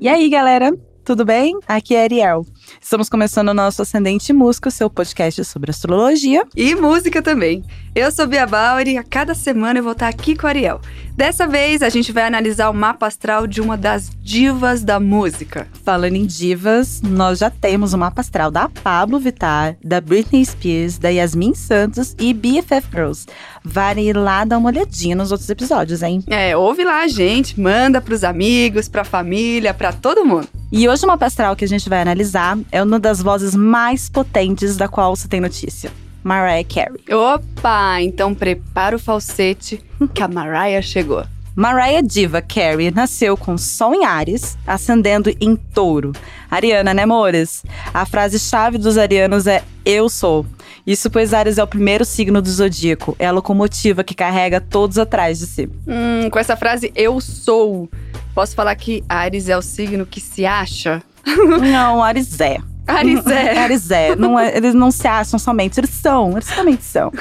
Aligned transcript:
E 0.00 0.08
aí, 0.08 0.30
galera? 0.30 0.72
Tudo 1.04 1.26
bem? 1.26 1.58
Aqui 1.68 1.94
é 1.94 2.04
Ariel. 2.04 2.46
Estamos 2.80 3.10
começando 3.10 3.50
o 3.50 3.54
nosso 3.54 3.82
Ascendente 3.82 4.32
Música, 4.32 4.70
seu 4.70 4.88
podcast 4.88 5.44
sobre 5.44 5.70
astrologia. 5.70 6.42
E 6.56 6.74
música 6.74 7.20
também. 7.20 7.62
Eu 7.94 8.10
sou 8.10 8.26
Bia 8.26 8.46
Bauer 8.46 8.88
e 8.88 8.96
a 8.96 9.04
cada 9.04 9.34
semana 9.34 9.78
eu 9.78 9.82
vou 9.82 9.92
estar 9.92 10.08
aqui 10.08 10.34
com 10.34 10.46
a 10.46 10.50
Ariel. 10.50 10.80
Dessa 11.20 11.46
vez 11.46 11.82
a 11.82 11.90
gente 11.90 12.12
vai 12.12 12.22
analisar 12.22 12.70
o 12.70 12.74
mapa 12.74 13.06
astral 13.06 13.46
de 13.46 13.60
uma 13.60 13.76
das 13.76 14.10
divas 14.22 14.82
da 14.82 14.98
música. 14.98 15.68
Falando 15.84 16.16
em 16.16 16.24
divas, 16.24 17.02
nós 17.02 17.40
já 17.40 17.50
temos 17.50 17.92
o 17.92 17.98
mapa 17.98 18.22
astral 18.22 18.50
da 18.50 18.70
Pablo 18.70 19.20
Vittar, 19.20 19.76
da 19.84 20.00
Britney 20.00 20.42
Spears, 20.46 20.96
da 20.96 21.10
Yasmin 21.10 21.54
Santos 21.54 22.16
e 22.18 22.32
BFF 22.32 22.88
Girls. 22.90 23.26
Vale 23.62 24.00
ir 24.00 24.16
lá 24.16 24.46
dar 24.46 24.56
uma 24.56 24.70
olhadinha 24.70 25.14
nos 25.14 25.30
outros 25.30 25.50
episódios, 25.50 26.02
hein? 26.02 26.24
É, 26.26 26.56
ouve 26.56 26.84
lá, 26.84 27.06
gente. 27.06 27.60
Manda 27.60 28.00
pros 28.00 28.24
amigos, 28.24 28.88
pra 28.88 29.04
família, 29.04 29.74
pra 29.74 29.92
todo 29.92 30.24
mundo. 30.24 30.48
E 30.72 30.88
hoje 30.88 31.04
o 31.04 31.06
mapa 31.06 31.26
astral 31.26 31.54
que 31.54 31.66
a 31.66 31.68
gente 31.68 31.86
vai 31.86 32.00
analisar 32.00 32.58
é 32.72 32.82
uma 32.82 32.98
das 32.98 33.20
vozes 33.20 33.54
mais 33.54 34.08
potentes 34.08 34.74
da 34.74 34.88
qual 34.88 35.14
você 35.14 35.28
tem 35.28 35.38
notícia. 35.38 35.92
Mariah 36.22 36.64
Carey. 36.64 37.00
Opa, 37.10 38.00
então 38.00 38.34
prepara 38.34 38.96
o 38.96 38.98
falsete 38.98 39.82
que 40.14 40.22
a 40.22 40.28
Mariah 40.28 40.82
chegou. 40.82 41.24
Mariah 41.56 42.00
Diva 42.00 42.40
Carey 42.40 42.90
nasceu 42.90 43.36
com 43.36 43.58
Sol 43.58 43.94
em 43.94 44.04
Ares, 44.04 44.56
ascendendo 44.66 45.30
em 45.40 45.56
Touro. 45.56 46.12
Ariana, 46.50 46.94
né, 46.94 47.02
amores? 47.02 47.64
A 47.92 48.06
frase-chave 48.06 48.78
dos 48.78 48.96
arianos 48.96 49.46
é 49.46 49.62
Eu 49.84 50.08
sou. 50.08 50.46
Isso 50.86 51.10
pois 51.10 51.34
Ares 51.34 51.58
é 51.58 51.62
o 51.62 51.66
primeiro 51.66 52.04
signo 52.04 52.40
do 52.40 52.50
zodíaco, 52.50 53.14
é 53.18 53.26
a 53.26 53.32
locomotiva 53.32 54.02
que 54.02 54.14
carrega 54.14 54.60
todos 54.60 54.96
atrás 54.96 55.38
de 55.40 55.46
si. 55.46 55.68
Hum, 55.86 56.30
com 56.30 56.38
essa 56.38 56.56
frase 56.56 56.92
Eu 56.94 57.20
sou, 57.20 57.90
posso 58.34 58.54
falar 58.54 58.74
que 58.76 59.04
Ares 59.08 59.48
é 59.48 59.56
o 59.56 59.62
signo 59.62 60.06
que 60.06 60.20
se 60.20 60.46
acha? 60.46 61.02
Não, 61.26 62.02
Ares 62.02 62.40
é. 62.40 62.58
Ares 62.86 63.26
é. 63.26 63.58
Ares 63.58 63.90
é. 63.90 64.16
Não 64.16 64.38
é. 64.38 64.56
Eles 64.56 64.74
não 64.74 64.90
se 64.90 65.06
acham 65.06 65.38
somente, 65.38 65.78
eles 65.78 65.90
são, 65.90 66.32
eles 66.32 66.48
realmente 66.48 66.84
são. 66.84 67.12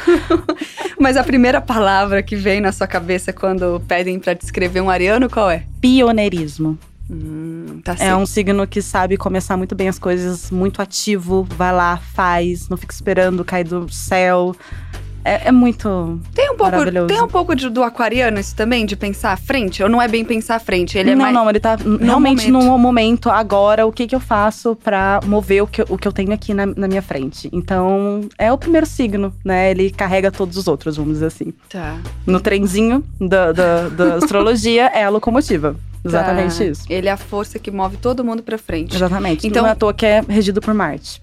Mas 1.00 1.18
a 1.18 1.24
primeira 1.24 1.62
palavra 1.62 2.22
que 2.24 2.36
vem 2.36 2.62
na 2.62 2.72
sua 2.72 2.88
cabeça 2.88 3.32
quando 3.32 3.82
pedem 3.88 4.20
para 4.20 4.34
descrever 4.34 4.82
um 4.82 4.90
ariano, 4.90 5.30
qual 5.30 5.50
é? 5.50 5.64
Pioneirismo. 5.80 6.78
Hum, 7.10 7.82
tá 7.84 7.96
É 8.00 8.16
um 8.16 8.26
signo 8.26 8.68
que 8.68 8.82
sabe 8.82 9.18
começar 9.18 9.58
muito 9.58 9.74
bem 9.74 9.88
as 9.88 9.98
coisas, 9.98 10.52
muito 10.52 10.80
ativo, 10.80 11.44
vai 11.44 11.73
lá, 11.73 11.98
faz, 11.98 12.70
não 12.70 12.78
fica 12.78 12.94
esperando 12.94 13.44
cair 13.44 13.64
do 13.64 13.92
céu. 13.92 14.56
É, 15.23 15.50
é 15.50 15.52
muito. 15.52 16.20
Tem 16.34 16.45
um 16.52 16.56
pouco, 16.56 16.72
Maravilhoso. 16.72 17.08
tem 17.08 17.22
um 17.22 17.28
pouco 17.28 17.56
de- 17.56 17.70
do 17.70 17.84
aquariano 17.84 18.39
isso 18.39 18.56
também, 18.56 18.86
de 18.86 18.95
pensar 18.95 19.34
à 19.34 19.38
frente? 19.38 19.84
Ou 19.84 19.89
não 19.89 20.02
é 20.02 20.08
bem 20.08 20.23
pensar 20.23 20.56
à 20.56 20.59
frente? 20.59 20.98
Ele 20.98 21.11
é 21.11 21.16
não, 21.16 21.22
mais. 21.23 21.34
não, 21.34 21.50
ele 21.50 21.59
tá 21.59 21.76
realmente 22.02 22.50
momento. 22.52 22.66
no 22.72 22.78
momento, 22.78 23.30
agora, 23.30 23.86
o 23.86 23.92
que 23.92 24.08
que 24.08 24.16
eu 24.16 24.20
faço 24.20 24.76
pra 24.76 25.20
mover 25.26 25.64
o 25.64 25.67
que, 25.67 25.81
eu- 25.81 25.86
o 25.89 25.98
que 25.98 26.08
eu 26.08 26.11
tenho 26.14 26.31
aqui 26.34 26.53
na, 26.53 26.66
na 26.66 26.88
minha 26.88 27.02
frente. 27.02 27.50
Então, 27.52 28.22
é 28.38 28.52
o 28.52 28.58
primeiro 28.58 28.86
signo, 28.86 29.34
né? 29.44 29.72
Ele 29.72 29.89
carrega 29.92 30.31
todos 30.31 30.56
os 30.58 30.67
outros, 30.67 30.95
vamos 30.98 31.14
dizer 31.14 31.26
assim. 31.28 31.54
Tá. 31.70 31.98
No 32.26 32.39
trenzinho 32.39 33.04
da, 33.20 33.52
da, 33.52 33.89
da 33.89 34.16
astrologia 34.23 34.86
é 34.88 35.04
a 35.04 35.09
locomotiva. 35.09 35.76
Exatamente 36.04 36.58
Tá. 36.58 36.64
isso. 36.64 36.83
Ele 36.89 37.09
é 37.09 37.11
a 37.11 37.17
força 37.17 37.59
que 37.59 37.70
move 37.70 37.98
todo 37.98 38.23
mundo 38.23 38.42
pra 38.42 38.58
frente. 38.58 38.95
Exatamente. 38.95 39.39
Então- 39.45 39.50
Então, 39.50 39.61
não 39.64 39.70
é 39.70 39.73
à 39.73 39.76
toa 39.76 39.94
que 39.94 40.06
é 40.06 40.22
regido 40.28 40.61
por 40.61 40.73
Marte, 40.73 41.22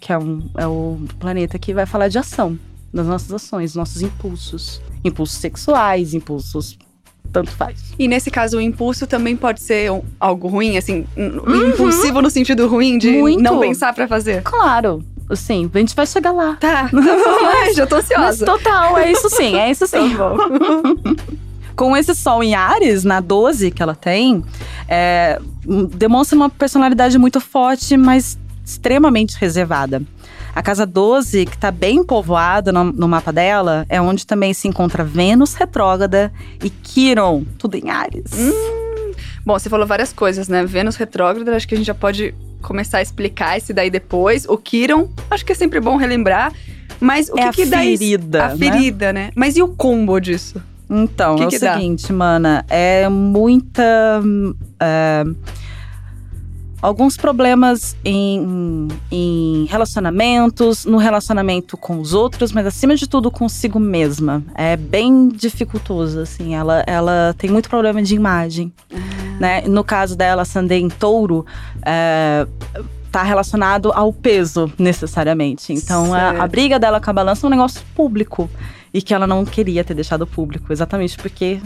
que 0.00 0.12
é, 0.12 0.18
um, 0.18 0.42
é 0.58 0.66
o 0.66 0.98
planeta 1.20 1.56
que 1.60 1.72
vai 1.72 1.86
falar 1.86 2.08
de 2.08 2.18
ação, 2.18 2.58
das 2.96 3.06
nossas 3.06 3.32
ações, 3.32 3.74
nossos 3.74 4.02
impulsos. 4.02 4.80
Impulsos 5.04 5.36
sexuais, 5.38 6.14
impulsos. 6.14 6.76
Tanto 7.32 7.50
faz. 7.50 7.78
E 7.98 8.08
nesse 8.08 8.30
caso, 8.30 8.56
o 8.56 8.60
impulso 8.60 9.06
também 9.06 9.36
pode 9.36 9.60
ser 9.60 9.90
algo 10.18 10.48
ruim, 10.48 10.76
assim, 10.78 11.04
um- 11.16 11.68
impulsivo 11.70 12.22
no 12.22 12.30
sentido 12.30 12.66
ruim 12.68 12.98
de 12.98 13.10
Muito. 13.12 13.42
não 13.42 13.60
pensar 13.60 13.92
pra 13.92 14.06
fazer. 14.08 14.42
Claro, 14.42 15.04
sim, 15.34 15.70
a 15.74 15.78
gente 15.78 15.94
vai 15.94 16.06
chegar 16.06 16.30
lá. 16.32 16.56
Tá, 16.56 16.88
ai, 17.62 17.74
já 17.74 17.86
tô 17.86 17.96
Mas 17.96 18.04
ansiosa. 18.10 18.46
total, 18.46 18.96
é 18.98 19.10
isso 19.12 19.28
sim, 19.28 19.54
é 19.56 19.70
isso 19.70 19.86
sim. 19.86 20.16
Tá. 20.16 21.24
Com 21.76 21.94
esse 21.94 22.14
sol 22.14 22.42
em 22.42 22.54
Ares, 22.54 23.04
na 23.04 23.20
12 23.20 23.70
que 23.70 23.82
ela 23.82 23.94
tem, 23.94 24.42
é, 24.88 25.38
hum, 25.66 25.84
demonstra 25.84 26.34
uma 26.36 26.48
personalidade 26.48 27.18
muito 27.18 27.38
forte, 27.38 27.98
mas 27.98 28.38
extremamente 28.64 29.36
reservada. 29.38 30.00
A 30.56 30.62
casa 30.62 30.86
12, 30.86 31.44
que 31.44 31.54
está 31.54 31.70
bem 31.70 32.02
povoada 32.02 32.72
no, 32.72 32.84
no 32.84 33.06
mapa 33.06 33.30
dela, 33.30 33.84
é 33.90 34.00
onde 34.00 34.26
também 34.26 34.54
se 34.54 34.66
encontra 34.66 35.04
Vênus 35.04 35.52
retrógrada 35.52 36.32
e 36.64 36.70
Quiron, 36.70 37.44
tudo 37.58 37.76
em 37.76 37.90
Ares. 37.90 38.24
Bom, 39.44 39.58
você 39.58 39.68
falou 39.68 39.86
várias 39.86 40.14
coisas, 40.14 40.48
né? 40.48 40.64
Vênus 40.64 40.96
retrógrada, 40.96 41.54
acho 41.54 41.68
que 41.68 41.74
a 41.74 41.76
gente 41.76 41.86
já 41.86 41.94
pode 41.94 42.34
começar 42.62 42.98
a 42.98 43.02
explicar 43.02 43.58
esse 43.58 43.74
daí 43.74 43.90
depois. 43.90 44.46
O 44.48 44.56
Kiron, 44.56 45.10
acho 45.30 45.44
que 45.44 45.52
é 45.52 45.54
sempre 45.54 45.78
bom 45.78 45.96
relembrar. 45.96 46.52
Mas 46.98 47.28
o 47.28 47.34
É 47.38 47.42
que 47.42 47.48
a 47.48 47.52
que 47.52 47.66
dá 47.66 47.84
isso? 47.84 47.98
ferida, 48.02 48.44
A 48.46 48.48
né? 48.48 48.56
ferida, 48.56 49.12
né? 49.12 49.30
Mas 49.36 49.56
e 49.58 49.62
o 49.62 49.68
combo 49.68 50.18
disso? 50.18 50.60
Então, 50.88 51.36
Que 51.36 51.42
é 51.42 51.46
o 51.46 51.50
que 51.50 51.58
dá? 51.58 51.74
seguinte, 51.74 52.10
mana, 52.12 52.64
é 52.70 53.08
muita. 53.10 54.20
hum, 54.24 54.54
é, 54.80 55.22
alguns 56.86 57.16
problemas 57.16 57.96
em, 58.04 58.86
em 59.10 59.64
relacionamentos, 59.64 60.84
no 60.84 60.98
relacionamento 60.98 61.76
com 61.76 61.98
os 61.98 62.14
outros, 62.14 62.52
mas 62.52 62.64
acima 62.64 62.94
de 62.94 63.08
tudo 63.08 63.28
consigo 63.28 63.80
mesma. 63.80 64.44
É 64.54 64.76
bem 64.76 65.28
dificultoso, 65.28 66.20
assim. 66.20 66.54
Ela, 66.54 66.84
ela 66.86 67.34
tem 67.36 67.50
muito 67.50 67.68
problema 67.68 68.00
de 68.00 68.14
imagem. 68.14 68.72
Né? 69.40 69.62
No 69.62 69.82
caso 69.82 70.16
dela, 70.16 70.44
Sandê 70.44 70.78
em 70.78 70.88
touro. 70.88 71.44
É, 71.84 72.46
Tá 73.08 73.22
relacionado 73.22 73.92
ao 73.94 74.12
peso, 74.12 74.70
necessariamente. 74.78 75.72
Então, 75.72 76.12
a, 76.12 76.42
a 76.42 76.46
briga 76.46 76.78
dela 76.78 77.00
com 77.00 77.08
a 77.08 77.12
balança 77.14 77.46
é 77.46 77.48
um 77.48 77.50
negócio 77.50 77.80
público 77.94 78.50
e 78.92 79.00
que 79.00 79.14
ela 79.14 79.26
não 79.26 79.42
queria 79.42 79.82
ter 79.82 79.94
deixado 79.94 80.26
público, 80.26 80.70
exatamente 80.70 81.16
porque 81.16 81.58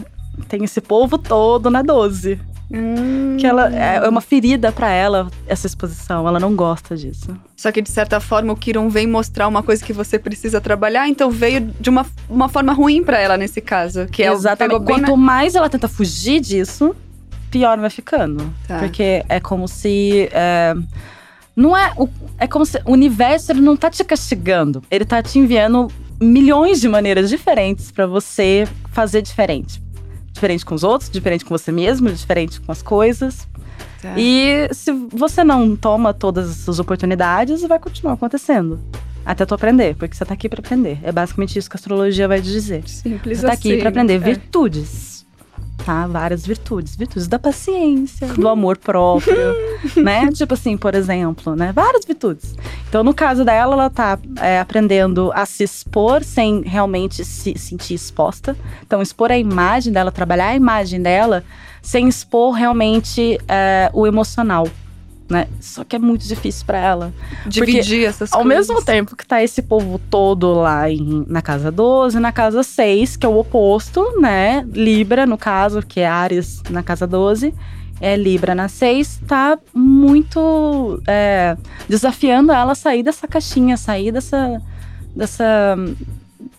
tem 0.47 0.63
esse 0.63 0.79
povo 0.79 1.17
todo 1.17 1.69
na 1.69 1.81
12. 1.81 2.39
Hum. 2.73 3.37
Que 3.37 3.45
ela 3.47 3.73
é 3.73 4.07
uma 4.07 4.21
ferida 4.21 4.71
pra 4.71 4.89
ela 4.89 5.29
essa 5.47 5.67
exposição, 5.67 6.27
ela 6.27 6.39
não 6.39 6.55
gosta 6.55 6.95
disso. 6.95 7.35
Só 7.55 7.71
que, 7.71 7.81
de 7.81 7.89
certa 7.89 8.19
forma, 8.19 8.53
o 8.53 8.55
Kiron 8.55 8.89
vem 8.89 9.07
mostrar 9.07 9.47
uma 9.47 9.61
coisa 9.63 9.83
que 9.83 9.91
você 9.93 10.17
precisa 10.19 10.61
trabalhar, 10.61 11.07
então 11.07 11.29
veio 11.31 11.61
de 11.79 11.89
uma, 11.89 12.05
uma 12.29 12.47
forma 12.49 12.71
ruim 12.73 13.03
pra 13.03 13.19
ela 13.19 13.37
nesse 13.37 13.61
caso. 13.61 14.05
Que 14.07 14.23
é 14.23 14.31
Exatamente. 14.31 14.79
bem 14.83 14.99
Quanto 14.99 15.17
mais 15.17 15.55
ela 15.55 15.69
tenta 15.69 15.87
fugir 15.87 16.39
disso, 16.39 16.95
pior 17.49 17.77
vai 17.79 17.89
ficando. 17.89 18.51
Tá. 18.67 18.79
Porque 18.79 19.23
é 19.27 19.39
como 19.39 19.67
se. 19.67 20.29
é, 20.31 20.73
não 21.55 21.75
é. 21.75 21.93
o- 21.97 22.07
É 22.39 22.47
como 22.47 22.65
se 22.65 22.77
o 22.85 22.91
universo 22.93 23.51
ele 23.51 23.61
não 23.61 23.75
tá 23.75 23.89
te 23.89 24.03
castigando. 24.03 24.81
Ele 24.89 25.05
tá 25.05 25.21
te 25.21 25.37
enviando 25.37 25.87
milhões 26.19 26.79
de 26.79 26.87
maneiras 26.87 27.29
diferentes 27.29 27.91
pra 27.91 28.05
você 28.07 28.67
fazer 28.91 29.21
diferente. 29.21 29.81
Diferente 30.41 30.65
com 30.65 30.73
os 30.73 30.83
outros, 30.83 31.07
diferente 31.07 31.45
com 31.45 31.55
você 31.55 31.71
mesmo, 31.71 32.11
diferente 32.11 32.59
com 32.59 32.71
as 32.71 32.81
coisas. 32.81 33.47
na... 34.03 34.15
E 34.17 34.67
se 34.71 34.91
você 34.91 35.43
não 35.43 35.75
toma 35.75 36.15
todas 36.15 36.49
essas 36.49 36.79
oportunidades, 36.79 37.61
vai 37.61 37.77
continuar 37.77 38.13
acontecendo. 38.13 38.79
Até 39.23 39.45
tu 39.45 39.53
aprender, 39.53 39.95
porque 39.95 40.15
você 40.15 40.25
tá 40.25 40.33
aqui 40.33 40.49
pra 40.49 40.59
aprender. 40.59 40.97
É 41.03 41.11
basicamente 41.11 41.59
isso 41.59 41.69
que 41.69 41.75
a 41.75 41.77
astrologia 41.77 42.27
vai 42.27 42.41
te 42.41 42.47
dizer. 42.51 42.81
Simples 42.89 43.37
Você 43.37 43.45
tá 43.45 43.53
aqui 43.53 43.73
assim. 43.73 43.79
pra 43.81 43.89
aprender 43.89 44.15
É. 44.15 44.17
virtudes. 44.17 45.20
Tá? 45.85 46.07
Várias 46.07 46.45
virtudes. 46.45 46.95
Virtudes 46.95 47.27
da 47.27 47.39
paciência, 47.39 48.27
do 48.27 48.47
amor 48.47 48.77
próprio, 48.77 49.35
né? 49.97 50.29
Tipo 50.31 50.53
assim, 50.53 50.77
por 50.77 50.95
exemplo, 50.95 51.55
né? 51.55 51.71
Várias 51.71 52.05
virtudes. 52.05 52.55
Então, 52.87 53.03
no 53.03 53.13
caso 53.13 53.43
dela, 53.43 53.73
ela 53.73 53.89
tá 53.89 54.19
é, 54.39 54.59
aprendendo 54.59 55.31
a 55.33 55.45
se 55.45 55.63
expor 55.63 56.23
sem 56.23 56.61
realmente 56.61 57.23
se 57.25 57.57
sentir 57.57 57.95
exposta. 57.95 58.55
Então, 58.85 59.01
expor 59.01 59.31
a 59.31 59.37
imagem 59.37 59.91
dela, 59.91 60.11
trabalhar 60.11 60.49
a 60.49 60.55
imagem 60.55 61.01
dela 61.01 61.43
sem 61.81 62.07
expor 62.07 62.51
realmente 62.51 63.39
é, 63.47 63.89
o 63.93 64.05
emocional. 64.05 64.67
Né? 65.31 65.47
Só 65.61 65.85
que 65.85 65.95
é 65.95 65.99
muito 65.99 66.27
difícil 66.27 66.65
pra 66.65 66.77
ela. 66.77 67.13
Dividir 67.47 68.03
essas 68.05 68.33
Ao 68.33 68.41
coisas. 68.43 68.67
mesmo 68.67 68.83
tempo 68.83 69.15
que 69.15 69.25
tá 69.25 69.41
esse 69.41 69.61
povo 69.61 69.97
todo 70.09 70.53
lá 70.55 70.89
em- 70.91 71.23
na 71.25 71.41
casa 71.41 71.71
12, 71.71 72.19
na 72.19 72.33
casa 72.33 72.63
6, 72.63 73.15
que 73.15 73.25
é 73.25 73.29
o 73.29 73.39
oposto, 73.39 74.19
né? 74.19 74.67
Libra, 74.73 75.25
no 75.25 75.37
caso, 75.37 75.81
que 75.81 76.01
é 76.01 76.07
Ares 76.07 76.61
na 76.69 76.83
casa 76.83 77.07
12, 77.07 77.53
é 78.01 78.17
Libra 78.17 78.53
na 78.53 78.67
6, 78.67 79.21
tá 79.25 79.57
muito 79.73 81.01
é, 81.07 81.55
desafiando 81.87 82.51
ela 82.51 82.73
a 82.73 82.75
sair 82.75 83.01
dessa 83.01 83.25
caixinha, 83.25 83.77
sair 83.77 84.11
dessa. 84.11 84.61
dessa. 85.15 85.77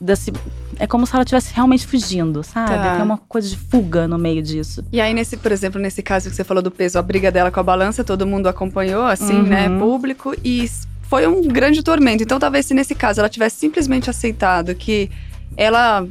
desse. 0.01 0.33
É 0.83 0.87
como 0.89 1.07
se 1.07 1.15
ela 1.15 1.23
estivesse 1.23 1.55
realmente 1.55 1.87
fugindo, 1.87 2.43
sabe? 2.43 2.71
Tá. 2.75 2.97
Tem 2.97 3.05
uma 3.05 3.17
coisa 3.17 3.49
de 3.49 3.57
fuga 3.57 4.09
no 4.09 4.19
meio 4.19 4.43
disso. 4.43 4.85
E 4.91 5.01
aí, 5.01 5.15
nesse, 5.15 5.37
por 5.37 5.53
exemplo, 5.53 5.81
nesse 5.81 6.03
caso 6.03 6.29
que 6.29 6.35
você 6.35 6.43
falou 6.43 6.61
do 6.61 6.73
peso, 6.73 6.99
a 6.99 7.03
briga 7.03 7.31
dela 7.31 7.53
com 7.53 7.61
a 7.61 7.63
balança, 7.63 8.03
todo 8.03 8.27
mundo 8.27 8.49
acompanhou, 8.49 9.05
assim, 9.05 9.33
Uhum. 9.35 9.43
né, 9.45 9.69
público, 9.79 10.35
e 10.45 10.69
foi 11.03 11.25
um 11.29 11.41
grande 11.43 11.85
tormento. 11.85 12.25
Então, 12.25 12.37
talvez 12.37 12.67
se 12.67 12.75
nesse 12.75 12.97
caso 12.97 13.21
ela 13.21 13.29
tivesse 13.29 13.59
simplesmente 13.61 14.11
aceitado 14.11 14.75
que 14.75 15.09
ela 15.57 16.05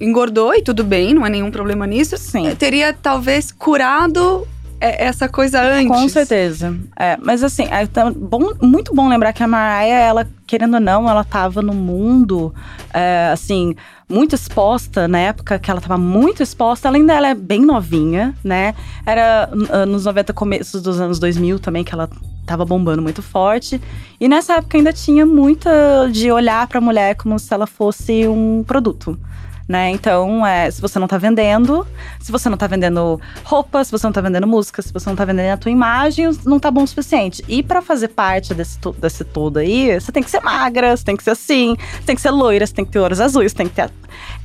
engordou 0.00 0.54
e 0.54 0.62
tudo 0.62 0.82
bem, 0.82 1.12
não 1.12 1.22
há 1.22 1.28
nenhum 1.28 1.50
problema 1.50 1.86
nisso, 1.86 2.16
Sim. 2.16 2.54
teria 2.56 2.94
talvez 2.94 3.52
curado 3.52 4.48
é 4.80 5.04
essa 5.06 5.28
coisa 5.28 5.60
antes. 5.60 5.88
Com 5.88 6.08
certeza. 6.08 6.76
É, 6.96 7.16
mas 7.22 7.42
assim, 7.42 7.64
é 7.64 7.86
bom, 8.10 8.52
muito 8.60 8.94
bom 8.94 9.08
lembrar 9.08 9.32
que 9.32 9.42
a 9.42 9.48
Mariah, 9.48 10.00
ela, 10.00 10.28
querendo 10.46 10.74
ou 10.74 10.80
não, 10.80 11.08
ela 11.08 11.24
tava 11.24 11.62
no 11.62 11.72
mundo, 11.72 12.54
é, 12.92 13.30
assim, 13.32 13.74
muito 14.08 14.34
exposta, 14.34 15.08
na 15.08 15.18
época 15.18 15.58
que 15.58 15.70
ela 15.70 15.80
tava 15.80 15.98
muito 15.98 16.42
exposta, 16.42 16.88
além 16.88 17.04
dela 17.04 17.28
é 17.28 17.34
bem 17.34 17.64
novinha, 17.64 18.34
né? 18.44 18.74
Era 19.04 19.50
uh, 19.52 19.86
nos 19.86 20.04
90, 20.04 20.32
começos 20.32 20.80
dos 20.80 21.00
anos 21.00 21.18
2000 21.18 21.58
também, 21.58 21.82
que 21.82 21.92
ela 21.92 22.08
tava 22.46 22.64
bombando 22.64 23.02
muito 23.02 23.20
forte. 23.22 23.80
E 24.20 24.28
nessa 24.28 24.54
época 24.54 24.78
ainda 24.78 24.92
tinha 24.92 25.26
muita 25.26 26.08
de 26.12 26.30
olhar 26.30 26.66
pra 26.68 26.80
mulher 26.80 27.16
como 27.16 27.38
se 27.38 27.52
ela 27.52 27.66
fosse 27.66 28.28
um 28.28 28.62
produto 28.64 29.18
né? 29.68 29.90
Então, 29.90 30.46
é, 30.46 30.70
se 30.70 30.80
você 30.80 30.98
não 30.98 31.08
tá 31.08 31.18
vendendo, 31.18 31.86
se 32.20 32.30
você 32.30 32.48
não 32.48 32.56
tá 32.56 32.66
vendendo 32.66 33.20
roupa, 33.42 33.82
se 33.82 33.90
você 33.90 34.06
não 34.06 34.12
tá 34.12 34.20
vendendo 34.20 34.46
música, 34.46 34.80
se 34.80 34.92
você 34.92 35.08
não 35.08 35.16
tá 35.16 35.24
vendendo 35.24 35.52
a 35.52 35.56
tua 35.56 35.70
imagem, 35.70 36.30
não 36.44 36.60
tá 36.60 36.70
bom 36.70 36.84
o 36.84 36.86
suficiente. 36.86 37.44
E 37.48 37.62
para 37.62 37.82
fazer 37.82 38.08
parte 38.08 38.54
desse, 38.54 38.78
desse 38.98 39.24
todo 39.24 39.58
aí, 39.58 39.98
você 39.98 40.12
tem 40.12 40.22
que 40.22 40.30
ser 40.30 40.40
magra, 40.40 40.96
você 40.96 41.04
tem 41.04 41.16
que 41.16 41.24
ser 41.24 41.30
assim, 41.30 41.76
você 41.76 42.06
tem 42.06 42.14
que 42.14 42.22
ser 42.22 42.30
loira, 42.30 42.66
você 42.66 42.74
tem 42.74 42.84
que 42.84 42.92
ter 42.92 43.00
olhos 43.00 43.20
azuis, 43.20 43.52
você 43.52 43.58
tem 43.58 43.68
que 43.68 43.74
ter. 43.74 43.90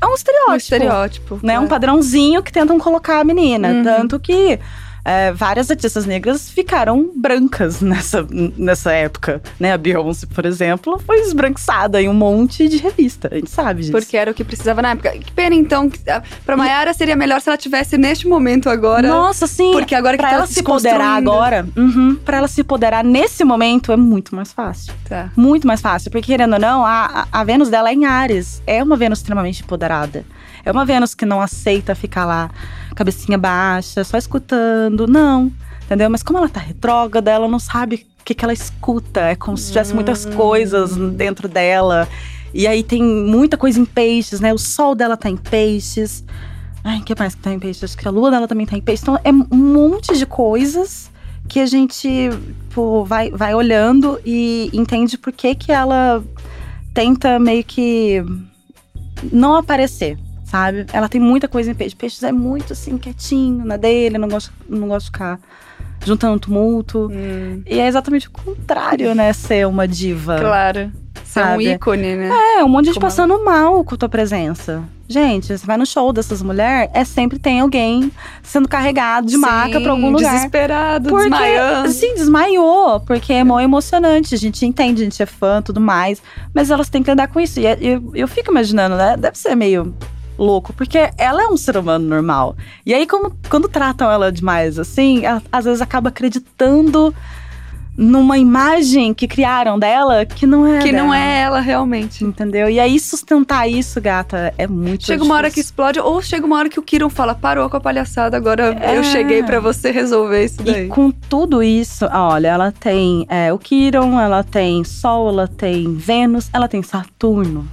É 0.01 0.06
um 0.06 0.13
estereótipo. 0.13 0.53
Um 0.53 0.56
estereótipo. 0.56 1.39
Né? 1.44 1.53
É. 1.53 1.59
Um 1.59 1.68
padrãozinho 1.68 2.41
que 2.41 2.51
tentam 2.51 2.79
colocar 2.79 3.19
a 3.19 3.23
menina. 3.23 3.69
Uhum. 3.69 3.83
Tanto 3.83 4.19
que 4.19 4.59
é, 5.03 5.31
várias 5.31 5.69
artistas 5.69 6.06
negras 6.06 6.50
ficaram 6.50 7.12
brancas 7.15 7.81
nessa, 7.81 8.25
nessa 8.57 8.92
época, 8.92 9.42
né? 9.59 9.74
A 9.74 9.77
Beyoncé, 9.77 10.27
por 10.27 10.45
exemplo, 10.45 11.00
foi 11.06 11.19
esbranquiçada 11.19 12.01
em 12.01 12.07
um 12.07 12.13
monte 12.13 12.68
de 12.68 12.77
revista, 12.77 13.30
a 13.31 13.36
gente 13.36 13.50
sabe 13.50 13.81
disso. 13.81 13.92
Porque 13.92 14.15
era 14.15 14.31
o 14.31 14.33
que 14.33 14.44
precisava 14.44 14.81
na 14.81 14.92
época. 14.92 15.12
Que 15.12 15.31
pena, 15.31 15.56
então, 15.56 15.89
que, 15.89 16.00
ah, 16.09 16.21
pra 16.45 16.56
Mayara 16.56 16.94
seria 16.94 17.15
melhor 17.15 17.42
se 17.42 17.50
ela 17.50 17.57
tivesse 17.57 17.98
neste 17.98 18.27
momento 18.27 18.69
agora. 18.69 19.07
Nossa, 19.07 19.48
sim. 19.48 19.71
Porque 19.71 19.95
agora 19.95 20.18
que 20.18 20.24
pra 20.24 20.30
tá 20.30 20.36
ela 20.38 20.48
se 20.48 20.59
empoderar 20.59 21.18
agora, 21.18 21.68
uhum, 21.75 22.15
pra 22.15 22.38
ela 22.38 22.47
se 22.47 22.62
empoderar 22.62 23.04
nesse 23.04 23.44
momento 23.44 23.92
é 23.92 23.97
muito 23.97 24.36
mais 24.36 24.51
fácil. 24.51 24.94
Tá. 25.07 25.31
Muito 25.36 25.65
mais 25.65 25.81
fácil, 25.81 26.12
porque 26.12 26.27
querendo 26.27 26.54
ou 26.54 26.59
não, 26.59 26.86
a, 26.86 27.27
a 27.31 27.44
Vênus 27.44 27.69
dela 27.69 27.89
é 27.89 27.94
em 27.94 28.06
Ares. 28.06 28.62
É 28.65 28.83
uma 28.83 28.95
Vênus 28.95 29.19
extremamente 29.19 29.63
empoderada. 29.63 30.24
É 30.63 30.72
uma 30.72 30.86
Vênus 30.86 31.13
que 31.13 31.25
não 31.25 31.42
aceita 31.42 31.96
ficar 31.96 32.25
lá, 32.25 32.50
cabecinha 32.96 33.38
baixa, 33.38 34.04
só 34.04 34.18
escutando. 34.18 35.08
Não, 35.08 35.52
entendeu? 35.84 36.10
Mas 36.10 36.24
como 36.24 36.38
ela 36.38 36.50
tá 36.50 36.60
retrógrada, 36.60 37.31
ela 37.31 37.48
não 37.48 37.60
sabe 37.60 38.08
o 38.19 38.24
que, 38.24 38.36
que 38.36 38.46
ela 38.46 38.54
escuta. 38.54 39.22
É 39.22 39.36
como 39.36 39.58
se 39.58 39.69
tivesse 39.69 39.94
muitas 39.94 40.25
hum. 40.25 40.31
coisas 40.34 40.96
dentro 40.96 41.48
dela. 41.48 42.08
E 42.54 42.68
aí 42.68 42.84
tem 42.84 43.02
muita 43.02 43.58
coisa 43.58 43.80
em 43.80 43.86
peixes, 43.86 44.40
né? 44.40 44.54
O 44.54 44.58
sol 44.58 44.94
dela 44.94 45.18
tá 45.18 45.30
em 45.30 45.38
peixes. 45.38 46.24
Ai, 46.84 47.00
o 47.00 47.04
que 47.04 47.16
mais 47.18 47.36
que 47.36 47.42
tá 47.42 47.54
em 47.54 47.60
peixes? 47.60 47.84
Acho 47.84 47.98
que 47.98 48.07
a 48.07 48.12
lua 48.12 48.31
dela 48.31 48.48
também 48.48 48.66
tá 48.66 48.78
em 48.78 48.81
peixes. 48.81 49.04
Então 49.04 49.19
é 49.24 49.31
um 49.31 49.57
monte 49.57 50.18
de 50.18 50.25
coisas 50.25 51.10
que 51.48 51.60
a 51.60 51.66
gente 51.66 52.30
pô, 52.74 53.04
vai, 53.04 53.30
vai 53.30 53.54
olhando 53.54 54.19
e 54.25 54.69
entende 54.74 55.18
por 55.18 55.34
que 55.34 55.54
que 55.56 55.72
ela 55.72 56.24
tenta 56.94 57.40
meio 57.40 57.64
que 57.64 58.24
não 59.31 59.56
aparecer 59.56 60.18
sabe? 60.51 60.86
Ela 60.92 61.07
tem 61.07 61.21
muita 61.21 61.48
coisa 61.48 61.71
em 61.71 61.74
peixe. 61.74 61.95
Peixes 61.95 62.21
é 62.24 62.31
muito 62.31 62.74
assim, 62.74 62.98
quietinho 62.98 63.63
na 63.63 63.77
dele, 63.77 64.18
não 64.18 64.27
gosta, 64.27 64.51
não 64.68 64.89
gosta 64.89 65.00
de 65.00 65.06
ficar 65.06 65.39
juntando 66.06 66.39
tumulto. 66.39 67.09
Hum. 67.09 67.63
E 67.65 67.80
é 67.80 67.88
exatamente 67.88 68.27
o 68.27 68.31
contrário, 68.31 69.15
né? 69.15 69.31
Ser 69.31 69.65
uma 69.65 69.88
diva. 69.88 70.38
Claro. 70.39 70.92
Ser 71.24 71.45
um 71.45 71.62
ícone, 71.62 72.18
né? 72.18 72.30
É, 72.57 72.63
um 72.65 72.68
monte 72.68 72.86
de 72.86 72.92
gente 72.92 73.00
passando 73.00 73.42
mal 73.45 73.81
com 73.86 73.95
a 73.95 73.98
tua 73.98 74.09
presença. 74.09 74.83
Gente, 75.07 75.57
você 75.57 75.65
vai 75.65 75.77
no 75.77 75.86
show 75.86 76.12
dessas 76.12 76.42
mulheres, 76.42 76.89
é 76.94 77.06
sempre 77.06 77.38
tem 77.38 77.59
alguém 77.62 78.12
sendo 78.44 78.68
carregado 78.68 79.27
de 79.27 79.33
Sim, 79.33 79.39
maca 79.39 79.80
pra 79.80 79.92
algum 79.92 80.09
lugar. 80.09 80.33
Desesperado, 80.33 81.09
porque, 81.09 81.30
desmaiando. 81.30 81.92
Sim, 81.92 82.13
desmaiou, 82.15 83.00
porque 83.01 83.31
é 83.31 83.44
mó 83.44 83.59
emocionante. 83.59 84.36
A 84.36 84.38
gente 84.38 84.65
entende, 84.65 85.01
a 85.01 85.04
gente 85.06 85.24
é 85.24 85.25
fã 85.25 85.62
tudo 85.62 85.80
mais. 85.80 86.21
Mas 86.54 86.69
elas 86.69 86.89
têm 86.89 87.01
que 87.04 87.09
lidar 87.09 87.27
com 87.27 87.39
isso. 87.39 87.59
E 87.59 87.65
é, 87.65 87.77
eu, 87.80 88.12
eu 88.13 88.27
fico 88.27 88.51
imaginando, 88.51 88.95
né? 88.95 89.15
Deve 89.15 89.38
ser 89.38 89.56
meio 89.56 89.94
louco, 90.42 90.74
porque 90.74 91.12
ela 91.18 91.44
é 91.44 91.48
um 91.48 91.58
ser 91.58 91.78
humano 91.78 92.08
normal. 92.08 92.56
E 92.86 92.94
aí, 92.94 93.06
como, 93.06 93.36
quando 93.50 93.70
tratam 93.70 94.10
ela 94.12 94.32
demais 94.32 94.80
assim, 94.80 95.26
ela, 95.26 95.42
às 95.52 95.66
vezes 95.66 95.82
acaba 95.82 96.10
acreditando 96.10 97.14
numa 97.98 98.38
imagem 98.38 99.14
que 99.14 99.28
criaram 99.28 99.78
dela 99.78 100.26
que 100.26 100.48
não 100.48 100.66
é 100.66 100.80
que 100.80 100.92
dela. 100.92 101.04
não 101.04 101.14
é 101.14 101.42
ela 101.42 101.60
realmente 101.60 102.24
entendeu 102.24 102.70
e 102.70 102.80
aí 102.80 102.98
sustentar 102.98 103.70
isso 103.70 104.00
gata 104.00 104.54
é 104.58 104.66
muito 104.66 105.06
chega 105.06 105.18
difícil. 105.18 105.26
uma 105.26 105.36
hora 105.36 105.52
que 105.52 105.60
explode 105.60 106.00
ou 106.00 106.22
chega 106.22 106.46
uma 106.46 106.58
hora 106.58 106.70
que 106.70 106.80
o 106.80 106.84
Kiron 106.84 107.10
fala 107.10 107.36
parou 107.36 107.70
com 107.70 107.76
a 107.76 107.82
palhaçada 107.82 108.38
agora 108.38 108.78
é. 108.80 108.98
eu 108.98 109.04
cheguei 109.04 109.44
para 109.44 109.60
você 109.60 109.92
resolver 109.92 110.46
isso 110.46 110.64
daí 110.64 110.86
e 110.86 110.88
com 110.88 111.12
tudo 111.12 111.62
isso 111.62 112.06
olha 112.06 112.48
ela 112.48 112.72
tem 112.72 113.26
é, 113.30 113.52
o 113.52 113.60
Kiron 113.60 114.20
ela 114.20 114.42
tem 114.42 114.84
Sol 114.86 115.30
ela 115.30 115.48
tem 115.48 115.94
Vênus 115.94 116.50
ela 116.54 116.70
tem 116.70 116.82
Saturno 116.82 117.68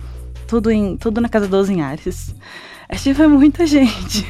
tudo, 0.48 0.70
em, 0.70 0.96
tudo 0.96 1.20
na 1.20 1.28
casa 1.28 1.46
dos 1.46 1.68
em 1.68 1.82
Ares. 1.82 2.34
É 2.88 2.96
tipo, 2.96 3.22
é 3.22 3.28
muita 3.28 3.66
gente. 3.66 4.26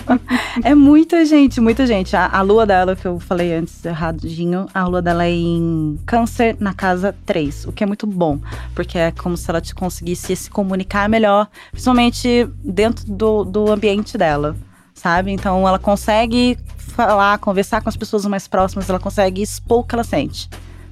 é 0.64 0.74
muita 0.74 1.22
gente, 1.26 1.60
muita 1.60 1.86
gente. 1.86 2.16
A, 2.16 2.26
a, 2.38 2.40
lua 2.40 2.64
dela, 2.64 2.96
que 2.96 3.06
eu 3.06 3.20
falei 3.20 3.52
antes 3.52 3.84
erradinho, 3.84 4.66
a 4.72 4.86
lua 4.86 5.02
dela 5.02 5.26
é 5.26 5.30
em 5.30 6.00
câncer 6.06 6.56
na 6.58 6.72
casa 6.72 7.14
3, 7.26 7.66
o 7.66 7.72
que 7.72 7.84
é 7.84 7.86
muito 7.86 8.06
bom, 8.06 8.40
porque 8.74 8.96
é 8.96 9.10
como 9.10 9.36
se 9.36 9.50
ela 9.50 9.60
te 9.60 9.74
conseguisse 9.74 10.34
se 10.34 10.48
comunicar 10.48 11.10
melhor, 11.10 11.46
principalmente 11.70 12.48
dentro 12.64 13.04
do, 13.04 13.44
do 13.44 13.70
ambiente 13.70 14.16
dela, 14.16 14.56
sabe? 14.94 15.30
Então 15.30 15.68
ela 15.68 15.78
consegue 15.78 16.56
falar, 16.78 17.36
conversar 17.36 17.82
com 17.82 17.90
as 17.90 17.98
pessoas 17.98 18.24
mais 18.24 18.48
próximas, 18.48 18.88
ela 18.88 18.98
consegue 18.98 19.42
expor 19.42 19.80
o 19.80 19.84
que 19.84 19.94
ela 19.94 20.04
sente. 20.04 20.48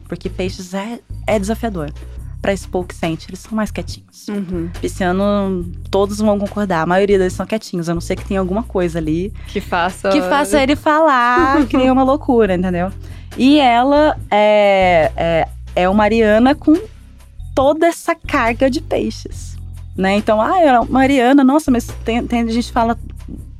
Porque 0.07 0.29
peixes 0.29 0.75
é, 0.75 1.01
é 1.27 1.39
desafiador 1.39 1.91
para 2.41 2.53
expor 2.53 2.83
o 2.83 2.85
que 2.85 2.95
sente. 2.95 3.29
Eles 3.29 3.41
são 3.41 3.53
mais 3.53 3.71
quietinhos. 3.71 4.29
Uhum. 4.29 4.71
ano 5.03 5.65
todos 5.91 6.19
vão 6.19 6.39
concordar. 6.39 6.83
A 6.83 6.87
maioria 6.87 7.19
deles 7.19 7.33
são 7.33 7.47
quietinhos. 7.47 7.89
A 7.89 7.95
não 7.95 8.01
ser 8.01 8.17
que 8.17 8.25
tenha 8.25 8.41
alguma 8.41 8.63
coisa 8.63 8.99
ali. 8.99 9.33
Que 9.49 9.61
faça. 9.61 10.11
Que 10.11 10.21
faça 10.23 10.63
ele 10.63 10.77
falar, 10.77 11.67
que 11.69 11.77
nem 11.77 11.91
uma 11.91 12.03
loucura, 12.03 12.55
entendeu? 12.55 12.91
E 13.37 13.59
ela 13.59 14.17
é, 14.31 15.13
é, 15.17 15.49
é 15.75 15.89
uma 15.89 15.99
Mariana 15.99 16.55
com 16.55 16.75
toda 17.55 17.87
essa 17.87 18.15
carga 18.15 18.71
de 18.71 18.81
peixes. 18.81 19.57
Né? 19.97 20.15
Então, 20.15 20.41
ah, 20.41 20.61
é 20.61 20.85
Mariana, 20.85 21.43
nossa, 21.43 21.71
mas 21.71 21.89
tem, 22.05 22.25
tem 22.25 22.49
gente 22.49 22.69
que 22.69 22.73
fala 22.73 22.97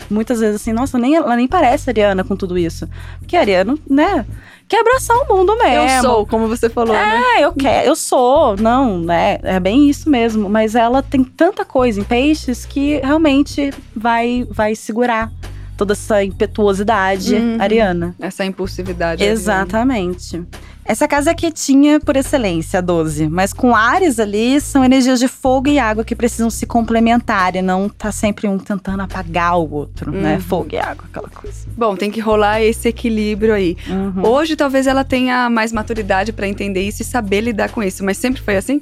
muitas 0.09 0.41
vezes 0.41 0.57
assim, 0.57 0.73
nossa, 0.73 0.99
nem, 0.99 1.17
ela 1.17 1.37
nem 1.37 1.49
parece 1.49 1.91
Ariana 1.91 2.25
com 2.25 2.37
tudo 2.37 2.57
isso. 2.57 2.89
Porque 3.19 3.37
a 3.37 3.41
Ariana, 3.41 3.77
né? 3.89 4.25
Quer 4.69 4.81
abraçar 4.81 5.17
o 5.17 5.37
mundo 5.37 5.57
mesmo. 5.57 5.89
Eu 5.89 6.03
sou, 6.03 6.27
como 6.27 6.47
você 6.47 6.69
falou, 6.69 6.95
é, 6.95 7.21
né? 7.21 7.25
eu 7.41 7.53
quero, 7.53 7.89
eu 7.89 7.97
sou, 7.97 8.57
não, 8.57 9.01
né? 9.01 9.39
É 9.43 9.59
bem 9.59 9.89
isso 9.89 10.11
mesmo. 10.11 10.49
Mas 10.49 10.75
ela 10.75 11.03
tem 11.03 11.25
tanta 11.25 11.65
coisa 11.65 11.99
em 12.01 12.05
peixes 12.05 12.67
que 12.67 12.99
realmente 12.99 13.73
vai, 13.97 14.47
vai 14.51 14.75
segurar 14.75 15.33
toda 15.77 15.93
essa 15.93 16.23
impetuosidade 16.23 17.37
uhum. 17.37 17.57
ariana. 17.61 18.15
Essa 18.21 18.45
impulsividade. 18.45 19.25
Exatamente. 19.25 20.37
Ariana. 20.37 20.49
Essa 20.89 21.07
casa 21.07 21.33
é 21.33 21.35
quietinha 21.35 22.01
por 22.01 22.17
excelência, 22.17 22.79
a 22.79 22.81
12. 22.81 23.29
Mas 23.29 23.53
com 23.53 23.77
Ares 23.77 24.19
ali, 24.19 24.59
são 24.59 24.83
energias 24.83 25.21
de 25.21 25.29
fogo 25.29 25.69
e 25.69 25.79
água 25.79 26.03
que 26.03 26.17
precisam 26.17 26.49
se 26.49 26.65
complementar 26.65 27.55
e 27.55 27.61
não 27.61 27.91
tá 27.91 28.11
sempre 28.11 28.49
um 28.49 28.57
tentando 28.57 29.03
apagar 29.03 29.59
o 29.59 29.71
outro, 29.71 30.11
né? 30.11 30.17
uhum. 30.17 30.23
né? 30.23 30.41
Fogo 30.41 30.69
e 30.73 30.79
água, 30.79 31.05
aquela 31.05 31.29
coisa. 31.29 31.69
Bom, 31.77 31.95
tem 31.95 32.11
que 32.11 32.21
rolar 32.21 32.63
esse 32.63 32.89
equilíbrio 32.89 33.53
aí. 33.53 33.77
Uhum. 33.87 34.27
Hoje, 34.27 34.57
talvez 34.57 34.87
ela 34.87 35.05
tenha 35.05 35.51
mais 35.51 35.73
maturidade 35.73 36.33
para 36.33 36.49
entender 36.49 36.81
isso 36.81 37.03
e 37.03 37.05
saber 37.05 37.43
lidar 37.43 37.69
com 37.69 37.83
isso, 37.83 38.03
mas 38.03 38.17
sempre 38.17 38.41
foi 38.41 38.57
assim? 38.57 38.81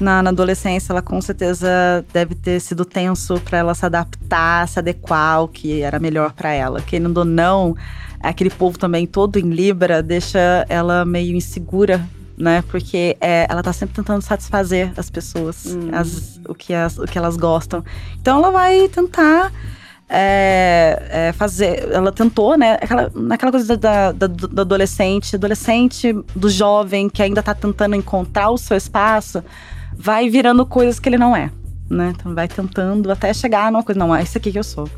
na, 0.00 0.22
na, 0.22 0.30
adolescência, 0.30 0.92
ela 0.92 1.02
com 1.02 1.20
certeza 1.20 2.04
deve 2.12 2.34
ter 2.34 2.60
sido 2.60 2.84
tenso 2.84 3.40
para 3.40 3.58
ela 3.58 3.74
se 3.74 3.84
adaptar, 3.84 4.66
se 4.68 4.78
adequar 4.78 5.36
ao 5.36 5.48
que 5.48 5.82
era 5.82 5.98
melhor 5.98 6.32
para 6.32 6.52
ela. 6.52 6.80
Querendo 6.80 7.18
ou 7.18 7.24
não, 7.24 7.76
aquele 8.22 8.50
povo 8.50 8.78
também 8.78 9.06
todo 9.06 9.38
em 9.38 9.50
Libra 9.50 10.02
deixa 10.02 10.66
ela 10.68 11.04
meio 11.04 11.36
insegura 11.36 12.00
né? 12.36 12.64
Porque 12.68 13.16
é, 13.20 13.46
ela 13.48 13.62
tá 13.62 13.72
sempre 13.72 13.94
tentando 13.94 14.22
satisfazer 14.22 14.92
as 14.96 15.10
pessoas, 15.10 15.66
hum. 15.66 15.90
as, 15.92 16.40
o, 16.48 16.54
que 16.54 16.74
as, 16.74 16.98
o 16.98 17.04
que 17.04 17.16
elas 17.16 17.36
gostam. 17.36 17.84
Então 18.20 18.38
ela 18.38 18.50
vai 18.50 18.88
tentar 18.88 19.52
é, 20.08 21.02
é, 21.10 21.32
fazer. 21.32 21.88
Ela 21.92 22.10
tentou, 22.10 22.56
né? 22.56 22.74
Aquela, 22.74 23.12
naquela 23.14 23.52
coisa 23.52 23.76
da, 23.76 24.12
da, 24.12 24.26
do 24.26 24.60
adolescente, 24.60 25.36
adolescente, 25.36 26.12
do 26.34 26.50
jovem 26.50 27.08
que 27.08 27.22
ainda 27.22 27.42
tá 27.42 27.54
tentando 27.54 27.94
encontrar 27.94 28.50
o 28.50 28.58
seu 28.58 28.76
espaço 28.76 29.42
vai 29.96 30.28
virando 30.28 30.64
coisas 30.66 30.98
que 30.98 31.08
ele 31.08 31.18
não 31.18 31.36
é, 31.36 31.50
né? 31.88 32.12
Então 32.14 32.34
vai 32.34 32.48
tentando 32.48 33.10
até 33.10 33.32
chegar 33.32 33.70
numa 33.70 33.82
coisa, 33.82 33.98
não, 33.98 34.14
é 34.14 34.22
isso 34.22 34.36
aqui 34.36 34.50
que 34.50 34.58
eu 34.58 34.64
sou. 34.64 34.88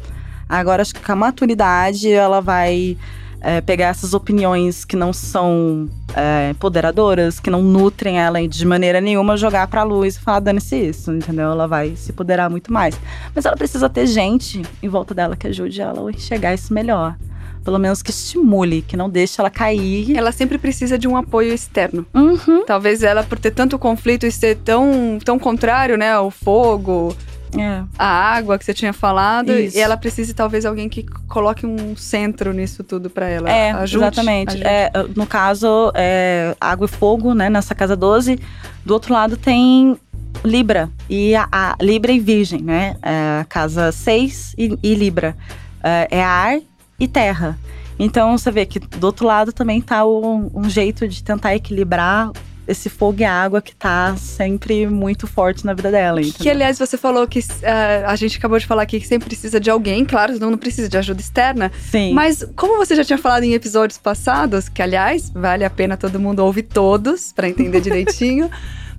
Agora 0.48 0.82
acho 0.82 0.94
que 0.94 1.00
com 1.00 1.12
a 1.12 1.16
maturidade 1.16 2.10
ela 2.10 2.40
vai 2.40 2.96
é, 3.40 3.60
pegar 3.60 3.88
essas 3.88 4.14
opiniões 4.14 4.84
que 4.86 4.96
não 4.96 5.12
são 5.12 5.86
é, 6.16 6.50
empoderadoras, 6.50 7.38
que 7.38 7.50
não 7.50 7.62
nutrem 7.62 8.18
ela 8.18 8.46
de 8.48 8.64
maneira 8.64 9.00
nenhuma, 9.02 9.36
jogar 9.36 9.66
pra 9.68 9.82
luz 9.82 10.16
e 10.16 10.20
falar, 10.20 10.40
dane-se 10.40 10.76
isso, 10.76 11.12
entendeu? 11.12 11.50
Ela 11.50 11.66
vai 11.68 11.94
se 11.94 12.10
empoderar 12.10 12.48
muito 12.48 12.72
mais. 12.72 12.98
Mas 13.34 13.44
ela 13.44 13.56
precisa 13.56 13.88
ter 13.90 14.06
gente 14.06 14.62
em 14.82 14.88
volta 14.88 15.14
dela 15.14 15.36
que 15.36 15.46
ajude 15.46 15.80
ela 15.80 16.08
a 16.08 16.10
enxergar 16.10 16.54
isso 16.54 16.72
melhor. 16.72 17.16
pelo 17.64 17.78
menos 17.78 18.02
que 18.02 18.10
estimule, 18.10 18.82
que 18.82 18.96
não 18.96 19.08
deixe 19.08 19.40
ela 19.40 19.50
cair. 19.50 20.16
Ela 20.16 20.30
sempre 20.30 20.58
precisa 20.58 20.98
de 20.98 21.08
um 21.08 21.16
apoio 21.16 21.52
externo. 21.52 22.06
Uhum. 22.14 22.64
Talvez 22.66 23.02
ela, 23.02 23.24
por 23.24 23.38
ter 23.38 23.50
tanto 23.50 23.78
conflito 23.78 24.26
e 24.26 24.30
ser 24.30 24.58
tão, 24.58 25.18
tão 25.24 25.38
contrário, 25.38 25.96
né? 25.96 26.16
O 26.18 26.30
fogo, 26.30 27.16
É. 27.60 27.82
a 27.98 28.06
água 28.06 28.58
que 28.58 28.64
você 28.64 28.74
tinha 28.74 28.92
falado, 28.92 29.52
Isso. 29.52 29.76
e 29.76 29.80
ela 29.80 29.96
precisa 29.96 30.32
talvez 30.34 30.64
alguém 30.64 30.88
que 30.88 31.02
coloque 31.28 31.64
um 31.66 31.96
centro 31.96 32.52
nisso 32.52 32.82
tudo 32.84 33.08
pra 33.10 33.26
ela. 33.28 33.50
É, 33.50 33.70
Ajude, 33.72 34.04
exatamente. 34.04 34.50
ajude. 34.50 34.64
É, 34.66 34.90
no 35.14 35.26
caso, 35.26 35.92
é, 35.94 36.54
água 36.60 36.86
e 36.86 36.88
fogo, 36.88 37.34
né? 37.34 37.48
Nessa 37.50 37.74
casa 37.74 37.96
12. 37.96 38.38
Do 38.84 38.94
outro 38.94 39.12
lado 39.12 39.36
tem 39.36 39.96
Libra. 40.44 40.90
E 41.08 41.34
a, 41.34 41.48
a- 41.50 41.76
Libra 41.80 42.12
e 42.12 42.18
Virgem, 42.20 42.60
né? 42.62 42.96
É, 43.02 43.44
casa 43.48 43.92
6 43.92 44.54
e, 44.58 44.78
e 44.82 44.94
Libra. 44.94 45.36
É, 45.82 46.08
é 46.10 46.24
ar 46.24 46.58
e 46.98 47.06
terra. 47.08 47.58
Então 47.98 48.36
você 48.36 48.50
vê 48.50 48.66
que 48.66 48.78
do 48.80 49.04
outro 49.04 49.26
lado 49.26 49.52
também 49.52 49.80
tá 49.80 50.04
um, 50.04 50.50
um 50.54 50.68
jeito 50.68 51.06
de 51.06 51.22
tentar 51.22 51.54
equilibrar 51.54 52.30
esse 52.66 52.88
fogo 52.88 53.20
e 53.20 53.24
água 53.24 53.60
que 53.60 53.74
tá 53.74 54.16
sempre 54.16 54.86
muito 54.86 55.26
forte 55.26 55.64
na 55.64 55.74
vida 55.74 55.90
dela. 55.90 56.20
Que, 56.20 56.28
entendeu? 56.28 56.52
aliás, 56.52 56.78
você 56.78 56.96
falou 56.96 57.26
que 57.26 57.40
ah, 57.62 58.10
a 58.10 58.16
gente 58.16 58.38
acabou 58.38 58.58
de 58.58 58.66
falar 58.66 58.82
aqui 58.82 59.00
que 59.00 59.06
sempre 59.06 59.28
precisa 59.28 59.60
de 59.60 59.70
alguém, 59.70 60.04
claro, 60.04 60.34
senão 60.34 60.50
não 60.50 60.58
precisa 60.58 60.88
de 60.88 60.96
ajuda 60.96 61.20
externa. 61.20 61.70
Sim. 61.90 62.12
Mas 62.12 62.46
como 62.56 62.76
você 62.76 62.94
já 62.94 63.04
tinha 63.04 63.18
falado 63.18 63.44
em 63.44 63.52
episódios 63.52 63.98
passados, 63.98 64.68
que 64.68 64.82
aliás, 64.82 65.30
vale 65.30 65.64
a 65.64 65.70
pena 65.70 65.96
todo 65.96 66.18
mundo 66.18 66.40
ouvir 66.40 66.62
todos 66.62 67.32
pra 67.32 67.48
entender 67.48 67.80
direitinho. 67.82 68.50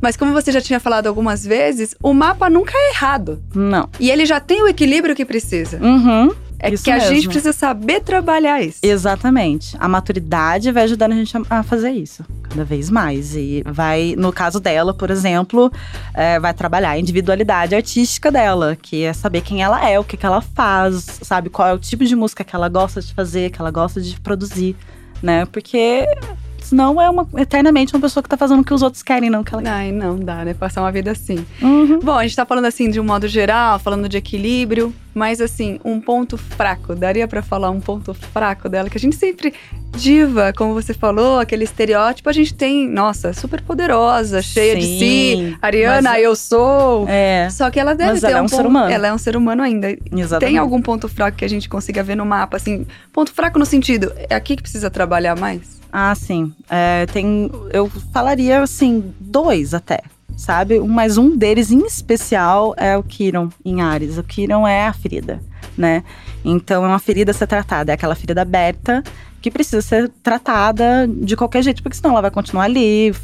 Mas 0.02 0.18
como 0.18 0.34
você 0.34 0.52
já 0.52 0.62
tinha 0.62 0.80
falado 0.80 1.08
algumas 1.08 1.44
vezes, 1.44 1.96
o 2.04 2.14
mapa 2.14 2.50
nunca 2.50 2.74
é 2.76 2.90
errado. 2.92 3.42
Não. 3.56 3.90
E 4.00 4.12
ele 4.12 4.26
já 4.26 4.40
tem 4.40 4.62
o 4.62 4.68
equilíbrio 4.68 5.16
que 5.16 5.26
precisa. 5.26 5.80
Uhum. 5.82 6.32
É 6.66 6.74
Isso 6.74 6.84
que 6.84 6.92
a 6.92 7.00
gente 7.00 7.14
mesmo. 7.14 7.32
precisa 7.32 7.54
saber 7.54 8.02
trabalhar 8.02 8.62
isso. 8.62 8.80
Exatamente. 8.82 9.76
A 9.80 9.88
maturidade 9.88 10.72
vai 10.72 10.84
ajudando 10.84 11.12
a 11.12 11.16
gente 11.16 11.38
a, 11.38 11.42
a 11.60 11.64
fazer 11.64 11.92
isso 11.92 12.26
cada 12.44 12.64
vez 12.64 12.90
mais. 12.90 13.36
E 13.36 13.64
vai, 13.66 14.16
no 14.18 14.32
caso 14.32 14.60
dela, 14.60 14.94
por 14.94 15.10
exemplo, 15.10 15.72
é, 16.14 16.40
vai 16.40 16.54
trabalhar 16.54 16.92
a 16.92 17.00
individualidade 17.00 17.76
artística 17.76 18.32
dela, 18.32 18.76
que 18.76 19.04
é 19.04 19.14
saber 19.14 19.42
quem 19.42 19.62
ela 19.62 19.88
é, 19.88 20.00
o 20.00 20.04
que, 20.04 20.18
que 20.18 20.26
ela 20.26 20.42
faz, 20.42 21.20
sabe? 21.22 21.50
Qual 21.50 21.68
é 21.68 21.74
o 21.74 21.80
tipo 21.80 22.04
de 22.06 22.16
música 22.16 22.44
que 22.44 22.56
ela 22.56 22.70
gosta 22.70 23.02
de 23.02 23.14
fazer, 23.14 23.52
que 23.52 23.62
ela 23.62 23.72
gosta 23.72 24.02
de 24.02 24.20
produzir, 24.20 24.76
né? 25.22 25.46
Porque 25.46 26.06
senão 26.66 27.02
é 27.02 27.10
uma, 27.10 27.28
eternamente 27.38 27.94
uma 27.96 28.02
pessoa 28.02 28.22
que 28.24 28.30
tá 28.30 28.38
fazendo 28.38 28.60
o 28.62 28.64
que 28.64 28.74
os 28.74 28.82
outros 28.82 29.02
querem, 29.04 29.30
não 29.30 29.44
que 29.44 29.54
ela 29.54 29.64
quer. 29.64 29.70
Ai, 29.70 29.92
não 29.92 30.18
dá, 30.18 30.44
né? 30.44 30.54
Passar 30.54 30.82
uma 30.82 30.92
vida 30.92 31.12
assim. 31.12 31.46
Uhum. 31.62 32.00
Bom, 32.00 32.14
a 32.18 32.24
gente 32.24 32.36
tá 32.36 32.46
falando 32.46 32.66
assim 32.66 32.90
de 32.90 33.00
um 33.00 33.04
modo 33.04 33.28
geral, 33.28 33.80
falando 33.80 34.10
de 34.10 34.18
equilíbrio, 34.18 34.94
mas 35.14 35.40
assim, 35.40 35.80
um 35.86 36.00
ponto 36.02 36.38
fraco. 36.38 36.94
Daria 36.96 37.28
pra 37.28 37.42
falar 37.42 37.70
um 37.70 37.80
ponto 37.80 38.14
fraco 38.14 38.68
dela, 38.68 38.90
que 38.90 38.98
a 38.98 39.00
gente 39.00 39.16
sempre 39.16 39.54
diva, 39.96 40.52
como 40.58 40.74
você 40.74 40.94
falou, 40.94 41.40
aquele 41.40 41.64
estereótipo, 41.64 42.30
a 42.30 42.34
gente 42.34 42.54
tem, 42.54 42.88
nossa, 42.90 43.32
super 43.32 43.62
poderosa, 43.62 44.42
cheia 44.42 44.76
de 44.76 44.82
si, 44.82 45.00
Sim, 45.00 45.58
Ariana, 45.62 46.10
mas- 46.12 46.24
eu 46.24 46.36
sou. 46.36 47.06
É, 47.08 47.48
Só 47.50 47.70
que 47.72 47.80
ela 47.80 47.96
deve 47.96 48.12
Mas 48.12 48.22
ter 48.22 48.28
ela 48.28 48.40
é 48.40 48.42
um 48.42 48.46
ponto, 48.46 48.56
ser 48.58 48.66
humano. 48.66 48.92
Ela 48.92 49.08
é 49.08 49.14
um 49.14 49.18
ser 49.18 49.38
humano 49.38 49.64
ainda. 49.64 49.90
exatamente. 49.92 50.40
Tem 50.52 50.58
algum 50.58 50.82
ponto 50.82 51.08
fraco 51.08 51.38
que 51.38 51.46
a 51.46 51.50
gente 51.50 51.70
consiga 51.70 52.04
ver 52.04 52.16
no 52.16 52.26
mapa, 52.26 52.58
assim, 52.58 52.86
ponto 53.14 53.32
fraco 53.32 53.58
no 53.58 53.66
sentido, 53.66 54.12
é 54.30 54.36
aqui 54.36 54.56
que 54.58 54.64
precisa 54.64 54.90
trabalhar 54.90 55.38
mais? 55.38 55.76
Ah, 55.98 56.14
sim. 56.14 56.54
É, 56.70 57.06
tem. 57.06 57.50
Eu 57.72 57.90
falaria 58.12 58.62
assim, 58.62 59.14
dois 59.18 59.74
até. 59.74 60.02
Sabe? 60.36 60.78
Mas 60.82 61.18
um 61.18 61.38
deles 61.38 61.72
em 61.72 61.86
especial 61.86 62.74
é 62.76 62.98
o 62.98 63.02
Kiron 63.02 63.48
em 63.64 63.82
Ares. 63.82 64.18
O 64.18 64.24
Kiron 64.24 64.68
é 64.68 64.88
a 64.88 64.92
ferida, 64.92 65.40
né? 65.78 66.04
Então 66.44 66.84
é 66.84 66.88
uma 66.90 67.00
ferida 67.00 67.32
a 67.32 67.34
ser 67.34 67.48
tratada. 67.48 67.94
É 67.94 67.96
aquela 67.96 68.14
ferida 68.14 68.42
aberta 68.42 69.02
que 69.42 69.50
precisa 69.50 69.82
ser 69.82 70.10
tratada 70.22 71.08
de 71.08 71.38
qualquer 71.38 71.64
jeito, 71.64 71.82
porque 71.82 71.96
senão 71.96 72.12
ela 72.12 72.24
vai 72.24 72.32
continuar 72.32 72.66
ali 72.66 73.16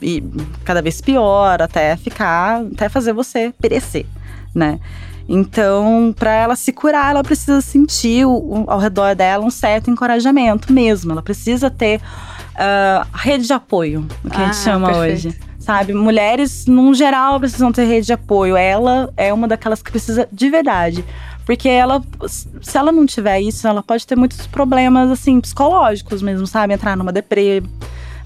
e 0.00 0.22
cada 0.64 0.80
vez 0.80 1.00
pior, 1.00 1.60
até 1.60 1.96
ficar, 1.96 2.62
até 2.62 2.88
fazer 2.88 3.12
você 3.12 3.52
perecer, 3.60 4.06
né? 4.54 4.78
Então, 5.28 6.14
para 6.18 6.32
ela 6.32 6.56
se 6.56 6.72
curar, 6.72 7.10
ela 7.12 7.22
precisa 7.22 7.60
sentir 7.60 8.26
o- 8.26 8.64
ao 8.66 8.78
redor 8.78 9.14
dela 9.14 9.44
um 9.44 9.50
certo 9.50 9.90
encorajamento 9.90 10.72
mesmo. 10.72 11.12
Ela 11.12 11.22
precisa 11.22 11.70
ter 11.70 12.00
ah, 12.56 13.06
rede 13.14 13.46
de 13.48 13.52
apoio, 13.52 14.06
o 14.24 14.30
que 14.30 14.36
a 14.36 14.44
gente 14.44 14.50
Ah, 14.50 14.52
chama 14.64 14.86
perfeito. 14.92 15.26
hoje. 15.28 15.38
Sabe? 15.58 15.92
Mulheres, 15.94 16.66
num 16.66 16.92
geral, 16.94 17.40
precisam 17.40 17.72
ter 17.72 17.84
rede 17.84 18.06
de 18.06 18.12
apoio. 18.12 18.54
Ela 18.56 19.10
é 19.16 19.32
uma 19.32 19.48
daquelas 19.48 19.82
que 19.82 19.90
precisa 19.90 20.28
de 20.30 20.50
verdade. 20.50 21.04
Porque 21.46 21.68
ela, 21.68 22.02
se 22.28 22.78
ela 22.78 22.92
não 22.92 23.06
tiver 23.06 23.40
isso, 23.40 23.66
ela 23.66 23.82
pode 23.82 24.06
ter 24.06 24.14
muitos 24.14 24.46
problemas, 24.46 25.10
assim, 25.10 25.40
psicológicos 25.40 26.22
mesmo, 26.22 26.46
sabe? 26.46 26.74
Entrar 26.74 26.96
numa 26.96 27.10
deprê, 27.10 27.62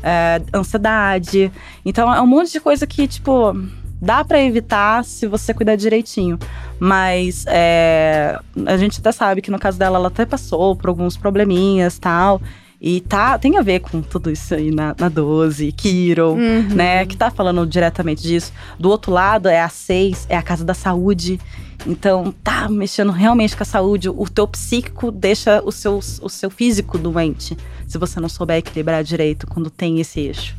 é, 0.03 0.43
ansiedade. 0.53 1.51
Então, 1.87 2.13
é 2.13 2.21
um 2.21 2.27
monte 2.27 2.53
de 2.53 2.61
coisa 2.61 2.87
que, 2.87 3.09
tipo, 3.09 3.57
dá 4.01 4.25
pra 4.25 4.41
evitar 4.43 5.05
se 5.05 5.27
você 5.27 5.53
cuidar 5.55 5.77
direitinho. 5.77 6.39
Mas 6.79 7.45
é, 7.49 8.39
a 8.67 8.77
gente 8.77 9.01
até 9.01 9.13
sabe 9.13 9.43
que 9.43 9.51
no 9.51 9.59
caso 9.59 9.79
dela, 9.79 9.99
ela 9.99 10.09
até 10.09 10.25
passou 10.25 10.77
por 10.77 10.89
alguns 10.89 11.17
probleminhas 11.17 11.99
tal. 11.99 12.41
E 12.81 13.01
tá, 13.01 13.37
tem 13.37 13.57
a 13.59 13.63
ver 13.63 13.81
com 13.81 14.01
tudo 14.01 14.31
isso 14.31 14.55
aí 14.55 14.71
na, 14.71 14.95
na 14.97 15.09
12, 15.09 15.73
Kiro, 15.73 16.35
Uhum. 16.35 16.69
né? 16.77 17.05
Que 17.07 17.17
tá 17.17 17.29
falando 17.29 17.67
diretamente 17.67 18.23
disso. 18.23 18.53
Do 18.79 18.89
outro 18.89 19.11
lado 19.11 19.49
é 19.49 19.61
a 19.61 19.69
6, 19.69 20.27
é 20.29 20.37
a 20.37 20.43
casa 20.43 20.65
da 20.65 20.75
saúde. 20.75 21.41
Então, 21.87 22.33
tá 22.45 22.69
mexendo 22.69 23.11
realmente 23.11 23.57
com 23.57 23.65
a 23.65 23.67
saúde. 23.67 24.09
O 24.09 24.29
teu 24.29 24.47
psíquico 24.47 25.11
deixa 25.11 25.61
o 25.65 25.73
seu, 25.73 25.99
o 26.23 26.29
seu 26.29 26.51
físico 26.51 26.97
doente. 26.99 27.57
Se 27.87 27.99
você 27.99 28.21
não 28.21 28.29
souber 28.29 28.59
equilibrar 28.59 29.03
direito 29.03 29.47
quando 29.49 29.71
tem 29.71 29.99
esse 29.99 30.21
eixo. 30.21 30.57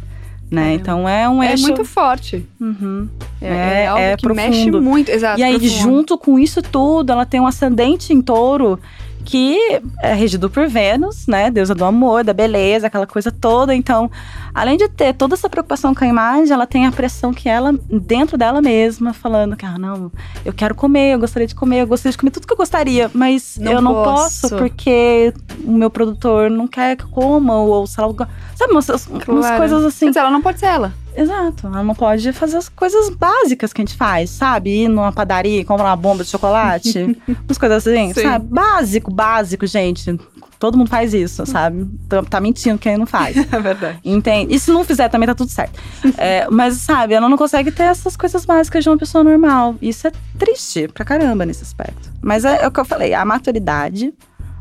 Né? 0.51 0.71
É. 0.71 0.73
Então 0.73 1.07
é 1.07 1.29
um 1.29 1.43
É 1.43 1.51
eixo. 1.51 1.63
muito 1.63 1.85
forte. 1.85 2.45
Uhum. 2.59 3.07
É, 3.39 3.47
É- 3.47 3.83
é 3.83 3.87
algo 3.87 4.01
é 4.03 4.17
que 4.17 4.27
mexe 4.33 4.49
profundo. 4.63 4.81
muito. 4.81 5.09
Exato. 5.09 5.39
E 5.39 5.43
aí, 5.43 5.59
profundo. 5.59 5.79
junto 5.81 6.17
com 6.17 6.39
isso 6.39 6.61
tudo, 6.61 7.11
ela 7.11 7.25
tem 7.25 7.39
um 7.39 7.45
ascendente 7.47 8.11
em 8.13 8.21
touro 8.21 8.79
que 9.25 9.57
é 10.01 10.13
regido 10.13 10.49
por 10.49 10.67
Vênus, 10.67 11.27
né? 11.27 11.51
Deusa 11.51 11.75
do 11.75 11.85
amor, 11.85 12.23
da 12.23 12.33
beleza, 12.33 12.87
aquela 12.87 13.05
coisa 13.05 13.31
toda. 13.31 13.75
Então, 13.75 14.09
além 14.53 14.77
de 14.77 14.87
ter 14.87 15.13
toda 15.13 15.35
essa 15.35 15.49
preocupação 15.49 15.93
com 15.93 16.03
a 16.03 16.07
imagem, 16.07 16.51
ela 16.53 16.65
tem 16.65 16.85
a 16.87 16.91
pressão 16.91 17.33
que 17.33 17.47
ela, 17.47 17.73
dentro 17.89 18.37
dela 18.37 18.61
mesma, 18.61 19.13
falando 19.13 19.55
que, 19.55 19.65
ah, 19.65 19.77
não, 19.77 20.11
eu 20.43 20.53
quero 20.53 20.73
comer, 20.73 21.13
eu 21.13 21.19
gostaria 21.19 21.47
de 21.47 21.53
comer, 21.55 21.81
eu 21.81 21.87
gostaria 21.87 22.11
de 22.11 22.17
comer 22.17 22.31
tudo 22.31 22.47
que 22.47 22.53
eu 22.53 22.57
gostaria, 22.57 23.11
mas 23.13 23.57
Não 23.61 23.71
eu 23.73 23.81
não 23.81 23.93
posso. 23.93 24.41
posso 24.49 24.55
porque 24.57 25.33
o 25.63 25.71
meu 25.71 25.89
produtor 25.89 26.49
não 26.49 26.67
quer 26.67 26.95
que 26.95 27.03
eu 27.03 27.09
coma, 27.09 27.55
ou 27.55 27.85
sei 27.85 28.03
lá, 28.03 28.27
sabe, 28.55 28.71
umas, 28.71 28.89
umas 28.89 29.05
Claro. 29.25 29.57
coisas 29.57 29.85
assim. 29.85 30.05
Mas 30.07 30.15
ela 30.15 30.31
não 30.31 30.41
pode 30.41 30.59
ser 30.59 30.67
ela. 30.67 30.93
Exato, 31.15 31.67
ela 31.67 31.83
não 31.83 31.95
pode 31.95 32.31
fazer 32.33 32.57
as 32.57 32.69
coisas 32.69 33.09
básicas 33.09 33.73
que 33.73 33.81
a 33.81 33.85
gente 33.85 33.97
faz, 33.97 34.29
sabe? 34.29 34.83
Ir 34.83 34.87
numa 34.87 35.11
padaria 35.11 35.59
e 35.61 35.65
comprar 35.65 35.85
uma 35.85 35.95
bomba 35.95 36.23
de 36.23 36.29
chocolate, 36.29 36.99
umas 37.27 37.57
coisas 37.57 37.85
assim, 37.85 38.13
Sim. 38.13 38.21
sabe? 38.21 38.45
Básico, 38.47 39.11
básico, 39.11 39.65
gente. 39.67 40.19
Todo 40.57 40.77
mundo 40.77 40.89
faz 40.89 41.13
isso, 41.13 41.45
sabe? 41.45 41.87
Tá, 42.09 42.21
tá 42.21 42.41
mentindo 42.41 42.77
quem 42.77 42.97
não 42.97 43.05
faz. 43.05 43.35
É 43.51 43.59
verdade. 43.59 43.99
Entende? 44.03 44.53
E 44.53 44.59
se 44.59 44.71
não 44.71 44.83
fizer 44.83 45.07
também 45.09 45.25
tá 45.27 45.33
tudo 45.33 45.49
certo. 45.49 45.79
É, 46.17 46.47
mas, 46.49 46.75
sabe, 46.75 47.13
ela 47.13 47.29
não 47.29 47.37
consegue 47.37 47.71
ter 47.71 47.83
essas 47.83 48.17
coisas 48.17 48.45
básicas 48.45 48.83
de 48.83 48.89
uma 48.89 48.97
pessoa 48.97 49.23
normal. 49.23 49.75
Isso 49.81 50.07
é 50.07 50.11
triste 50.37 50.87
pra 50.89 51.05
caramba 51.05 51.45
nesse 51.45 51.63
aspecto. 51.63 52.09
Mas 52.21 52.43
é, 52.43 52.63
é 52.63 52.67
o 52.67 52.71
que 52.71 52.79
eu 52.79 52.85
falei, 52.85 53.13
a 53.13 53.23
maturidade 53.23 54.13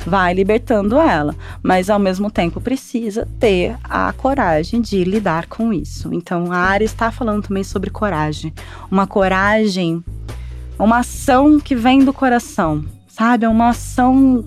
vai 0.08 0.34
libertando 0.34 0.98
ela, 0.98 1.34
mas 1.62 1.88
ao 1.90 1.98
mesmo 1.98 2.30
tempo 2.30 2.60
precisa 2.60 3.28
ter 3.38 3.76
a 3.84 4.12
coragem 4.12 4.80
de 4.80 5.04
lidar 5.04 5.46
com 5.46 5.72
isso. 5.72 6.12
Então, 6.12 6.50
a 6.50 6.56
Ares 6.56 6.90
está 6.90 7.12
falando 7.12 7.46
também 7.46 7.62
sobre 7.62 7.90
coragem. 7.90 8.52
Uma 8.90 9.06
coragem, 9.06 10.02
uma 10.78 10.98
ação 10.98 11.60
que 11.60 11.76
vem 11.76 12.04
do 12.04 12.12
coração, 12.12 12.84
sabe? 13.08 13.44
É 13.44 13.48
uma 13.48 13.68
ação 13.70 14.44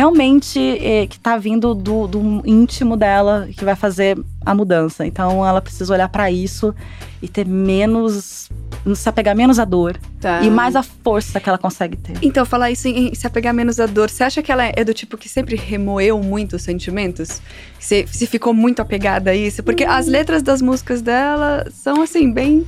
realmente 0.00 0.58
eh, 0.58 1.06
que 1.06 1.20
tá 1.20 1.36
vindo 1.36 1.74
do, 1.74 2.06
do 2.06 2.42
íntimo 2.46 2.96
dela, 2.96 3.46
que 3.54 3.62
vai 3.66 3.76
fazer 3.76 4.18
a 4.46 4.54
mudança. 4.54 5.04
Então, 5.04 5.46
ela 5.46 5.60
precisa 5.60 5.92
olhar 5.92 6.08
para 6.08 6.30
isso 6.30 6.74
e 7.20 7.28
ter 7.28 7.46
menos. 7.46 8.48
se 8.94 9.08
apegar 9.10 9.36
menos 9.36 9.58
à 9.58 9.66
dor 9.66 9.98
Tá. 10.18 10.40
e 10.42 10.48
mais 10.50 10.74
à 10.74 10.82
força 10.82 11.38
que 11.38 11.46
ela 11.50 11.58
consegue 11.58 11.98
ter. 11.98 12.14
Então, 12.22 12.46
falar 12.46 12.70
isso 12.70 12.88
em, 12.88 13.08
em 13.08 13.14
se 13.14 13.26
apegar 13.26 13.52
menos 13.52 13.78
à 13.78 13.84
dor, 13.84 14.08
você 14.08 14.24
acha 14.24 14.42
que 14.42 14.50
ela 14.50 14.64
é 14.74 14.82
do 14.82 14.94
tipo 14.94 15.18
que 15.18 15.28
sempre 15.28 15.54
remoeu 15.54 16.18
muito 16.22 16.56
os 16.56 16.62
sentimentos? 16.62 17.42
Você 17.78 18.06
se 18.06 18.26
ficou 18.26 18.54
muito 18.54 18.80
apegada 18.80 19.30
a 19.32 19.34
isso? 19.34 19.62
Porque 19.62 19.84
as 19.84 20.06
letras 20.06 20.42
das 20.42 20.62
músicas 20.62 21.02
dela 21.02 21.66
são, 21.70 22.00
assim, 22.00 22.30
bem 22.32 22.66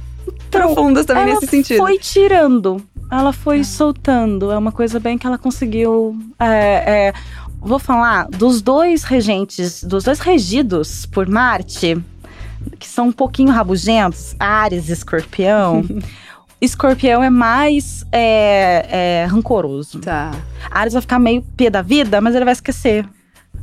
profundas 0.50 1.06
também 1.06 1.24
nesse 1.26 1.46
sentido. 1.46 1.78
foi 1.78 1.98
tirando, 1.98 2.76
ela 3.10 3.32
foi 3.32 3.60
Ah. 3.60 3.64
soltando. 3.64 4.50
É 4.50 4.58
uma 4.58 4.72
coisa 4.72 4.98
bem 5.00 5.18
que 5.18 5.26
ela 5.26 5.38
conseguiu. 5.38 6.16
é, 6.38 7.08
é, 7.08 7.12
vou 7.60 7.78
falar 7.78 8.26
dos 8.28 8.60
dois 8.62 9.04
regentes, 9.04 9.82
dos 9.84 10.04
dois 10.04 10.18
regidos 10.20 11.06
por 11.06 11.28
Marte, 11.28 12.02
que 12.78 12.86
são 12.88 13.08
um 13.08 13.12
pouquinho 13.12 13.50
rabugentos, 13.52 14.34
Ares 14.38 14.88
e 14.88 14.92
Escorpião. 14.92 15.84
Escorpião 16.60 17.22
é 17.24 17.30
mais 17.30 18.04
é, 18.12 19.22
é, 19.22 19.26
rancoroso. 19.26 19.98
Tá. 19.98 20.30
Ares 20.70 20.92
vai 20.92 21.02
ficar 21.02 21.18
meio 21.18 21.42
pé 21.56 21.68
da 21.68 21.82
vida, 21.82 22.20
mas 22.20 22.34
ele 22.36 22.44
vai 22.44 22.52
esquecer. 22.52 23.04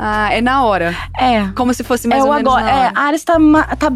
Ah, 0.02 0.32
é 0.34 0.40
na 0.40 0.64
hora. 0.64 0.96
É. 1.20 1.48
Como 1.56 1.74
se 1.74 1.84
fosse 1.84 2.08
mais 2.08 2.22
é 2.22 2.24
ou 2.26 2.32
o 2.32 2.34
menos 2.34 2.54
agora. 2.54 2.64
na 2.66 2.72
É, 2.72 2.86
hora. 2.88 2.92
Ares 2.96 3.24
tá, 3.26 3.36
tá 3.78 3.92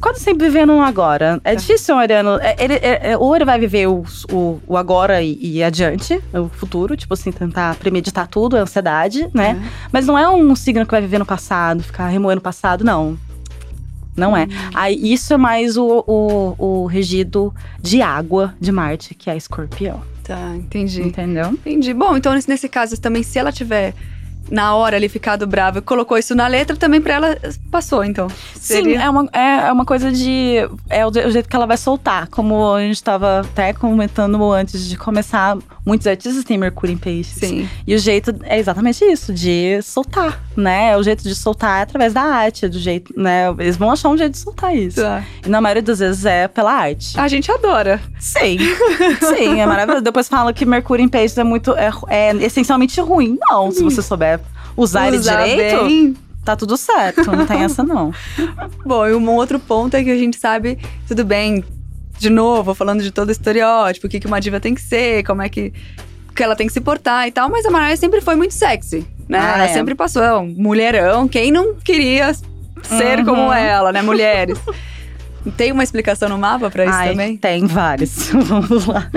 quase 0.00 0.20
sempre 0.20 0.46
vivendo 0.46 0.72
um 0.72 0.80
agora. 0.80 1.40
É 1.42 1.50
Tá. 1.54 1.60
difícil 1.60 1.96
um 1.96 1.98
ariano. 1.98 2.38
é, 2.40 2.54
Ele, 2.62 2.74
é- 2.74 3.10
é- 3.12 3.18
ou 3.18 3.34
ele 3.34 3.44
vai 3.44 3.58
viver 3.58 3.88
o, 3.88 4.04
o, 4.32 4.60
o 4.68 4.76
agora 4.76 5.20
e, 5.20 5.36
e 5.42 5.64
adiante, 5.64 6.22
o 6.32 6.48
futuro, 6.48 6.96
tipo 6.96 7.12
assim, 7.12 7.32
tentar 7.32 7.74
premeditar 7.74 8.28
tudo, 8.28 8.56
a 8.56 8.60
ansiedade, 8.60 9.28
né? 9.34 9.60
Mas 9.92 10.06
não 10.06 10.16
é 10.16 10.28
um 10.28 10.54
signo 10.54 10.84
que 10.86 10.92
vai 10.92 11.00
viver 11.00 11.18
no 11.18 11.26
passado, 11.26 11.82
ficar 11.82 12.06
remoendo 12.06 12.38
o 12.38 12.42
passado, 12.42 12.84
não. 12.84 13.18
Não 14.16 14.36
é. 14.36 14.46
Aí 14.74 15.12
isso 15.12 15.32
é 15.34 15.36
mais 15.36 15.76
o, 15.76 16.04
o, 16.06 16.54
o 16.82 16.86
regido 16.86 17.52
de 17.80 18.00
água 18.02 18.54
de 18.60 18.70
Marte, 18.72 19.14
que 19.14 19.28
é 19.30 19.36
escorpião. 19.36 20.00
Tá, 20.24 20.54
entendi. 20.56 21.02
Entendeu? 21.02 21.46
Entendi. 21.50 21.94
Bom, 21.94 22.16
então 22.16 22.32
nesse, 22.34 22.48
nesse 22.48 22.68
caso 22.68 23.00
também, 23.00 23.22
se 23.22 23.38
ela 23.38 23.50
tiver 23.52 23.94
na 24.50 24.74
hora 24.74 24.96
ali 24.96 25.08
ficado 25.08 25.46
brava 25.46 25.78
e 25.78 25.82
colocou 25.82 26.16
isso 26.18 26.34
na 26.34 26.46
letra, 26.46 26.76
também 26.76 27.00
pra 27.00 27.14
ela 27.14 27.38
passou, 27.70 28.04
então. 28.04 28.28
Sim, 28.54 28.60
Seria- 28.60 29.02
é 29.02 29.10
uma, 29.10 29.28
é, 29.32 29.68
é 29.68 29.72
uma 29.72 29.84
coisa 29.84 30.10
de. 30.10 30.56
É 30.88 31.04
o, 31.06 31.12
je- 31.12 31.26
o 31.26 31.30
jeito 31.30 31.48
que 31.48 31.56
ela 31.56 31.66
vai 31.66 31.76
soltar. 31.76 32.28
Como 32.28 32.74
a 32.74 32.80
gente 32.80 33.02
tava 33.02 33.40
até 33.40 33.72
comentando 33.72 34.52
antes 34.52 34.86
de 34.88 34.96
começar, 34.96 35.56
muitos 35.84 36.06
artistas 36.06 36.44
têm 36.44 36.58
Mercúrio 36.58 36.92
em 36.94 36.98
peixes. 36.98 37.34
Sim. 37.38 37.68
E 37.86 37.94
o 37.94 37.98
jeito 37.98 38.34
é 38.44 38.58
exatamente 38.58 39.04
isso, 39.04 39.32
de 39.32 39.80
soltar, 39.82 40.40
né? 40.56 40.96
O 40.96 41.02
jeito 41.02 41.22
de 41.22 41.34
soltar 41.34 41.80
é 41.80 41.82
através 41.82 42.12
da 42.12 42.22
arte, 42.22 42.68
do 42.68 42.78
jeito, 42.78 43.12
né? 43.18 43.48
Eles 43.58 43.76
vão 43.76 43.90
achar 43.90 44.08
um 44.08 44.16
jeito 44.16 44.32
de 44.32 44.38
soltar 44.38 44.74
isso. 44.74 45.00
Tá. 45.00 45.22
E 45.44 45.48
na 45.48 45.60
maioria 45.60 45.82
das 45.82 45.98
vezes 45.98 46.24
é 46.24 46.48
pela 46.48 46.72
arte. 46.72 47.18
A 47.18 47.28
gente 47.28 47.50
adora. 47.50 48.00
Sim, 48.18 48.58
sim, 49.36 49.60
é 49.60 49.66
maravilhoso. 49.66 50.02
Depois 50.04 50.28
falam 50.28 50.52
que 50.52 50.64
Mercúrio 50.64 51.04
em 51.04 51.08
peixes 51.08 51.36
é 51.38 51.44
muito. 51.44 51.72
É, 51.76 51.90
é 52.08 52.36
essencialmente 52.36 53.00
ruim. 53.00 53.38
Não, 53.50 53.70
se 53.70 53.82
você 53.82 54.02
souber 54.02 54.37
usar, 54.82 55.12
Usar 55.12 55.46
ele 55.48 55.56
direito, 55.56 55.84
bem. 55.84 56.16
tá 56.44 56.54
tudo 56.56 56.76
certo. 56.76 57.30
Não 57.30 57.44
tem 57.46 57.62
essa, 57.64 57.82
não. 57.82 58.12
Bom, 58.86 59.06
e 59.06 59.14
um 59.14 59.28
outro 59.30 59.58
ponto 59.58 59.94
é 59.96 60.02
que 60.04 60.10
a 60.10 60.16
gente 60.16 60.38
sabe, 60.38 60.78
tudo 61.06 61.24
bem, 61.24 61.64
de 62.18 62.30
novo, 62.30 62.74
falando 62.74 63.02
de 63.02 63.10
todo 63.10 63.28
o 63.28 63.32
estereótipo, 63.32 64.06
o 64.06 64.10
que, 64.10 64.20
que 64.20 64.26
uma 64.26 64.40
diva 64.40 64.58
tem 64.60 64.74
que 64.74 64.80
ser, 64.80 65.24
como 65.24 65.42
é 65.42 65.48
que, 65.48 65.72
que 66.34 66.42
ela 66.42 66.56
tem 66.56 66.66
que 66.66 66.72
se 66.72 66.80
portar 66.80 67.26
e 67.28 67.32
tal, 67.32 67.48
mas 67.50 67.64
a 67.66 67.70
Mariah 67.70 67.96
sempre 67.96 68.20
foi 68.20 68.34
muito 68.36 68.54
sexy, 68.54 69.06
né? 69.28 69.38
Ah, 69.38 69.54
ela 69.54 69.64
é. 69.64 69.72
sempre 69.74 69.94
passou, 69.94 70.22
é 70.22 70.36
um 70.38 70.46
mulherão, 70.56 71.28
quem 71.28 71.50
não 71.52 71.74
queria 71.74 72.32
ser 72.34 73.18
Uhum. 73.20 73.24
como 73.24 73.52
ela, 73.52 73.92
né? 73.92 74.02
Mulheres. 74.02 74.58
Tem 75.56 75.72
uma 75.72 75.82
explicação 75.82 76.28
no 76.28 76.38
mapa 76.38 76.70
pra 76.70 76.84
isso 76.84 76.94
Ai, 76.94 77.10
também? 77.10 77.36
Tem 77.36 77.66
vários. 77.66 78.28
Vamos 78.32 78.86
lá. 78.86 79.08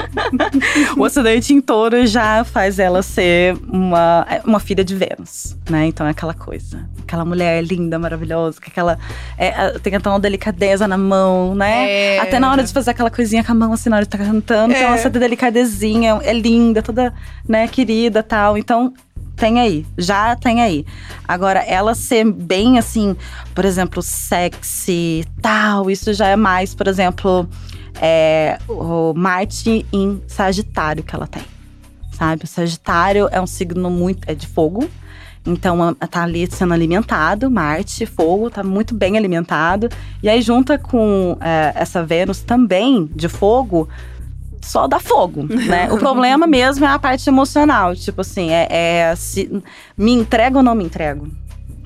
o 0.97 1.05
acidente 1.05 1.53
em 1.53 1.61
touro 1.61 2.05
já 2.05 2.43
faz 2.43 2.79
ela 2.79 3.01
ser 3.01 3.55
uma, 3.67 4.25
é 4.29 4.41
uma 4.45 4.59
filha 4.59 4.83
de 4.83 4.95
Vênus, 4.95 5.57
né? 5.69 5.85
Então 5.85 6.05
é 6.05 6.11
aquela 6.11 6.33
coisa. 6.33 6.87
Aquela 7.03 7.25
mulher 7.25 7.63
linda, 7.63 7.99
maravilhosa, 7.99 8.59
que 8.59 8.69
aquela. 8.69 8.97
é, 9.37 9.47
é, 9.47 9.79
tem 9.79 9.95
até 9.95 10.09
uma 10.09 10.19
delicadeza 10.19 10.87
na 10.87 10.97
mão, 10.97 11.55
né? 11.55 11.89
É. 11.89 12.19
Até 12.19 12.39
na 12.39 12.51
hora 12.51 12.63
de 12.63 12.71
fazer 12.71 12.91
aquela 12.91 13.09
coisinha 13.09 13.43
com 13.43 13.51
a 13.51 13.55
mão, 13.55 13.73
assim, 13.73 13.89
na 13.89 13.97
hora 13.97 14.05
de 14.05 14.15
estar 14.15 14.23
cantando. 14.23 14.73
É. 14.73 14.77
Então, 14.77 14.93
essa 14.93 15.09
delicadezinha 15.09 16.19
é 16.23 16.33
linda, 16.33 16.81
toda, 16.81 17.13
né, 17.47 17.67
querida 17.67 18.23
tal. 18.23 18.57
Então, 18.57 18.93
tem 19.41 19.59
aí, 19.59 19.83
já 19.97 20.35
tem 20.35 20.61
aí. 20.61 20.85
Agora, 21.27 21.61
ela 21.61 21.95
ser 21.95 22.23
bem 22.31 22.77
assim, 22.77 23.15
por 23.55 23.65
exemplo, 23.65 23.99
sexy, 24.03 25.25
tal, 25.41 25.89
isso 25.89 26.13
já 26.13 26.27
é 26.27 26.35
mais, 26.35 26.75
por 26.75 26.87
exemplo, 26.87 27.49
é, 27.99 28.59
o 28.67 29.15
Marte 29.15 29.83
em 29.91 30.21
Sagitário 30.27 31.01
que 31.01 31.15
ela 31.15 31.25
tem. 31.25 31.41
Sabe? 32.11 32.43
O 32.43 32.47
Sagitário 32.47 33.27
é 33.31 33.41
um 33.41 33.47
signo 33.47 33.89
muito. 33.89 34.29
é 34.29 34.35
de 34.35 34.45
fogo. 34.45 34.87
Então, 35.43 35.95
tá 35.95 36.21
ali 36.21 36.47
sendo 36.51 36.75
alimentado, 36.75 37.49
Marte, 37.49 38.05
fogo, 38.05 38.51
tá 38.51 38.63
muito 38.63 38.93
bem 38.93 39.17
alimentado. 39.17 39.89
E 40.21 40.29
aí, 40.29 40.39
junta 40.39 40.77
com 40.77 41.35
é, 41.41 41.71
essa 41.73 42.03
Vênus 42.03 42.43
também 42.43 43.09
de 43.15 43.27
fogo, 43.27 43.89
só 44.61 44.87
dá 44.87 44.99
fogo, 44.99 45.43
né? 45.43 45.91
o 45.91 45.97
problema 45.97 46.45
mesmo 46.47 46.85
é 46.85 46.89
a 46.89 46.99
parte 46.99 47.27
emocional. 47.29 47.95
Tipo 47.95 48.21
assim, 48.21 48.49
é, 48.51 48.67
é 48.69 49.15
se 49.15 49.61
me 49.97 50.11
entrego 50.11 50.57
ou 50.57 50.63
não 50.63 50.75
me 50.75 50.83
entrego, 50.83 51.27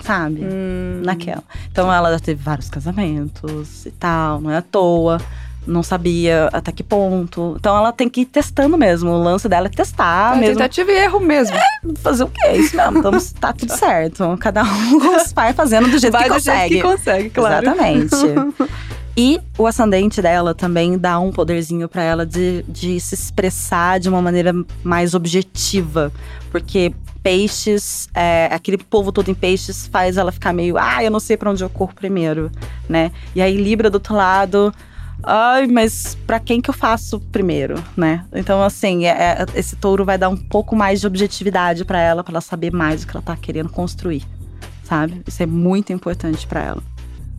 sabe? 0.02 0.42
Hum, 0.44 1.02
Naquela. 1.04 1.44
Então 1.72 1.92
ela 1.92 2.12
já 2.12 2.20
teve 2.20 2.42
vários 2.44 2.70
casamentos 2.70 3.86
e 3.86 3.92
tal, 3.92 4.42
não 4.42 4.52
é 4.52 4.58
à 4.58 4.62
toa. 4.62 5.20
Não 5.66 5.82
sabia 5.84 6.50
até 6.54 6.72
que 6.72 6.84
ponto. 6.84 7.56
Então 7.60 7.76
ela 7.76 7.92
tem 7.92 8.08
que 8.08 8.22
ir 8.22 8.26
testando 8.26 8.78
mesmo. 8.78 9.10
O 9.12 9.22
lance 9.24 9.50
dela 9.50 9.68
é 9.68 9.70
testar 9.70 10.36
é 10.36 10.40
mesmo. 10.40 10.56
tentativa 10.56 10.92
e 10.92 10.96
erro 10.96 11.20
mesmo. 11.20 11.58
Fazer 11.98 12.24
o 12.24 12.28
quê? 12.28 12.42
É 12.46 12.58
Isso 12.58 12.76
mesmo. 12.76 13.00
Então 13.00 13.12
tá 13.40 13.54
tudo 13.54 13.72
certo. 13.76 14.38
Cada 14.40 14.64
um 14.64 15.00
vai 15.34 15.54
fazendo 15.54 15.90
do 15.90 15.98
jeito 15.98 16.14
Vai 16.14 16.24
que 16.24 16.30
do 16.30 16.34
consegue. 16.36 16.60
jeito 16.60 16.76
que 16.76 16.82
consegue, 16.82 17.30
claro. 17.30 17.66
Exatamente. 17.66 18.16
E 19.18 19.40
o 19.58 19.66
ascendente 19.66 20.22
dela 20.22 20.54
também 20.54 20.98
dá 20.98 21.18
um 21.20 21.32
poderzinho 21.32 21.88
pra 21.88 22.04
ela 22.04 22.26
de, 22.26 22.66
de 22.68 23.00
se 23.00 23.16
expressar 23.16 23.98
de 23.98 24.10
uma 24.10 24.22
maneira 24.22 24.52
mais 24.84 25.14
objetiva. 25.14 26.12
Porque 26.52 26.94
peixes, 27.24 28.10
é, 28.14 28.50
aquele 28.52 28.78
povo 28.78 29.12
todo 29.12 29.32
em 29.32 29.34
peixes 29.34 29.88
faz 29.88 30.18
ela 30.18 30.32
ficar 30.32 30.54
meio, 30.54 30.78
ah, 30.78 31.04
eu 31.04 31.10
não 31.10 31.20
sei 31.20 31.38
pra 31.38 31.50
onde 31.50 31.64
eu 31.64 31.70
corro 31.70 31.94
primeiro, 31.96 32.52
né? 32.90 33.10
E 33.34 33.42
aí 33.42 33.56
Libra 33.56 33.90
do 33.90 33.96
outro 33.96 34.14
lado, 34.14 34.72
ai, 35.24 35.68
mas 35.68 36.16
pra 36.28 36.40
quem 36.40 36.62
que 36.62 36.70
eu 36.70 36.74
faço 36.74 37.20
primeiro, 37.32 37.84
né? 37.96 38.26
Então, 38.34 38.62
assim, 38.62 39.06
é- 39.06 39.10
é- 39.42 39.46
esse 39.60 39.76
touro 39.76 40.06
vai 40.06 40.18
dar 40.18 40.30
um 40.30 40.38
pouco 40.38 40.76
mais 40.76 41.02
de 41.02 41.08
objetividade 41.08 41.84
pra 41.86 42.00
ela, 42.00 42.24
pra 42.24 42.34
ela 42.34 42.42
saber 42.42 42.72
mais 42.72 43.04
o 43.04 43.08
que 43.08 43.16
ela 43.16 43.24
tá 43.24 43.36
querendo 43.36 43.70
construir, 43.70 44.24
sabe? 44.84 45.22
Isso 45.28 45.42
é 45.42 45.46
muito 45.46 45.92
importante 45.94 46.46
pra 46.48 46.62
ela. 46.62 46.84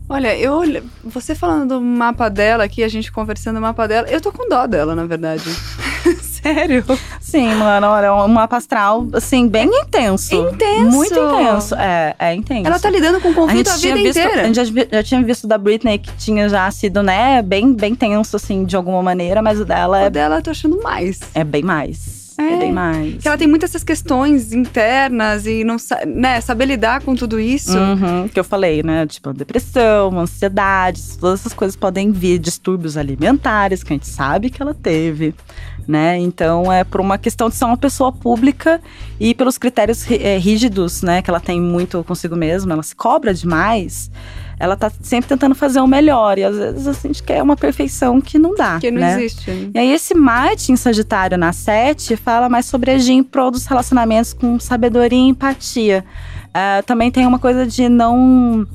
Olha, 0.09 0.37
eu 0.37 0.61
você 1.03 1.35
falando 1.35 1.75
do 1.75 1.81
mapa 1.81 2.29
dela 2.29 2.63
aqui, 2.63 2.81
a 2.81 2.87
gente 2.87 3.11
conversando 3.11 3.55
do 3.55 3.61
mapa 3.61 3.87
dela, 3.87 4.07
eu 4.09 4.21
tô 4.21 4.31
com 4.31 4.47
dó 4.47 4.65
dela, 4.65 4.95
na 4.95 5.05
verdade. 5.05 5.43
Sério? 6.41 6.83
Sim, 7.19 7.53
mano, 7.55 7.87
olha, 7.87 8.13
um 8.13 8.27
mapa 8.27 8.57
astral, 8.57 9.07
assim, 9.13 9.47
bem 9.47 9.67
intenso. 9.67 10.35
Intenso. 10.35 10.91
Muito 10.91 11.13
intenso. 11.13 11.75
É, 11.75 12.15
é 12.19 12.33
intenso. 12.33 12.67
Ela 12.67 12.79
tá 12.79 12.89
lidando 12.89 13.19
com 13.19 13.33
conflito 13.33 13.69
a, 13.69 13.77
vida 13.77 13.95
visto, 13.95 14.19
inteira. 14.19 14.41
A 14.41 14.45
gente 14.45 14.55
já, 14.55 14.87
já 14.91 15.03
tinha 15.03 15.23
visto 15.23 15.47
da 15.47 15.57
Britney 15.57 15.97
que 15.97 16.11
tinha 16.17 16.47
já 16.49 16.69
sido, 16.71 17.01
né, 17.03 17.41
bem, 17.41 17.73
bem 17.73 17.95
tenso, 17.95 18.35
assim, 18.35 18.65
de 18.65 18.75
alguma 18.75 19.01
maneira, 19.01 19.41
mas 19.41 19.59
o 19.59 19.65
dela 19.65 19.97
O 19.97 20.01
é, 20.01 20.09
dela 20.09 20.37
eu 20.37 20.41
tô 20.41 20.51
achando 20.51 20.81
mais. 20.81 21.19
é 21.33 21.43
bem 21.43 21.63
mais. 21.63 22.17
É. 22.37 22.53
É, 22.53 22.57
bem 22.57 22.71
mais. 22.71 23.17
Que 23.17 23.27
ela 23.27 23.37
tem 23.37 23.47
muitas 23.47 23.71
essas 23.71 23.83
questões 23.83 24.53
internas 24.53 25.45
e 25.47 25.63
não 25.63 25.77
né, 26.05 26.39
saber 26.39 26.65
lidar 26.65 27.01
com 27.01 27.15
tudo 27.15 27.39
isso. 27.39 27.77
Uhum, 27.77 28.27
que 28.27 28.39
eu 28.39 28.43
falei, 28.43 28.83
né? 28.83 29.05
Tipo, 29.07 29.33
depressão, 29.33 30.17
ansiedade, 30.19 31.01
todas 31.19 31.39
essas 31.41 31.53
coisas 31.53 31.75
podem 31.75 32.11
vir, 32.11 32.37
distúrbios 32.37 32.95
alimentares, 32.95 33.83
que 33.83 33.91
a 33.91 33.95
gente 33.95 34.07
sabe 34.07 34.49
que 34.51 34.61
ela 34.61 34.73
teve, 34.73 35.33
né? 35.87 36.17
Então, 36.17 36.71
é 36.71 36.83
por 36.83 36.99
uma 36.99 37.17
questão 37.17 37.49
de 37.49 37.55
ser 37.55 37.65
uma 37.65 37.77
pessoa 37.77 38.11
pública 38.11 38.81
e 39.19 39.33
pelos 39.33 39.57
critérios 39.57 40.03
ri- 40.03 40.19
eh, 40.21 40.37
rígidos, 40.37 41.01
né? 41.01 41.21
Que 41.21 41.29
ela 41.29 41.39
tem 41.39 41.61
muito 41.61 42.03
consigo 42.03 42.35
mesma, 42.35 42.73
ela 42.73 42.83
se 42.83 42.95
cobra 42.95 43.33
demais. 43.33 44.11
Ela 44.59 44.75
tá 44.75 44.91
sempre 45.01 45.29
tentando 45.29 45.53
fazer 45.53 45.79
o 45.81 45.87
melhor. 45.87 46.39
E 46.39 46.43
às 46.43 46.55
vezes 46.57 46.87
a 46.87 46.93
gente 46.93 47.21
quer 47.21 47.43
uma 47.43 47.55
perfeição 47.55 48.19
que 48.19 48.39
não 48.39 48.55
dá. 48.55 48.79
Que 48.79 48.89
não 48.89 48.99
né? 48.99 49.13
existe. 49.23 49.51
né? 49.51 49.69
E 49.75 49.79
aí, 49.79 49.91
esse 49.93 50.15
Marte 50.15 50.71
em 50.71 50.75
Sagitário 50.75 51.37
na 51.37 51.53
7 51.53 52.15
fala 52.15 52.49
mais 52.49 52.65
sobre 52.65 52.89
agir 52.91 53.13
em 53.13 53.23
prol 53.23 53.51
dos 53.51 53.65
relacionamentos 53.67 54.33
com 54.33 54.59
sabedoria 54.59 55.17
e 55.17 55.29
empatia. 55.29 56.03
Ah, 56.53 56.81
também 56.87 57.11
tem 57.11 57.27
uma 57.27 57.37
coisa 57.37 57.67
de 57.67 57.87
não 57.87 58.65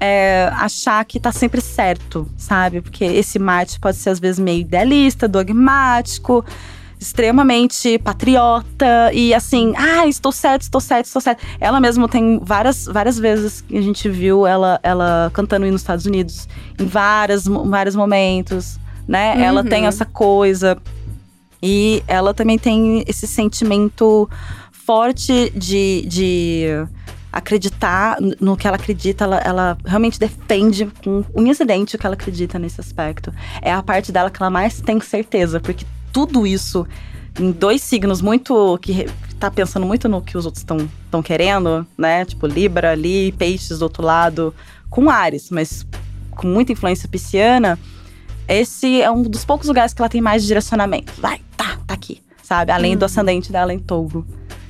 é, 0.00 0.50
achar 0.54 1.04
que 1.04 1.18
tá 1.20 1.32
sempre 1.32 1.60
certo, 1.60 2.28
sabe? 2.36 2.80
Porque 2.80 3.04
esse 3.04 3.38
Marte 3.38 3.78
pode 3.80 3.96
ser, 3.96 4.10
às 4.10 4.18
vezes, 4.20 4.38
meio 4.38 4.60
idealista, 4.60 5.26
dogmático, 5.28 6.44
extremamente 7.00 7.98
patriota 7.98 9.10
e 9.12 9.32
assim, 9.32 9.72
ah, 9.76 10.06
estou 10.06 10.32
certo, 10.32 10.62
estou 10.62 10.80
certo, 10.80 11.06
estou 11.06 11.22
certo. 11.22 11.44
Ela 11.60 11.80
mesma 11.80 12.08
tem 12.08 12.40
várias, 12.42 12.86
várias 12.86 13.18
vezes 13.18 13.60
que 13.60 13.76
a 13.78 13.82
gente 13.82 14.08
viu 14.08 14.46
ela, 14.46 14.80
ela 14.82 15.30
cantando 15.32 15.66
nos 15.66 15.80
Estados 15.80 16.06
Unidos, 16.06 16.48
em 16.78 16.86
várias, 16.86 17.44
vários 17.46 17.94
momentos, 17.94 18.78
né? 19.06 19.40
Ela 19.42 19.62
Uhum. 19.62 19.68
tem 19.68 19.86
essa 19.86 20.04
coisa. 20.04 20.76
E 21.62 22.02
ela 22.06 22.32
também 22.34 22.58
tem 22.58 23.02
esse 23.06 23.26
sentimento 23.26 24.28
forte 24.70 25.50
de, 25.56 26.04
de 26.06 26.86
acreditar 27.32 28.16
no 28.40 28.56
que 28.56 28.66
ela 28.66 28.76
acredita. 28.76 29.24
Ela, 29.24 29.38
ela 29.38 29.78
realmente 29.84 30.18
defende 30.18 30.86
com 31.04 31.24
unhas 31.34 31.60
e 31.60 31.64
dentes 31.64 31.94
o 31.94 31.98
que 31.98 32.06
ela 32.06 32.14
acredita 32.14 32.58
nesse 32.58 32.80
aspecto. 32.80 33.32
É 33.62 33.72
a 33.72 33.82
parte 33.82 34.10
dela 34.12 34.30
que 34.30 34.42
ela 34.42 34.50
mais 34.50 34.80
tem 34.80 35.00
certeza, 35.00 35.60
porque 35.60 35.84
tudo 36.12 36.46
isso 36.46 36.86
em 37.38 37.52
dois 37.52 37.82
signos 37.82 38.20
muito 38.20 38.78
que 38.78 39.06
tá 39.38 39.50
pensando 39.50 39.86
muito 39.86 40.08
no 40.08 40.20
que 40.20 40.36
os 40.36 40.44
outros 40.44 40.62
estão 40.62 40.88
estão 41.04 41.22
querendo, 41.22 41.86
né? 41.96 42.24
Tipo 42.24 42.46
Libra 42.46 42.92
ali, 42.92 43.32
Peixes 43.32 43.78
do 43.78 43.82
outro 43.82 44.02
lado, 44.02 44.52
com 44.90 45.08
Ares, 45.08 45.48
mas 45.50 45.86
com 46.32 46.46
muita 46.46 46.72
influência 46.72 47.08
pisciana. 47.08 47.78
Esse 48.48 49.00
é 49.02 49.10
um 49.10 49.22
dos 49.22 49.44
poucos 49.44 49.68
lugares 49.68 49.92
que 49.92 50.00
ela 50.00 50.08
tem 50.08 50.20
mais 50.20 50.44
direcionamento. 50.44 51.12
Vai, 51.20 51.40
tá, 51.56 51.76
tá 51.86 51.94
aqui, 51.94 52.22
sabe? 52.42 52.72
Além 52.72 52.96
do 52.96 53.02
Uhum. 53.02 53.06
ascendente 53.06 53.52
dela 53.52 53.72
em 53.74 53.78
touro. 53.78 54.26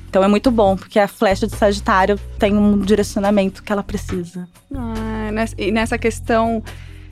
Então 0.09 0.23
é 0.23 0.27
muito 0.27 0.49
bom, 0.49 0.75
porque 0.75 0.97
a 0.97 1.07
flecha 1.07 1.45
de 1.45 1.55
Sagitário 1.55 2.19
tem 2.39 2.57
um 2.57 2.79
direcionamento 2.79 3.61
que 3.61 3.71
ela 3.71 3.83
precisa. 3.83 4.47
Ah, 4.73 5.29
e 5.55 5.71
nessa 5.71 5.99
questão 5.99 6.63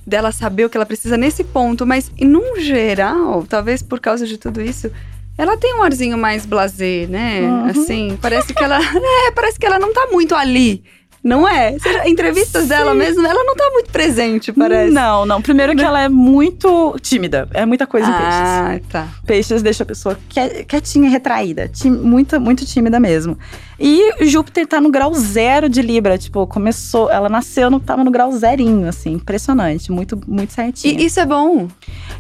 dela 0.05 0.31
saber 0.31 0.65
o 0.65 0.69
que 0.69 0.75
ela 0.75 0.85
precisa 0.85 1.15
nesse 1.15 1.43
ponto, 1.43 1.85
mas 1.85 2.11
num 2.19 2.59
geral, 2.59 3.45
talvez 3.47 3.83
por 3.83 3.99
causa 3.99 4.25
de 4.25 4.37
tudo 4.37 4.61
isso, 4.61 4.89
ela 5.37 5.55
tem 5.55 5.75
um 5.75 5.83
arzinho 5.83 6.17
mais 6.17 6.45
blasé, 6.45 7.05
né? 7.07 7.41
Uhum. 7.41 7.65
Assim, 7.65 8.17
parece 8.19 8.53
que 8.53 8.63
ela, 8.63 8.79
é, 8.81 9.31
parece 9.31 9.59
que 9.59 9.65
ela 9.65 9.77
não 9.77 9.93
tá 9.93 10.07
muito 10.11 10.33
ali. 10.33 10.83
Não 11.27 11.47
é? 11.47 11.75
Entrevistas 12.05 12.69
dela 12.69 12.93
mesmo, 12.95 13.25
ela 13.27 13.43
não 13.43 13.53
tá 13.53 13.69
muito 13.73 13.91
presente, 13.91 14.53
parece. 14.53 14.93
Não, 14.93 15.25
não. 15.25 15.41
Primeiro 15.41 15.75
que 15.75 15.83
ela 15.83 16.01
é 16.01 16.07
muito 16.07 16.95
tímida. 17.01 17.49
É 17.53 17.65
muita 17.65 17.85
coisa 17.85 18.07
em 18.07 18.11
peixes. 18.11 18.31
Ah, 18.31 18.79
tá. 18.89 19.07
Peixes 19.25 19.61
deixa 19.61 19.83
a 19.83 19.85
pessoa 19.85 20.17
quietinha, 20.29 21.09
retraída. 21.09 21.69
Muito, 21.85 22.39
muito 22.39 22.65
tímida 22.65 22.97
mesmo. 22.97 23.37
E 23.77 24.25
Júpiter 24.25 24.65
tá 24.65 24.79
no 24.79 24.89
grau 24.89 25.13
zero 25.13 25.67
de 25.67 25.81
Libra. 25.81 26.17
Tipo, 26.17 26.47
começou. 26.47 27.11
Ela 27.11 27.27
nasceu, 27.27 27.69
no, 27.69 27.79
tava 27.79 28.05
no 28.05 28.09
grau 28.09 28.31
zerinho, 28.31 28.87
assim. 28.87 29.13
Impressionante. 29.13 29.91
Muito, 29.91 30.19
muito 30.25 30.53
certinho. 30.53 30.97
E 30.97 31.05
isso 31.05 31.19
é 31.19 31.25
bom. 31.25 31.67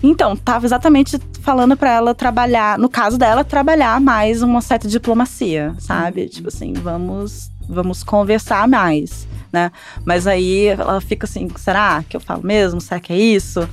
Então, 0.03 0.35
tava 0.35 0.65
exatamente 0.65 1.17
falando 1.41 1.77
pra 1.77 1.93
ela 1.93 2.13
trabalhar, 2.13 2.77
no 2.77 2.89
caso 2.89 3.17
dela, 3.17 3.43
trabalhar 3.43 4.01
mais 4.01 4.41
uma 4.41 4.59
certa 4.59 4.87
diplomacia, 4.87 5.73
sabe? 5.79 6.27
Tipo 6.27 6.49
assim, 6.49 6.73
vamos, 6.73 7.49
vamos 7.67 8.03
conversar 8.03 8.67
mais, 8.67 9.27
né? 9.51 9.71
Mas 10.05 10.25
aí 10.27 10.67
ela 10.67 10.99
fica 11.01 11.25
assim, 11.25 11.47
será 11.57 12.03
que 12.07 12.15
eu 12.15 12.21
falo 12.21 12.43
mesmo? 12.45 12.79
Será 12.81 12.99
que 12.99 13.11
é 13.13 13.17
isso? 13.17 13.67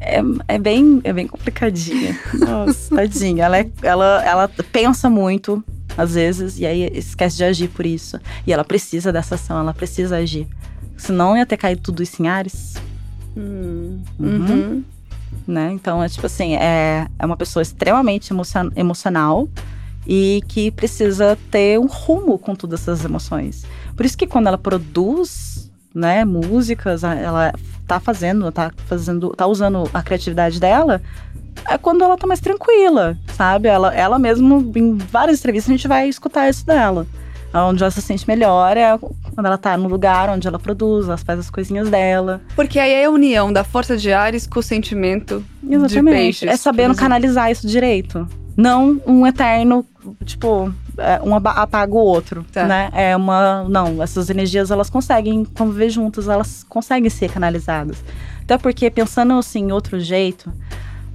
É, 0.00 0.20
é 0.48 0.58
bem, 0.58 1.00
é 1.04 1.12
bem 1.12 1.26
complicadinha. 1.26 2.18
Nossa, 2.38 2.94
tadinha. 2.94 3.44
Ela, 3.44 3.58
é- 3.58 3.70
ela, 3.82 4.24
ela 4.24 4.48
pensa 4.72 5.10
muito, 5.10 5.62
às 5.96 6.14
vezes, 6.14 6.58
e 6.58 6.64
aí 6.64 6.90
esquece 6.94 7.36
de 7.36 7.44
agir 7.44 7.68
por 7.68 7.84
isso. 7.84 8.18
E 8.46 8.52
ela 8.52 8.64
precisa 8.64 9.12
dessa 9.12 9.34
ação, 9.34 9.58
ela 9.58 9.74
precisa 9.74 10.16
agir. 10.16 10.46
Senão 10.96 11.36
ia 11.36 11.44
ter 11.46 11.56
caído 11.56 11.82
tudo 11.82 12.02
isso 12.02 12.22
em 12.22 12.28
Ares 12.28 12.74
Hum, 13.36 14.02
Uhum. 14.18 14.26
uhum. 14.48 14.84
né? 15.46 15.70
Então, 15.72 16.02
é 16.02 16.08
tipo 16.08 16.26
assim, 16.26 16.54
é, 16.56 17.06
é 17.18 17.26
uma 17.26 17.36
pessoa 17.36 17.62
extremamente 17.62 18.32
emocion- 18.32 18.70
emocional 18.74 19.48
e 20.06 20.42
que 20.48 20.70
precisa 20.70 21.38
ter 21.50 21.78
um 21.78 21.86
rumo 21.86 22.38
com 22.38 22.54
todas 22.54 22.80
essas 22.82 23.04
emoções. 23.04 23.64
Por 23.96 24.06
isso 24.06 24.16
que 24.16 24.26
quando 24.26 24.46
ela 24.46 24.58
produz, 24.58 25.70
né, 25.94 26.24
músicas, 26.24 27.04
ela 27.04 27.52
tá 27.86 28.00
fazendo, 28.00 28.50
tá 28.52 28.72
fazendo, 28.86 29.30
tá 29.30 29.46
usando 29.46 29.88
a 29.92 30.02
criatividade 30.02 30.60
dela, 30.60 31.02
é 31.68 31.76
quando 31.76 32.02
ela 32.02 32.16
tá 32.16 32.26
mais 32.26 32.40
tranquila, 32.40 33.18
sabe? 33.34 33.68
Ela, 33.68 33.94
ela 33.94 34.18
mesmo, 34.18 34.72
em 34.74 34.96
várias 34.96 35.40
entrevistas, 35.40 35.70
a 35.70 35.76
gente 35.76 35.88
vai 35.88 36.08
escutar 36.08 36.48
isso 36.48 36.64
dela. 36.64 37.06
Onde 37.52 37.82
ela 37.82 37.90
se 37.90 38.00
sente 38.00 38.26
melhor 38.28 38.76
é 38.76 38.96
quando 38.96 39.46
ela 39.46 39.58
tá 39.58 39.76
no 39.76 39.88
lugar 39.88 40.30
onde 40.30 40.46
ela 40.46 40.58
produz, 40.58 41.08
ela 41.08 41.16
faz 41.16 41.40
as 41.40 41.50
coisinhas 41.50 41.90
dela. 41.90 42.40
Porque 42.54 42.78
aí 42.78 42.92
é 42.92 43.06
a 43.06 43.10
união 43.10 43.52
da 43.52 43.64
força 43.64 43.96
de 43.96 44.12
Ares 44.12 44.46
com 44.46 44.60
o 44.60 44.62
sentimento 44.62 45.44
de 45.60 45.74
Exatamente. 45.74 46.14
peixes. 46.14 46.48
é 46.48 46.56
sabendo 46.56 46.94
canalizar 46.94 47.50
isso 47.50 47.66
direito. 47.66 48.28
Não 48.60 49.00
um 49.06 49.26
eterno, 49.26 49.86
tipo, 50.24 50.72
é, 50.98 51.20
um 51.22 51.34
apaga 51.34 51.94
o 51.94 51.98
outro, 51.98 52.44
Tá. 52.52 52.66
né? 52.66 52.90
É 52.92 53.16
uma... 53.16 53.64
Não, 53.68 54.02
essas 54.02 54.28
energias, 54.28 54.70
elas 54.70 54.90
conseguem 54.90 55.44
conviver 55.44 55.88
juntas, 55.88 56.28
elas 56.28 56.64
conseguem 56.68 57.08
ser 57.08 57.30
canalizadas. 57.30 58.04
Até 58.42 58.58
porque, 58.58 58.90
pensando 58.90 59.32
assim, 59.34 59.60
em 59.68 59.72
outro 59.72 59.98
jeito, 59.98 60.52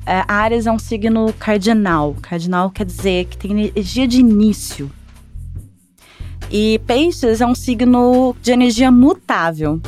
é, 0.06 0.24
Ares 0.28 0.66
é 0.66 0.72
um 0.72 0.80
signo 0.80 1.34
cardinal. 1.38 2.16
Cardinal 2.22 2.70
quer 2.72 2.86
dizer 2.86 3.26
que 3.26 3.38
tem 3.38 3.52
energia 3.52 4.08
de 4.08 4.20
início. 4.20 4.90
E 6.50 6.80
Peixes 6.86 7.42
é 7.42 7.46
um 7.46 7.56
signo 7.56 8.36
de 8.42 8.52
energia 8.52 8.92
mutável. 8.92 9.82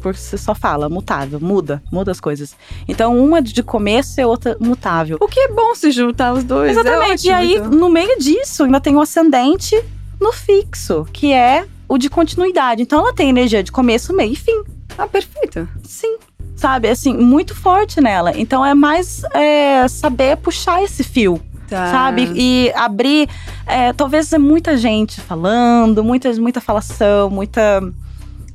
Porque 0.00 0.18
você 0.18 0.36
só 0.38 0.54
fala 0.54 0.88
mutável, 0.88 1.38
muda, 1.40 1.82
muda 1.92 2.10
as 2.10 2.20
coisas. 2.20 2.56
Então, 2.88 3.18
uma 3.18 3.38
é 3.38 3.40
de 3.40 3.62
começo 3.62 4.20
e 4.20 4.24
outra 4.24 4.56
mutável. 4.60 5.18
O 5.20 5.28
que 5.28 5.38
é 5.40 5.48
bom 5.48 5.74
se 5.74 5.90
juntar 5.90 6.32
os 6.32 6.44
dois. 6.44 6.76
é 6.76 6.80
Exatamente. 6.80 7.26
e 7.26 7.30
ótimo, 7.30 7.34
aí, 7.34 7.54
então. 7.54 7.70
no 7.70 7.88
meio 7.88 8.18
disso, 8.18 8.64
ainda 8.64 8.80
tem 8.80 8.96
o 8.96 9.00
ascendente 9.00 9.80
no 10.20 10.32
fixo, 10.32 11.06
que 11.12 11.32
é 11.32 11.66
o 11.88 11.98
de 11.98 12.08
continuidade. 12.08 12.82
Então, 12.82 13.00
ela 13.00 13.14
tem 13.14 13.28
energia 13.28 13.62
de 13.62 13.72
começo, 13.72 14.14
meio 14.14 14.32
e 14.32 14.36
fim. 14.36 14.62
Ah, 14.96 15.06
perfeito. 15.06 15.68
Sim. 15.84 16.18
Sabe, 16.56 16.88
assim, 16.88 17.16
muito 17.16 17.54
forte 17.54 18.00
nela. 18.00 18.32
Então, 18.36 18.64
é 18.64 18.74
mais 18.74 19.22
é, 19.32 19.86
saber 19.88 20.36
puxar 20.36 20.82
esse 20.82 21.02
fio 21.02 21.40
Tá. 21.70 21.92
sabe? 21.92 22.28
E 22.34 22.72
abrir. 22.74 23.28
é, 23.64 23.92
talvez 23.92 24.32
é 24.32 24.38
muita 24.38 24.76
gente 24.76 25.20
falando, 25.20 26.02
muita, 26.02 26.32
muita 26.34 26.60
falação, 26.60 27.30
muita. 27.30 27.80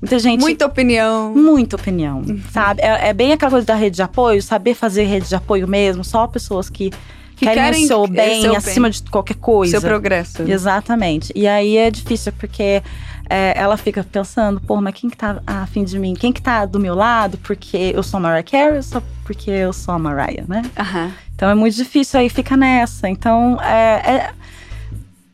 Muita 0.01 0.19
gente. 0.19 0.41
Muita 0.41 0.65
opinião. 0.65 1.33
Muita 1.33 1.75
opinião, 1.75 2.23
sabe? 2.51 2.81
É, 2.81 3.09
é 3.09 3.13
bem 3.13 3.33
aquela 3.33 3.51
coisa 3.51 3.65
da 3.65 3.75
rede 3.75 3.95
de 3.97 4.03
apoio, 4.03 4.41
saber 4.41 4.73
fazer 4.75 5.03
rede 5.05 5.27
de 5.29 5.35
apoio 5.35 5.67
mesmo, 5.67 6.03
só 6.03 6.27
pessoas 6.27 6.69
que, 6.69 6.91
Que 7.35 7.45
querem, 7.45 7.63
querem 7.63 7.83
o 7.85 7.87
seu 7.87 8.03
o 8.03 8.07
bem 8.07 8.41
seu 8.41 8.49
bem. 8.51 8.57
acima 8.57 8.89
de 8.89 9.01
qualquer 9.03 9.35
coisa. 9.37 9.71
Seu 9.79 9.81
progresso. 9.89 10.43
Exatamente. 10.43 11.31
E 11.35 11.47
aí 11.47 11.77
é 11.77 11.89
difícil, 11.89 12.31
porque 12.33 12.83
é, 13.29 13.53
ela 13.57 13.77
fica 13.77 14.03
pensando, 14.03 14.61
pô, 14.61 14.79
mas 14.79 14.93
quem 14.93 15.09
que 15.09 15.17
tá 15.17 15.41
a 15.47 15.65
fim 15.65 15.83
de 15.83 15.97
mim? 15.97 16.13
Quem 16.13 16.31
que 16.31 16.41
tá 16.41 16.65
do 16.65 16.79
meu 16.79 16.93
lado? 16.93 17.37
Porque 17.39 17.91
eu 17.95 18.03
sou 18.03 18.17
a 18.17 18.21
Mariah 18.21 18.43
Carey 18.43 18.77
ou 18.77 18.83
só 18.83 19.01
porque 19.23 19.49
eu 19.49 19.73
sou 19.73 19.93
a 19.95 19.99
Mariah, 19.99 20.45
né? 20.47 20.61
Aham. 20.77 21.11
Então 21.35 21.49
é 21.49 21.55
muito 21.55 21.75
difícil, 21.75 22.19
aí 22.19 22.29
fica 22.29 22.55
nessa. 22.55 23.09
Então, 23.09 23.59
é, 23.61 24.01
é- 24.15 24.29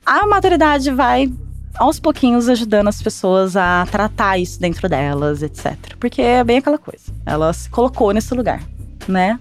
a 0.05 0.25
maturidade 0.25 0.89
vai 0.89 1.31
aos 1.77 1.99
pouquinhos 1.99 2.49
ajudando 2.49 2.87
as 2.87 3.01
pessoas 3.01 3.55
a 3.55 3.85
tratar 3.89 4.37
isso 4.37 4.59
dentro 4.59 4.87
delas, 4.87 5.41
etc. 5.41 5.75
Porque 5.99 6.21
é 6.21 6.43
bem 6.43 6.57
aquela 6.57 6.77
coisa. 6.77 7.05
Ela 7.25 7.51
se 7.53 7.69
colocou 7.69 8.11
nesse 8.11 8.33
lugar, 8.33 8.61
né? 9.07 9.39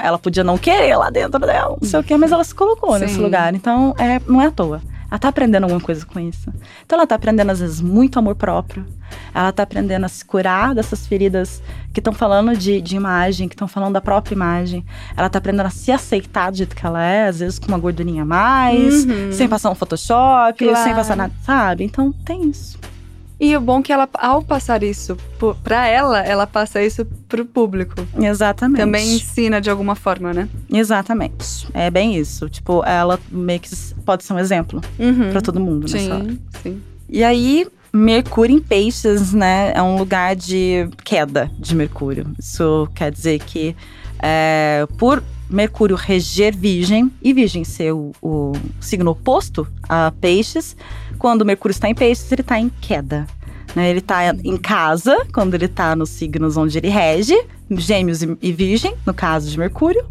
Ela 0.00 0.18
podia 0.18 0.44
não 0.44 0.56
querer 0.56 0.96
lá 0.96 1.10
dentro 1.10 1.40
dela, 1.40 1.76
não 1.80 1.88
sei 1.88 1.98
o 1.98 2.04
quê, 2.04 2.16
mas 2.16 2.30
ela 2.30 2.44
se 2.44 2.54
colocou 2.54 2.96
nesse 2.98 3.14
Sim. 3.14 3.22
lugar. 3.22 3.54
Então, 3.54 3.94
é, 3.98 4.20
não 4.26 4.40
é 4.40 4.46
à 4.46 4.50
toa. 4.50 4.80
Ela 5.14 5.18
tá 5.20 5.28
aprendendo 5.28 5.62
alguma 5.62 5.80
coisa 5.80 6.04
com 6.04 6.18
isso. 6.18 6.52
Então, 6.84 6.98
ela 6.98 7.06
tá 7.06 7.14
aprendendo, 7.14 7.48
às 7.50 7.60
vezes, 7.60 7.80
muito 7.80 8.18
amor 8.18 8.34
próprio. 8.34 8.84
Ela 9.32 9.52
tá 9.52 9.62
aprendendo 9.62 10.02
a 10.04 10.08
se 10.08 10.24
curar 10.24 10.74
dessas 10.74 11.06
feridas 11.06 11.62
que 11.92 12.00
estão 12.00 12.12
falando 12.12 12.56
de, 12.56 12.80
de 12.80 12.96
imagem, 12.96 13.46
que 13.48 13.54
estão 13.54 13.68
falando 13.68 13.92
da 13.92 14.00
própria 14.00 14.34
imagem. 14.34 14.84
Ela 15.16 15.30
tá 15.30 15.38
aprendendo 15.38 15.66
a 15.66 15.70
se 15.70 15.92
aceitar 15.92 16.50
do 16.50 16.56
jeito 16.56 16.74
que 16.74 16.84
ela 16.84 17.00
é, 17.00 17.28
às 17.28 17.38
vezes 17.38 17.60
com 17.60 17.68
uma 17.68 17.78
gordurinha 17.78 18.22
a 18.22 18.26
mais, 18.26 19.04
Uhum. 19.04 19.30
sem 19.30 19.48
passar 19.48 19.70
um 19.70 19.76
Photoshop, 19.76 20.64
Claro. 20.64 20.82
sem 20.84 20.92
passar 20.96 21.16
nada, 21.16 21.32
sabe? 21.44 21.84
Então 21.84 22.10
tem 22.10 22.48
isso. 22.50 22.76
E 23.44 23.56
o 23.56 23.60
bom 23.60 23.80
é 23.80 23.82
que 23.82 23.92
ela, 23.92 24.08
ao 24.14 24.42
passar 24.42 24.82
isso 24.82 25.16
pra 25.62 25.86
ela, 25.86 26.20
ela 26.20 26.46
passa 26.46 26.82
isso 26.82 27.04
pro 27.28 27.44
público. 27.44 27.94
Exatamente. 28.18 28.78
Também 28.80 29.14
ensina 29.16 29.60
de 29.60 29.68
alguma 29.68 29.94
forma, 29.94 30.32
né? 30.32 30.48
Exatamente. 30.72 31.68
É 31.74 31.90
bem 31.90 32.16
isso. 32.16 32.48
Tipo, 32.48 32.82
ela 32.84 33.20
meio 33.30 33.60
que 33.60 33.68
pode 34.04 34.24
ser 34.24 34.32
um 34.32 34.38
exemplo 34.38 34.80
Uhum. 34.98 35.30
pra 35.30 35.40
todo 35.42 35.60
mundo 35.60 35.86
nessa 35.92 36.14
hora. 36.14 36.24
Sim, 36.24 36.38
sim. 36.62 36.82
E 37.08 37.22
aí, 37.22 37.66
Mercúrio 37.92 38.56
em 38.56 38.60
Peixes, 38.60 39.32
né, 39.34 39.72
é 39.74 39.82
um 39.82 39.98
lugar 39.98 40.34
de 40.34 40.88
queda 41.04 41.50
de 41.58 41.74
Mercúrio. 41.74 42.26
Isso 42.38 42.88
quer 42.94 43.12
dizer 43.12 43.40
que, 43.40 43.76
é, 44.22 44.86
por 44.96 45.22
Mercúrio 45.50 45.94
reger 45.96 46.56
Virgem 46.56 47.12
e 47.22 47.32
Virgem 47.34 47.62
ser 47.62 47.92
o, 47.92 48.12
o 48.22 48.52
signo 48.80 49.10
oposto 49.10 49.66
a 49.88 50.10
Peixes, 50.20 50.74
quando 51.24 51.42
Mercúrio 51.42 51.72
está 51.72 51.88
em 51.88 51.94
Peixes, 51.94 52.30
ele 52.30 52.42
está 52.42 52.60
em 52.60 52.68
queda. 52.68 53.26
Né? 53.74 53.88
Ele 53.88 54.00
está 54.00 54.26
em 54.26 54.58
casa, 54.58 55.26
quando 55.32 55.54
ele 55.54 55.64
está 55.64 55.96
nos 55.96 56.10
signos 56.10 56.54
onde 56.58 56.76
ele 56.76 56.90
rege, 56.90 57.34
Gêmeos 57.70 58.22
e, 58.22 58.36
e 58.42 58.52
Virgem, 58.52 58.94
no 59.06 59.14
caso 59.14 59.50
de 59.50 59.58
Mercúrio, 59.58 60.04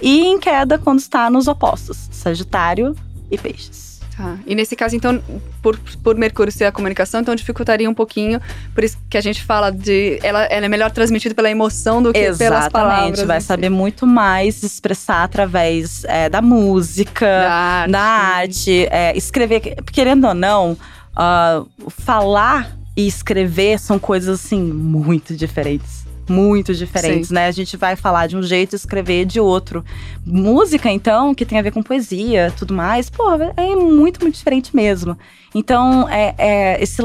e 0.00 0.24
em 0.24 0.40
queda 0.40 0.78
quando 0.78 1.00
está 1.00 1.28
nos 1.28 1.48
opostos, 1.48 2.08
Sagitário 2.10 2.96
e 3.30 3.36
Peixes. 3.36 3.93
Tá. 4.16 4.38
E 4.46 4.54
nesse 4.54 4.76
caso, 4.76 4.94
então, 4.94 5.20
por, 5.60 5.78
por 6.02 6.16
Mercúrio 6.16 6.52
ser 6.52 6.64
a 6.64 6.72
comunicação, 6.72 7.20
então 7.20 7.34
dificultaria 7.34 7.88
um 7.88 7.94
pouquinho. 7.94 8.40
Por 8.72 8.84
isso 8.84 8.96
que 9.10 9.18
a 9.18 9.20
gente 9.20 9.42
fala 9.42 9.70
de. 9.70 10.18
Ela, 10.22 10.44
ela 10.44 10.66
é 10.66 10.68
melhor 10.68 10.90
transmitida 10.90 11.34
pela 11.34 11.50
emoção 11.50 12.02
do 12.02 12.12
que 12.12 12.20
pelas 12.20 12.40
Exatamente, 12.40 12.72
palavras. 12.72 13.22
vai 13.22 13.38
em 13.38 13.40
si. 13.40 13.46
saber 13.46 13.70
muito 13.70 14.06
mais 14.06 14.62
expressar 14.62 15.24
através 15.24 16.04
é, 16.04 16.28
da 16.28 16.40
música, 16.40 17.26
da 17.26 17.52
arte. 17.52 17.90
da 17.92 18.00
arte, 18.00 18.88
é, 18.90 19.16
escrever. 19.16 19.76
Querendo 19.92 20.28
ou 20.28 20.34
não, 20.34 20.76
ah, 21.16 21.62
falar 21.88 22.76
e 22.96 23.06
escrever 23.06 23.78
são 23.78 23.98
coisas 23.98 24.40
assim 24.40 24.62
muito 24.62 25.34
diferentes. 25.34 26.03
Muito 26.28 26.74
diferentes, 26.74 27.30
né? 27.30 27.46
A 27.46 27.50
gente 27.50 27.76
vai 27.76 27.96
falar 27.96 28.26
de 28.26 28.36
um 28.36 28.42
jeito 28.42 28.74
e 28.74 28.76
escrever 28.76 29.24
de 29.26 29.38
outro. 29.40 29.84
Música, 30.24 30.90
então, 30.90 31.34
que 31.34 31.44
tem 31.44 31.58
a 31.58 31.62
ver 31.62 31.70
com 31.70 31.82
poesia 31.82 32.52
tudo 32.56 32.72
mais, 32.74 33.10
pô, 33.10 33.24
é 33.56 33.76
muito, 33.76 34.20
muito 34.22 34.34
diferente 34.34 34.74
mesmo. 34.74 35.18
Então, 35.54 36.08
é, 36.08 36.34
é 36.38 36.82
esse, 36.82 37.00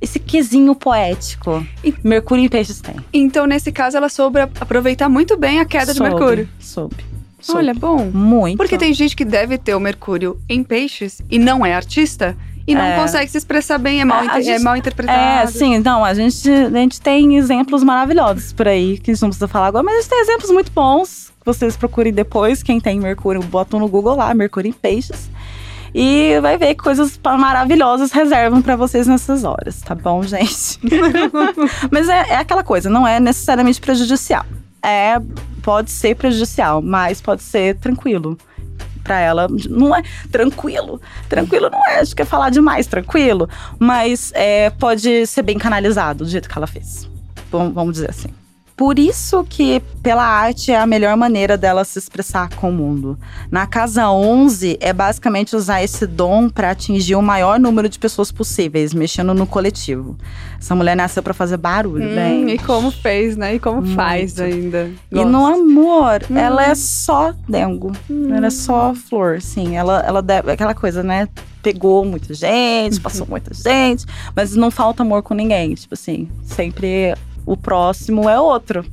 esse 0.00 0.18
quesinho 0.18 0.74
poético. 0.74 1.64
E- 1.84 1.94
Mercúrio 2.02 2.44
em 2.44 2.48
peixes 2.48 2.80
tem. 2.80 2.96
Então, 3.12 3.46
nesse 3.46 3.70
caso, 3.70 3.96
ela 3.96 4.08
soube 4.08 4.40
aproveitar 4.40 5.08
muito 5.08 5.36
bem 5.36 5.60
a 5.60 5.64
queda 5.64 5.92
de 5.92 5.98
Soube, 5.98 6.10
Mercúrio. 6.14 6.48
Soube. 6.58 6.96
Super. 7.40 7.58
Olha, 7.58 7.74
bom. 7.74 8.04
Muito. 8.12 8.56
Porque 8.56 8.78
tem 8.78 8.94
gente 8.94 9.16
que 9.16 9.24
deve 9.24 9.58
ter 9.58 9.74
o 9.74 9.80
Mercúrio 9.80 10.40
em 10.48 10.62
peixes 10.62 11.20
e 11.28 11.38
não 11.40 11.66
é 11.66 11.74
artista 11.74 12.36
e 12.66 12.74
não 12.74 12.82
É. 12.82 12.96
consegue 12.96 13.30
se 13.30 13.38
expressar 13.38 13.78
bem, 13.78 14.00
é 14.00 14.04
mal, 14.04 14.24
inter- 14.24 14.36
é 14.38 14.42
gente- 14.42 14.62
mal 14.62 14.76
interpretado. 14.76 15.18
É, 15.18 15.46
sim, 15.46 15.78
não, 15.78 16.04
a 16.04 16.14
gente, 16.14 16.48
a 16.50 16.70
gente 16.70 17.00
tem 17.00 17.36
exemplos 17.36 17.82
maravilhosos 17.82 18.52
por 18.52 18.68
aí, 18.68 18.98
que 18.98 19.10
a 19.10 19.14
gente 19.14 19.22
não 19.22 19.28
precisa 19.30 19.48
falar 19.48 19.66
agora, 19.68 19.82
mas 19.82 19.94
a 19.96 20.00
gente 20.00 20.10
tem 20.10 20.20
exemplos 20.20 20.50
muito 20.50 20.70
bons. 20.72 21.30
que 21.40 21.46
Vocês 21.46 21.76
procurem 21.76 22.12
depois, 22.12 22.62
quem 22.62 22.78
tem 22.80 23.00
Mercúrio, 23.00 23.42
botam 23.42 23.80
no 23.80 23.88
Google 23.88 24.14
lá, 24.14 24.32
Mercúrio 24.32 24.68
em 24.68 24.72
Peixes. 24.72 25.28
E 25.94 26.38
vai 26.40 26.56
ver 26.56 26.74
que 26.74 26.82
coisas 26.82 27.18
maravilhosas 27.22 28.12
reservam 28.12 28.62
pra 28.62 28.76
vocês 28.76 29.06
nessas 29.06 29.44
horas, 29.44 29.80
tá 29.80 29.94
bom, 29.94 30.22
gente? 30.24 30.78
mas 31.90 32.08
é, 32.08 32.30
é 32.30 32.36
aquela 32.36 32.62
coisa, 32.62 32.88
não 32.88 33.06
é 33.06 33.18
necessariamente 33.20 33.80
prejudicial. 33.80 34.44
É, 34.82 35.20
pode 35.62 35.90
ser 35.90 36.16
prejudicial, 36.16 36.80
mas 36.80 37.20
pode 37.20 37.42
ser 37.42 37.76
tranquilo. 37.76 38.38
Pra 39.12 39.20
ela, 39.20 39.46
não 39.68 39.94
é 39.94 40.02
tranquilo. 40.30 40.98
Tranquilo 41.28 41.68
não 41.68 41.78
é, 41.86 42.00
acho 42.00 42.16
que 42.16 42.22
é 42.22 42.24
falar 42.24 42.48
demais, 42.48 42.86
tranquilo. 42.86 43.46
Mas 43.78 44.32
é, 44.34 44.70
pode 44.70 45.26
ser 45.26 45.42
bem 45.42 45.58
canalizado 45.58 46.24
do 46.24 46.30
jeito 46.30 46.48
que 46.48 46.56
ela 46.56 46.66
fez. 46.66 47.06
Vamos 47.50 47.92
dizer 47.92 48.08
assim. 48.08 48.30
Por 48.82 48.98
isso 48.98 49.44
que 49.48 49.80
pela 50.02 50.24
arte 50.24 50.72
é 50.72 50.76
a 50.76 50.84
melhor 50.88 51.16
maneira 51.16 51.56
dela 51.56 51.84
se 51.84 52.00
expressar 52.00 52.48
com 52.56 52.68
o 52.68 52.72
mundo. 52.72 53.16
Na 53.48 53.64
casa 53.64 54.10
11 54.10 54.76
é 54.80 54.92
basicamente 54.92 55.54
usar 55.54 55.84
esse 55.84 56.04
dom 56.04 56.48
para 56.48 56.72
atingir 56.72 57.14
o 57.14 57.22
maior 57.22 57.60
número 57.60 57.88
de 57.88 57.96
pessoas 57.96 58.32
possíveis, 58.32 58.92
mexendo 58.92 59.32
no 59.34 59.46
coletivo. 59.46 60.16
Essa 60.58 60.74
mulher 60.74 60.96
nasceu 60.96 61.22
para 61.22 61.32
fazer 61.32 61.58
barulho, 61.58 62.10
Hum, 62.10 62.14
bem. 62.16 62.50
e 62.50 62.58
como 62.58 62.90
fez, 62.90 63.36
né? 63.36 63.54
E 63.54 63.60
como 63.60 63.82
Muito. 63.82 63.94
faz 63.94 64.40
ainda. 64.40 64.90
E 65.12 65.14
Gosto. 65.14 65.28
no 65.28 65.46
amor, 65.46 66.20
Hum. 66.28 66.36
ela 66.36 66.64
é 66.66 66.74
só 66.74 67.32
dengo. 67.48 67.92
Ela 68.34 68.48
é 68.48 68.50
só 68.50 68.92
flor, 68.96 69.40
sim. 69.40 69.76
Ela, 69.76 70.00
ela 70.04 70.20
deve, 70.20 70.50
aquela 70.50 70.74
coisa, 70.74 71.04
né? 71.04 71.28
Pegou 71.62 72.04
muita 72.04 72.34
gente, 72.34 73.00
passou 73.00 73.26
muita 73.30 73.54
gente, 73.54 74.04
mas 74.34 74.56
não 74.56 74.72
falta 74.72 75.04
amor 75.04 75.22
com 75.22 75.34
ninguém. 75.34 75.72
Tipo 75.74 75.94
assim, 75.94 76.28
sempre 76.44 77.14
o 77.46 77.56
próximo 77.56 78.28
é 78.28 78.38
outro. 78.40 78.84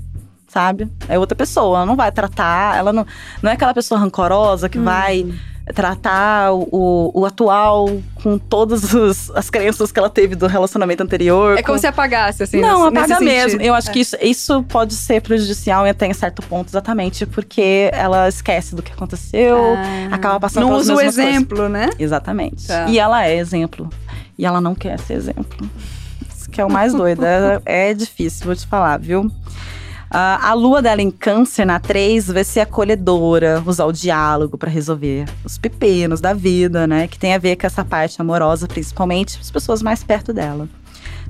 Sabe? 0.48 0.90
É 1.08 1.20
outra 1.20 1.36
pessoa. 1.36 1.78
Ela 1.78 1.86
não 1.86 1.96
vai 1.96 2.12
tratar, 2.12 2.76
ela 2.76 2.92
não, 2.92 3.06
não 3.42 3.52
é 3.52 3.54
aquela 3.54 3.74
pessoa 3.74 4.00
rancorosa 4.00 4.68
que 4.68 4.80
vai 4.80 5.24
tratar 5.76 6.52
o, 6.52 7.12
o, 7.14 7.26
atual 7.28 7.88
com 8.24 8.40
todas 8.40 8.92
os- 8.92 9.30
as 9.36 9.52
crenças 9.52 9.92
que 9.92 10.00
ela 10.00 10.10
teve 10.10 10.34
do 10.36 10.48
relacionamento 10.48 11.04
anterior. 11.04 11.56
É 11.56 11.62
como 11.62 11.76
com- 11.76 11.80
se 11.82 11.86
apagasse, 11.86 12.42
assim. 12.42 12.60
não, 12.60 12.86
nesse- 12.90 12.98
apaga 12.98 13.08
nesse 13.20 13.24
mesmo. 13.24 13.50
sentido. 13.52 13.68
Eu 13.68 13.74
acho 13.76 13.90
É. 13.90 13.94
que 13.94 14.00
isso, 14.00 14.18
isso 14.20 14.64
pode 14.64 14.96
ser 14.96 15.22
prejudicial 15.22 15.86
e 15.86 15.92
até 15.92 16.08
em 16.08 16.14
certo 16.16 16.42
ponto, 16.42 16.70
exatamente, 16.70 17.28
porque 17.28 17.92
ela 17.94 18.28
esquece 18.28 18.74
do 18.76 18.82
que 18.82 18.92
aconteceu, 18.92 19.58
Ah. 19.78 20.16
acaba 20.16 20.40
passando 20.40 20.64
Não 20.68 20.74
usa 20.76 20.94
o 20.94 20.98
mesmas 20.98 21.16
coisas. 21.16 21.36
exemplo, 21.36 21.70
né? 21.70 21.92
Exatamente. 22.00 22.66
Tá. 22.66 22.88
E 22.90 22.98
ela 22.98 23.24
é 23.28 23.36
exemplo. 23.38 23.88
E 24.36 24.48
ela 24.48 24.60
não 24.60 24.74
quer 24.74 24.98
ser 25.00 25.14
exemplo. 25.14 25.70
Que 26.60 26.64
é 26.64 26.66
o 26.66 26.70
mais 26.70 26.94
doido. 26.94 27.24
É, 27.24 27.62
é 27.64 27.94
difícil, 27.94 28.46
vou 28.46 28.54
te 28.54 28.68
falar, 28.68 29.00
viu? 29.00 29.32
Ah, 30.12 30.50
a 30.50 30.54
lua 30.54 30.82
dela 30.82 31.02
em 31.02 31.10
câncer, 31.10 31.64
na 31.64 31.80
3, 31.80 32.28
vai 32.28 32.44
ser 32.44 32.60
acolhedora, 32.60 33.64
usar 33.66 33.86
o 33.86 33.94
diálogo 33.94 34.58
para 34.58 34.70
resolver 34.70 35.24
os 35.46 35.58
pepinos 35.58 36.20
da 36.20 36.34
vida, 36.34 36.86
né? 36.86 37.08
Que 37.08 37.18
tem 37.18 37.34
a 37.34 37.38
ver 37.38 37.56
com 37.56 37.66
essa 37.66 37.86
parte 37.86 38.20
amorosa, 38.20 38.68
principalmente 38.68 39.40
as 39.40 39.50
pessoas 39.50 39.82
mais 39.82 40.04
perto 40.04 40.34
dela. 40.34 40.68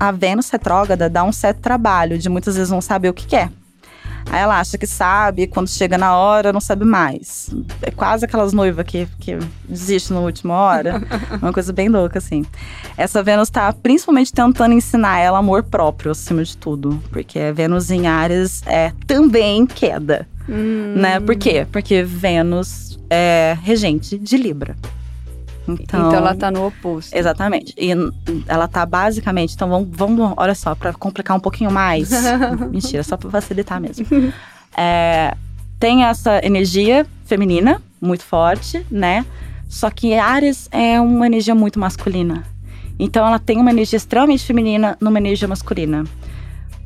A 0.00 0.10
Vênus 0.10 0.50
retrógrada 0.50 1.08
dá 1.08 1.22
um 1.22 1.30
certo 1.30 1.60
trabalho 1.60 2.18
de 2.18 2.28
muitas 2.28 2.56
vezes 2.56 2.72
não 2.72 2.80
saber 2.80 3.10
o 3.10 3.14
que 3.14 3.28
quer. 3.28 3.52
Aí 4.30 4.40
ela 4.40 4.60
acha 4.60 4.78
que 4.78 4.86
sabe, 4.86 5.46
quando 5.46 5.68
chega 5.68 5.96
na 5.98 6.16
hora, 6.16 6.52
não 6.52 6.60
sabe 6.60 6.84
mais. 6.84 7.50
É 7.82 7.90
quase 7.90 8.24
aquelas 8.24 8.52
noivas 8.52 8.84
que, 8.86 9.06
que 9.18 9.38
desistem 9.68 10.16
na 10.16 10.22
última 10.22 10.54
hora. 10.54 11.02
Uma 11.42 11.52
coisa 11.52 11.72
bem 11.72 11.88
louca, 11.88 12.18
assim. 12.18 12.44
Essa 12.96 13.22
Vênus 13.22 13.50
tá 13.50 13.72
principalmente 13.72 14.32
tentando 14.32 14.72
ensinar 14.74 15.18
ela 15.18 15.38
amor 15.38 15.62
próprio, 15.64 16.12
acima 16.12 16.44
de 16.44 16.56
tudo. 16.56 17.02
Porque 17.10 17.52
Vênus 17.52 17.90
em 17.90 18.06
Ares 18.06 18.62
é 18.66 18.92
também 19.06 19.66
queda, 19.66 20.26
Hum. 20.48 20.94
né? 20.96 21.20
Por 21.20 21.36
quê? 21.36 21.66
Porque 21.70 22.02
Vênus 22.02 22.98
é 23.08 23.56
regente 23.62 24.18
de 24.18 24.36
Libra. 24.36 24.76
Então, 25.68 26.08
Então 26.08 26.14
ela 26.14 26.34
tá 26.34 26.50
no 26.50 26.66
oposto. 26.66 27.14
Exatamente. 27.14 27.74
E 27.76 27.90
ela 28.46 28.66
tá 28.66 28.84
basicamente. 28.84 29.54
Então 29.54 29.68
vamos, 29.68 29.88
vamos 29.92 30.34
olha 30.36 30.54
só, 30.54 30.74
pra 30.74 30.92
complicar 30.92 31.36
um 31.36 31.40
pouquinho 31.40 31.70
mais. 31.70 32.10
Mentira, 32.70 33.02
só 33.02 33.16
pra 33.16 33.30
facilitar 33.30 33.80
mesmo. 33.80 34.06
É, 34.76 35.34
tem 35.78 36.04
essa 36.04 36.44
energia 36.44 37.06
feminina 37.24 37.80
muito 38.00 38.24
forte, 38.24 38.84
né? 38.90 39.24
Só 39.68 39.90
que 39.90 40.14
Ares 40.14 40.68
é 40.72 41.00
uma 41.00 41.26
energia 41.26 41.54
muito 41.54 41.78
masculina. 41.78 42.44
Então 42.98 43.26
ela 43.26 43.38
tem 43.38 43.58
uma 43.58 43.70
energia 43.70 43.96
extremamente 43.96 44.44
feminina 44.44 44.96
numa 45.00 45.18
energia 45.18 45.46
masculina. 45.46 46.04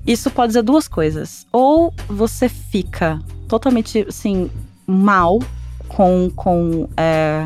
Isso 0.06 0.30
pode 0.30 0.48
dizer 0.48 0.62
duas 0.62 0.86
coisas. 0.86 1.46
Ou 1.50 1.92
você 2.06 2.48
fica 2.48 3.18
totalmente, 3.48 4.04
assim, 4.08 4.50
mal 4.86 5.40
com, 5.88 6.30
com 6.36 6.88
é, 6.96 7.44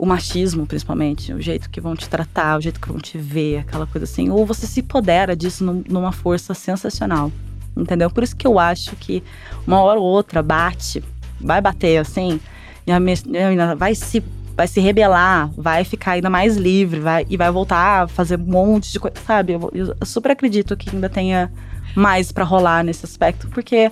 o 0.00 0.06
machismo, 0.06 0.66
principalmente, 0.66 1.30
o 1.32 1.40
jeito 1.42 1.68
que 1.68 1.78
vão 1.80 1.94
te 1.94 2.08
tratar, 2.08 2.58
o 2.58 2.60
jeito 2.62 2.80
que 2.80 2.88
vão 2.88 2.98
te 2.98 3.18
ver, 3.18 3.58
aquela 3.58 3.86
coisa 3.86 4.04
assim. 4.04 4.30
Ou 4.30 4.46
você 4.46 4.66
se 4.66 4.80
empodera 4.80 5.36
disso 5.36 5.62
num- 5.62 5.84
numa 5.88 6.10
força 6.10 6.54
sensacional. 6.54 7.30
Entendeu? 7.76 8.10
Por 8.10 8.22
isso 8.24 8.34
que 8.34 8.46
eu 8.46 8.58
acho 8.58 8.96
que 8.96 9.22
uma 9.66 9.80
hora 9.82 10.00
ou 10.00 10.06
outra 10.06 10.42
bate, 10.42 11.04
vai 11.38 11.60
bater 11.60 11.98
assim, 11.98 12.40
e 12.86 12.90
a 12.92 12.98
me- 12.98 13.12
a 13.12 13.48
menina 13.48 13.76
vai 13.76 13.94
se, 13.94 14.24
vai 14.56 14.66
se 14.66 14.80
rebelar, 14.80 15.50
vai 15.56 15.84
ficar 15.84 16.12
ainda 16.12 16.30
mais 16.30 16.56
livre, 16.56 16.98
vai, 16.98 17.26
e 17.28 17.36
vai 17.36 17.50
voltar 17.50 18.04
a 18.04 18.08
fazer 18.08 18.40
um 18.40 18.44
monte 18.44 18.90
de 18.90 18.98
coisa, 18.98 19.16
sabe? 19.26 19.52
Eu, 19.52 19.70
eu 19.74 20.06
super 20.06 20.30
acredito 20.32 20.76
que 20.78 20.88
ainda 20.94 21.08
tenha 21.10 21.52
mais 21.94 22.32
pra 22.32 22.44
rolar 22.44 22.82
nesse 22.82 23.04
aspecto, 23.04 23.48
porque 23.48 23.90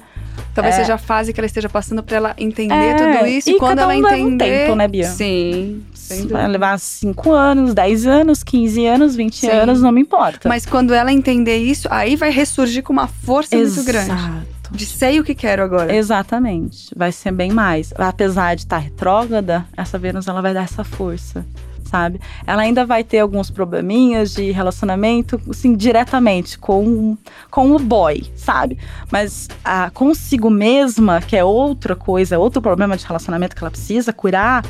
Talvez 0.54 0.74
É. 0.74 0.78
seja 0.78 0.94
a 0.94 0.98
fase 0.98 1.32
que 1.32 1.40
ela 1.40 1.46
esteja 1.46 1.68
passando 1.68 2.02
pra 2.02 2.16
ela 2.16 2.34
entender 2.38 2.74
É, 2.74 2.94
tudo 2.94 3.26
isso. 3.26 3.50
E, 3.50 3.52
e 3.54 3.58
quando 3.58 3.78
ela 3.78 3.94
um 3.94 4.00
leva 4.00 4.14
um 4.16 4.28
entender. 4.28 4.64
tempo, 4.66 4.74
né, 4.76 4.88
Bia? 4.88 5.08
Sim. 5.08 5.82
vai 6.30 6.48
levar 6.48 6.78
5 6.78 7.32
anos, 7.32 7.74
10 7.74 8.06
anos, 8.06 8.42
15 8.42 8.86
anos, 8.86 9.14
20 9.14 9.36
Sim. 9.40 9.48
anos, 9.50 9.80
não 9.82 9.92
me 9.92 10.00
importa. 10.00 10.48
Mas 10.48 10.64
quando 10.66 10.94
ela 10.94 11.12
entender 11.12 11.58
isso, 11.58 11.86
aí 11.90 12.16
vai 12.16 12.30
ressurgir 12.30 12.82
com 12.82 12.92
uma 12.92 13.06
força 13.06 13.56
muito 13.56 13.84
grande. 13.84 14.10
Exato. 14.12 14.58
De 14.70 14.84
sei 14.84 15.18
o 15.18 15.24
que 15.24 15.34
quero 15.34 15.62
agora. 15.62 15.94
Exatamente. 15.94 16.88
Vai 16.94 17.10
ser 17.10 17.32
bem 17.32 17.50
mais. 17.50 17.92
Apesar 17.96 18.54
de 18.54 18.62
estar 18.62 18.76
retrógrada, 18.76 19.64
essa 19.76 19.98
Vênus 19.98 20.28
ela 20.28 20.42
vai 20.42 20.52
dar 20.52 20.64
essa 20.64 20.84
força, 20.84 21.44
sabe? 21.88 22.20
Ela 22.46 22.62
ainda 22.62 22.84
vai 22.84 23.02
ter 23.02 23.20
alguns 23.20 23.50
probleminhas 23.50 24.34
de 24.34 24.50
relacionamento, 24.50 25.40
assim, 25.50 25.74
diretamente 25.74 26.58
com, 26.58 27.16
com 27.50 27.72
o 27.74 27.78
boy, 27.78 28.24
sabe? 28.36 28.78
Mas 29.10 29.48
a, 29.64 29.90
consigo 29.90 30.50
mesma, 30.50 31.20
que 31.20 31.36
é 31.36 31.44
outra 31.44 31.96
coisa, 31.96 32.38
outro 32.38 32.60
problema 32.60 32.96
de 32.96 33.04
relacionamento 33.06 33.56
que 33.56 33.62
ela 33.62 33.70
precisa 33.70 34.12
curar, 34.12 34.64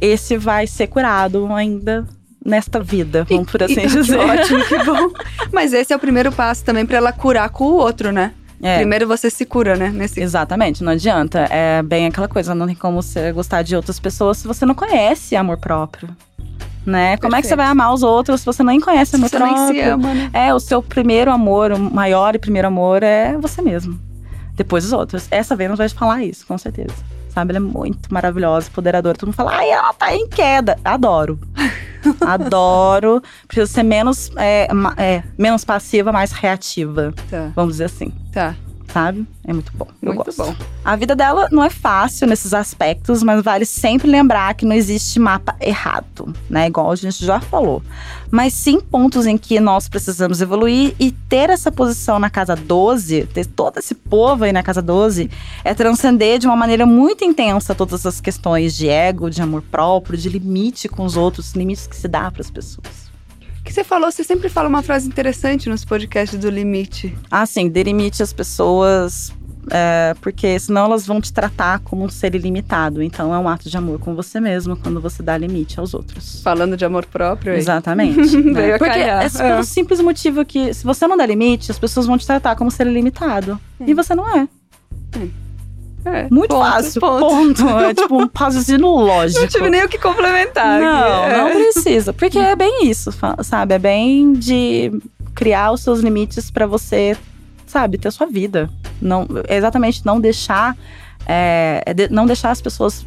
esse 0.00 0.36
vai 0.36 0.66
ser 0.66 0.86
curado 0.86 1.52
ainda 1.52 2.06
nesta 2.44 2.80
vida, 2.80 3.24
vamos 3.28 3.50
por 3.50 3.62
assim 3.62 3.80
E- 3.84 3.86
dizer. 3.86 4.18
Que 4.18 4.24
ótimo, 4.24 4.64
que 4.64 4.84
bom. 4.84 5.10
Mas 5.52 5.72
esse 5.72 5.92
é 5.92 5.96
o 5.96 6.00
primeiro 6.00 6.32
passo 6.32 6.64
também 6.64 6.86
pra 6.86 6.96
ela 6.96 7.12
curar 7.12 7.50
com 7.50 7.64
o 7.64 7.74
outro, 7.74 8.10
né? 8.12 8.32
É. 8.62 8.76
Primeiro 8.76 9.06
você 9.08 9.30
se 9.30 9.46
cura, 9.46 9.74
né? 9.74 9.88
Nesse... 9.88 10.20
Exatamente, 10.20 10.84
não 10.84 10.92
adianta. 10.92 11.46
É 11.50 11.82
bem 11.82 12.06
aquela 12.06 12.28
coisa, 12.28 12.54
não 12.54 12.66
tem 12.66 12.74
como 12.74 13.02
você 13.02 13.32
gostar 13.32 13.62
de 13.62 13.74
outras 13.74 13.98
pessoas 13.98 14.38
se 14.38 14.46
você 14.46 14.66
não 14.66 14.74
conhece 14.74 15.34
amor 15.34 15.56
próprio. 15.56 16.08
Né? 16.84 17.16
Como 17.18 17.36
é 17.36 17.42
que 17.42 17.46
você 17.46 17.54
Perfeito. 17.54 17.56
vai 17.56 17.66
amar 17.66 17.92
os 17.92 18.02
outros 18.02 18.40
se 18.40 18.46
você 18.46 18.62
nem 18.62 18.80
conhece 18.80 19.14
amor 19.14 19.28
Você 19.28 19.38
nem 19.38 19.66
se 19.66 19.80
ama, 19.80 20.14
né? 20.14 20.30
É, 20.32 20.54
o 20.54 20.58
seu 20.58 20.82
primeiro 20.82 21.30
amor, 21.30 21.72
o 21.72 21.78
maior 21.78 22.34
e 22.34 22.38
primeiro 22.38 22.68
amor 22.68 23.02
é 23.02 23.36
você 23.36 23.60
mesmo. 23.60 24.00
Depois 24.54 24.84
os 24.84 24.92
outros. 24.92 25.26
Essa 25.30 25.54
Vênus 25.54 25.78
vai 25.78 25.88
te 25.88 25.94
falar 25.94 26.22
isso, 26.22 26.46
com 26.46 26.56
certeza. 26.56 26.94
Sabe, 27.30 27.52
ela 27.52 27.58
é 27.58 27.60
muito 27.60 28.12
maravilhosa, 28.12 28.68
empoderadora. 28.68 29.16
Todo 29.16 29.28
mundo 29.28 29.36
fala, 29.36 29.52
ai, 29.54 29.70
ela 29.70 29.92
tá 29.92 30.14
em 30.14 30.26
queda. 30.28 30.76
Adoro. 30.84 31.38
Adoro. 32.20 33.22
Precisa 33.46 33.72
ser 33.72 33.82
menos, 33.82 34.30
é, 34.36 34.68
é, 34.96 35.22
menos 35.38 35.64
passiva, 35.64 36.10
mais 36.10 36.32
reativa. 36.32 37.14
Tá, 37.30 37.52
Vamos 37.54 37.74
dizer 37.74 37.84
assim, 37.84 38.12
tá. 38.32 38.56
Sabe? 38.92 39.26
É 39.44 39.52
muito 39.52 39.72
bom. 39.74 39.86
Eu 40.02 40.14
Muito 40.14 40.26
gosto. 40.26 40.44
bom. 40.44 40.54
A 40.84 40.96
vida 40.96 41.14
dela 41.16 41.48
não 41.50 41.62
é 41.64 41.70
fácil 41.70 42.26
nesses 42.26 42.52
aspectos, 42.54 43.22
mas 43.22 43.42
vale 43.42 43.64
sempre 43.64 44.08
lembrar 44.08 44.54
que 44.54 44.64
não 44.64 44.74
existe 44.74 45.18
mapa 45.18 45.56
errado, 45.60 46.34
né? 46.48 46.66
Igual 46.66 46.90
a 46.90 46.96
gente 46.96 47.24
já 47.24 47.40
falou. 47.40 47.82
Mas 48.30 48.54
sim 48.54 48.80
pontos 48.80 49.26
em 49.26 49.36
que 49.36 49.58
nós 49.60 49.88
precisamos 49.88 50.40
evoluir 50.40 50.94
e 50.98 51.10
ter 51.10 51.50
essa 51.50 51.72
posição 51.72 52.18
na 52.18 52.30
casa 52.30 52.54
12, 52.54 53.26
ter 53.26 53.46
todo 53.46 53.78
esse 53.78 53.94
povo 53.94 54.44
aí 54.44 54.52
na 54.52 54.62
casa 54.62 54.80
12, 54.80 55.30
é 55.64 55.74
transcender 55.74 56.38
de 56.38 56.46
uma 56.46 56.56
maneira 56.56 56.86
muito 56.86 57.24
intensa 57.24 57.74
todas 57.74 58.06
as 58.06 58.20
questões 58.20 58.76
de 58.76 58.88
ego, 58.88 59.30
de 59.30 59.42
amor 59.42 59.62
próprio, 59.62 60.16
de 60.18 60.28
limite 60.28 60.88
com 60.88 61.04
os 61.04 61.16
outros, 61.16 61.52
limites 61.52 61.86
que 61.86 61.96
se 61.96 62.06
dá 62.08 62.30
para 62.30 62.42
as 62.42 62.50
pessoas. 62.50 63.09
Que 63.64 63.72
você 63.72 63.84
falou, 63.84 64.10
você 64.10 64.24
sempre 64.24 64.48
fala 64.48 64.68
uma 64.68 64.82
frase 64.82 65.06
interessante 65.06 65.68
nos 65.68 65.84
podcasts 65.84 66.38
do 66.38 66.48
Limite. 66.50 67.16
Ah, 67.30 67.44
sim, 67.46 67.68
dê 67.68 67.82
limite 67.82 68.22
às 68.22 68.32
pessoas 68.32 69.32
é, 69.70 70.14
porque 70.20 70.58
senão 70.58 70.84
elas 70.86 71.06
vão 71.06 71.20
te 71.20 71.32
tratar 71.32 71.80
como 71.80 72.04
um 72.04 72.08
ser 72.08 72.34
ilimitado. 72.34 73.02
Então 73.02 73.34
é 73.34 73.38
um 73.38 73.48
ato 73.48 73.68
de 73.68 73.76
amor 73.76 73.98
com 73.98 74.14
você 74.14 74.40
mesmo 74.40 74.76
quando 74.76 75.00
você 75.00 75.22
dá 75.22 75.36
limite 75.36 75.78
aos 75.78 75.92
outros. 75.92 76.40
Falando 76.42 76.76
de 76.76 76.84
amor 76.84 77.04
próprio. 77.06 77.52
Aí. 77.52 77.58
Exatamente. 77.58 78.36
né? 78.38 78.78
Porque 78.78 78.90
calhar. 78.90 79.24
é 79.24 79.28
pelo 79.28 79.60
É. 79.60 79.62
simples 79.62 80.00
motivo 80.00 80.44
que 80.44 80.72
se 80.72 80.84
você 80.84 81.06
não 81.06 81.16
dá 81.16 81.26
limite, 81.26 81.70
as 81.70 81.78
pessoas 81.78 82.06
vão 82.06 82.16
te 82.16 82.26
tratar 82.26 82.56
como 82.56 82.70
ser 82.70 82.86
ilimitado. 82.86 83.58
E 83.80 83.92
você 83.94 84.14
não 84.14 84.28
é. 84.28 84.48
É, 86.04 86.28
Muito 86.30 86.54
ponto, 86.54 86.64
fácil. 86.64 87.00
ponto. 87.00 87.26
Ponto. 87.64 87.68
É 87.80 87.92
tipo 87.94 88.22
um 88.22 88.28
raciocínio 88.34 88.86
lógico. 88.88 89.40
Não 89.40 89.48
tive 89.48 89.70
nem 89.70 89.84
o 89.84 89.88
que 89.88 89.98
complementar. 89.98 90.80
Não, 90.80 91.28
não 91.38 91.48
É. 91.48 91.52
precisa. 91.52 92.12
Porque 92.12 92.38
é 92.40 92.56
bem 92.56 92.86
isso, 92.88 93.10
sabe? 93.42 93.74
É 93.74 93.78
bem 93.78 94.32
de 94.32 94.90
criar 95.34 95.72
os 95.72 95.82
seus 95.82 96.00
limites 96.00 96.50
pra 96.50 96.66
você, 96.66 97.16
sabe, 97.66 97.98
ter 97.98 98.10
sua 98.10 98.26
vida. 98.26 98.70
Não, 99.00 99.26
é 99.46 99.56
exatamente 99.56 100.04
não 100.04 100.20
deixar. 100.20 100.76
é, 101.26 101.82
é 101.86 102.08
não 102.10 102.24
deixar 102.26 102.50
as 102.50 102.60
pessoas 102.62 103.04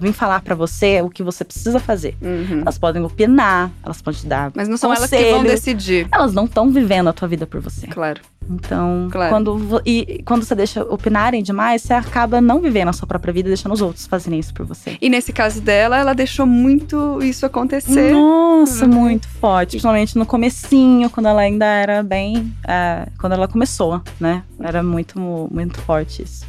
vir 0.00 0.12
falar 0.12 0.40
pra 0.42 0.54
você 0.54 1.00
o 1.02 1.10
que 1.10 1.22
você 1.22 1.44
precisa 1.44 1.78
fazer. 1.80 2.16
Uhum. 2.22 2.60
Elas 2.62 2.78
podem 2.78 3.02
opinar, 3.02 3.70
elas 3.84 4.00
podem 4.00 4.20
te 4.20 4.26
dar. 4.26 4.50
Mas 4.54 4.68
não 4.68 4.76
são 4.76 4.92
elas 4.94 5.10
que 5.10 5.30
vão 5.32 5.42
decidir. 5.42 6.08
Elas 6.12 6.32
não 6.32 6.44
estão 6.44 6.70
vivendo 6.70 7.08
a 7.08 7.12
tua 7.12 7.26
vida 7.28 7.46
por 7.46 7.60
você. 7.60 7.86
Claro. 7.86 8.20
Então, 8.52 9.08
Claro. 9.12 9.30
quando, 9.30 9.82
e 9.86 10.22
quando 10.24 10.44
você 10.44 10.54
deixa 10.56 10.82
opinarem 10.82 11.40
demais, 11.40 11.82
você 11.82 11.92
acaba 11.92 12.40
não 12.40 12.60
vivendo 12.60 12.88
a 12.88 12.92
sua 12.92 13.06
própria 13.06 13.32
vida 13.32 13.48
e 13.48 13.50
deixando 13.50 13.72
os 13.72 13.80
outros 13.80 14.06
fazerem 14.06 14.40
isso 14.40 14.52
por 14.52 14.66
você. 14.66 14.96
E 15.00 15.08
nesse 15.08 15.32
caso 15.32 15.60
dela, 15.60 15.96
ela 15.98 16.14
deixou 16.14 16.46
muito 16.46 17.22
isso 17.22 17.46
acontecer. 17.46 18.12
Nossa, 18.12 18.86
Uhum. 18.86 18.90
muito 18.92 19.28
forte. 19.28 19.70
Principalmente 19.72 20.18
no 20.18 20.26
comecinho, 20.26 21.08
quando 21.10 21.26
ela 21.26 21.42
ainda 21.42 21.64
era 21.66 22.02
bem. 22.02 22.52
é, 22.66 23.06
quando 23.18 23.32
ela 23.34 23.46
começou, 23.46 24.00
né? 24.18 24.42
Era 24.60 24.82
muito, 24.82 25.18
muito 25.50 25.80
forte 25.80 26.22
isso. 26.22 26.44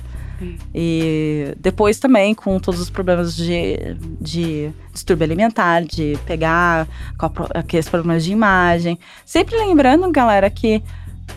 E 0.74 1.54
depois 1.60 2.00
também, 2.00 2.34
com 2.34 2.60
todos 2.60 2.80
os 2.82 2.90
problemas 2.90 3.36
de, 3.36 3.78
de 4.20 4.72
distúrbio 4.94 5.26
alimentar, 5.26 5.84
de 5.84 6.18
pegar 6.26 6.88
aqueles 7.54 7.88
problemas 7.90 8.24
de 8.24 8.32
imagem. 8.32 8.98
Sempre 9.26 9.56
lembrando, 9.58 10.10
galera, 10.12 10.50
que 10.50 10.82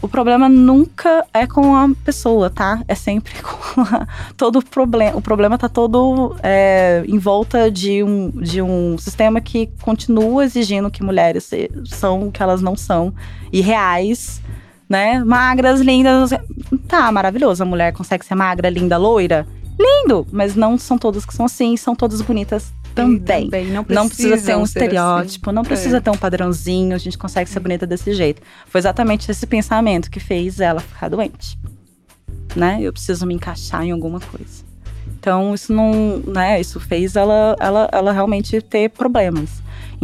o 0.03 0.09
problema 0.09 0.49
nunca 0.49 1.25
é 1.33 1.47
com 1.47 1.77
a 1.77 1.89
pessoa, 2.05 2.51
tá? 2.51 2.83
É 2.89 2.95
sempre 2.95 3.33
com 3.41 3.81
a, 3.83 4.07
todo 4.37 4.59
o 4.59 4.65
problema. 4.65 5.17
O 5.17 5.23
problema 5.23 5.57
tá 5.57 5.69
todo 5.69 6.35
é, 6.43 7.05
em 7.07 7.19
volta 7.19 7.71
de 7.71 8.03
um, 8.03 8.31
de 8.31 8.61
um 8.61 8.99
sistema 8.99 9.41
que 9.41 9.69
continua 9.83 10.45
exigindo 10.45 10.91
que 10.91 11.03
mulheres 11.03 11.45
se- 11.45 11.71
são 11.87 12.29
o 12.29 12.33
que 12.33 12.43
elas 12.43 12.61
não 12.61 12.77
são. 12.77 13.15
Irreais, 13.53 14.43
né? 14.89 15.23
Magras, 15.25 15.81
lindas. 15.81 16.31
Tá, 16.89 17.11
maravilhoso. 17.13 17.63
A 17.63 17.67
mulher 17.67 17.93
consegue 17.93 18.25
ser 18.25 18.35
magra, 18.35 18.69
linda, 18.69 18.97
loira. 18.97 19.47
Lindo! 19.79 20.27
Mas 20.31 20.55
não 20.55 20.79
são 20.79 20.97
todas 20.97 21.25
que 21.27 21.35
são 21.35 21.47
assim, 21.47 21.77
são 21.77 21.95
todas 21.97 22.21
bonitas 22.21 22.73
também. 22.95 23.51
Não, 23.73 23.85
Não 23.89 24.07
precisa 24.09 24.37
ter 24.37 24.37
um 24.37 24.45
ser 24.45 24.53
assim. 24.53 24.63
estereótipo, 24.63 25.51
não 25.51 25.63
precisa 25.65 25.97
É. 25.97 26.01
ter 26.01 26.11
um 26.11 26.17
padrãozinho, 26.17 26.95
a 26.95 26.99
gente 26.99 27.19
consegue 27.19 27.51
ser 27.51 27.59
bonita 27.59 27.85
desse 27.87 28.15
jeito. 28.15 28.41
Foi 28.67 28.79
exatamente 28.79 29.29
esse 29.29 29.47
pensamento 29.49 30.09
que 30.11 30.21
fez 30.21 30.61
ela 30.61 30.79
ficar 30.81 31.09
doente. 31.09 31.59
Né? 32.55 32.79
Eu 32.81 32.93
preciso 32.93 33.27
me 33.27 33.35
encaixar 33.35 33.83
em 33.83 33.91
alguma 33.91 34.21
coisa. 34.21 34.63
Então, 35.19 35.55
isso 35.55 35.73
não, 35.73 36.19
né, 36.27 36.61
isso 36.61 36.79
fez 36.79 37.17
ela, 37.17 37.57
ela, 37.59 37.89
ela 37.91 38.13
realmente 38.13 38.61
ter 38.61 38.91
problemas. 38.91 39.51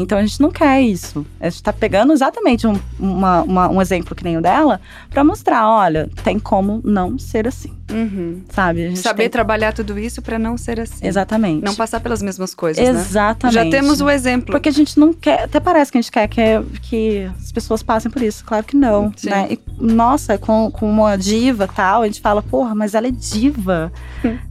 Então, 0.03 0.19
a 0.19 0.23
gente 0.25 0.41
não 0.41 0.51
quer 0.51 0.81
isso. 0.83 1.25
A 1.41 1.49
gente 1.49 1.63
tá 1.63 1.73
pegando 1.73 2.13
exatamente 2.13 2.67
um, 2.67 2.79
uma- 2.99 3.43
uma- 3.43 3.69
um 3.71 3.81
exemplo 3.83 4.15
que 4.15 4.25
nem 4.25 4.37
o 4.37 4.41
dela 4.41 4.81
pra 5.11 5.23
mostrar, 5.25 5.69
olha, 5.69 6.09
tem 6.25 6.39
como 6.39 6.81
não 6.85 7.19
ser 7.19 7.47
assim, 7.47 7.73
Uhum. 7.91 8.43
sabe? 8.51 8.97
Saber 8.97 9.25
tem- 9.25 9.31
trabalhar 9.31 9.73
tudo 9.73 9.99
isso 9.99 10.21
pra 10.23 10.39
não 10.39 10.57
ser 10.57 10.81
assim. 10.81 11.07
Exatamente. 11.07 11.65
Não 11.65 11.75
passar 11.75 12.01
pelas 12.01 12.23
mesmas 12.23 12.55
coisas, 12.55 12.83
né? 12.83 12.91
Exatamente. 12.91 13.55
Já 13.55 13.71
temos 13.71 14.01
o 14.01 14.09
exemplo. 14.11 14.53
Porque 14.53 14.69
a 14.69 14.73
gente 14.73 14.99
não 14.99 15.13
quer, 15.13 15.45
até 15.45 15.61
parece 15.61 15.91
que 15.93 15.99
a 15.99 16.01
gente 16.01 16.11
quer 16.13 16.29
que, 16.29 16.41
que 16.83 17.31
as 17.41 17.53
pessoas 17.53 17.83
passem 17.83 18.11
por 18.11 18.23
isso. 18.23 18.45
Claro 18.45 18.65
que 18.65 18.77
não, 18.77 19.13
Sim. 19.17 19.31
né? 19.31 19.49
E, 19.51 19.59
nossa, 19.79 20.37
com, 20.39 20.71
com 20.71 20.91
uma 20.91 21.17
diva 21.17 21.67
tal, 21.69 22.03
a 22.03 22.07
gente 22.07 22.21
fala, 22.21 22.43
porra, 22.43 22.75
mas 22.75 22.95
ela 22.95 23.07
é 23.07 23.11
diva, 23.11 23.93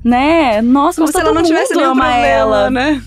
né? 0.04 0.62
Nossa, 0.62 1.02
Como 1.02 1.08
mas 1.08 1.16
se 1.16 1.22
ela 1.22 1.34
não 1.34 1.44
tivesse 1.44 1.74
nenhum 1.76 1.92
ama 1.92 2.04
problema, 2.06 2.28
ela. 2.28 2.70
né? 2.70 3.02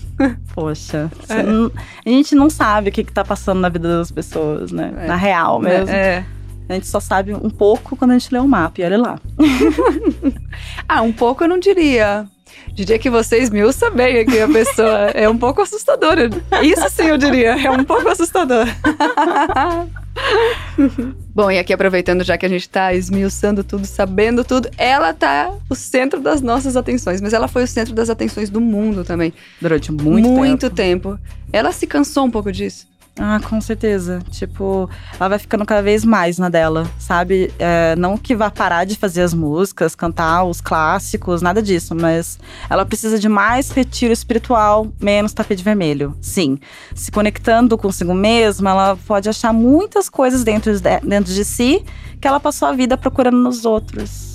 Poxa, 0.53 1.11
É. 1.27 1.43
não- 1.43 1.71
a 2.05 2.09
gente 2.09 2.35
não 2.35 2.49
sabe 2.49 2.89
o 2.89 2.91
que, 2.91 3.03
que 3.03 3.11
tá 3.11 3.25
passando 3.25 3.59
na 3.59 3.69
vida 3.69 3.97
das 3.97 4.11
pessoas, 4.11 4.71
né? 4.71 4.93
É. 4.97 5.07
Na 5.07 5.15
real 5.15 5.59
mesmo. 5.59 5.89
É. 5.89 6.23
A 6.69 6.73
gente 6.75 6.87
só 6.87 6.99
sabe 6.99 7.33
um 7.33 7.49
pouco 7.49 7.95
quando 7.97 8.11
a 8.11 8.17
gente 8.17 8.31
lê 8.33 8.39
o 8.39 8.47
mapa, 8.47 8.79
e 8.79 8.83
olha 8.85 8.97
lá. 8.97 9.19
Ah, 10.87 11.01
um 11.01 11.11
pouco 11.11 11.43
eu 11.43 11.47
não 11.47 11.59
diria. 11.59 12.25
Diria 12.73 12.99
que 12.99 13.09
você 13.09 13.39
esmiuça 13.39 13.89
bem 13.89 14.19
aqui 14.19 14.39
a 14.39 14.47
pessoa. 14.47 15.09
É 15.13 15.27
um 15.27 15.37
pouco 15.37 15.61
assustadora. 15.61 16.29
Isso 16.61 16.87
sim 16.89 17.07
eu 17.07 17.17
diria. 17.17 17.59
É 17.65 17.71
um 17.71 17.83
pouco 17.83 18.07
assustador. 18.07 18.65
Bom, 21.35 21.49
e 21.49 21.57
aqui 21.57 21.73
aproveitando 21.73 22.23
já 22.23 22.37
que 22.37 22.45
a 22.45 22.49
gente 22.49 22.69
tá 22.69 22.93
esmiuçando 22.93 23.63
tudo, 23.63 23.85
sabendo 23.87 24.43
tudo, 24.43 24.69
ela 24.77 25.13
tá 25.13 25.51
o 25.67 25.73
centro 25.73 26.21
das 26.21 26.41
nossas 26.41 26.77
atenções, 26.77 27.19
mas 27.21 27.33
ela 27.33 27.47
foi 27.47 27.63
o 27.63 27.67
centro 27.67 27.93
das 27.95 28.07
atenções 28.09 28.51
do 28.51 28.61
mundo 28.61 29.03
também. 29.03 29.33
Durante 29.59 29.91
muito, 29.91 30.29
Muito 30.29 30.69
tempo. 30.69 31.17
tempo. 31.17 31.19
Ela 31.51 31.71
se 31.71 31.87
cansou 31.87 32.25
um 32.25 32.31
pouco 32.31 32.51
disso. 32.51 32.87
Ah, 33.17 33.39
com 33.47 33.61
certeza. 33.61 34.19
Tipo, 34.31 34.89
ela 35.19 35.29
vai 35.29 35.39
ficando 35.39 35.65
cada 35.65 35.83
vez 35.83 36.03
mais 36.03 36.39
na 36.39 36.49
dela, 36.49 36.89
sabe? 36.97 37.53
É, 37.59 37.95
não 37.95 38.17
que 38.17 38.35
vá 38.35 38.49
parar 38.49 38.85
de 38.85 38.95
fazer 38.95 39.21
as 39.21 39.33
músicas, 39.33 39.93
cantar 39.93 40.43
os 40.45 40.59
clássicos, 40.59 41.41
nada 41.41 41.61
disso, 41.61 41.93
mas 41.93 42.39
ela 42.67 42.85
precisa 42.85 43.19
de 43.19 43.29
mais 43.29 43.69
retiro 43.69 44.11
espiritual, 44.11 44.87
menos 44.99 45.31
tapete 45.31 45.63
vermelho. 45.63 46.17
Sim. 46.21 46.57
Se 46.95 47.11
conectando 47.11 47.77
consigo 47.77 48.15
mesma, 48.15 48.71
ela 48.71 48.97
pode 49.05 49.29
achar 49.29 49.53
muitas 49.53 50.09
coisas 50.09 50.43
dentro 50.43 50.73
de, 50.73 50.99
dentro 51.03 51.31
de 51.31 51.45
si 51.45 51.85
que 52.19 52.27
ela 52.27 52.39
passou 52.39 52.67
a 52.67 52.71
vida 52.71 52.97
procurando 52.97 53.37
nos 53.37 53.63
outros. 53.63 54.32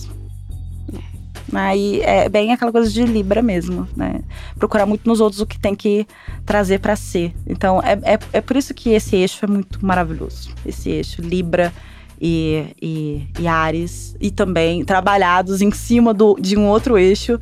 Aí 1.53 2.01
é 2.03 2.29
bem 2.29 2.53
aquela 2.53 2.71
coisa 2.71 2.91
de 2.91 3.03
Libra 3.05 3.41
mesmo, 3.41 3.89
né? 3.97 4.21
Procurar 4.59 4.87
muito 4.87 5.09
nos 5.09 5.21
outros 5.21 5.41
o 5.41 5.47
que 5.47 5.59
tem 5.59 5.75
que 5.75 6.07
trazer 6.45 6.79
pra 6.79 6.95
si. 6.97 7.35
Então 7.47 7.81
é, 7.83 7.93
é, 8.15 8.19
é 8.35 8.41
por 8.41 8.57
isso 8.57 8.75
que 8.75 8.91
esse 8.91 9.17
eixo 9.17 9.45
é 9.45 9.49
muito 9.49 9.85
maravilhoso. 9.85 10.51
Esse 10.65 10.91
eixo 10.91 11.23
Libra 11.23 11.73
e, 12.21 12.67
e, 12.81 13.27
e 13.39 13.47
Ares, 13.47 14.17
e 14.21 14.31
também 14.31 14.85
trabalhados 14.85 15.63
em 15.63 15.71
cima 15.71 16.13
do, 16.13 16.37
de 16.41 16.57
um 16.57 16.67
outro 16.67 16.99
eixo, 16.99 17.39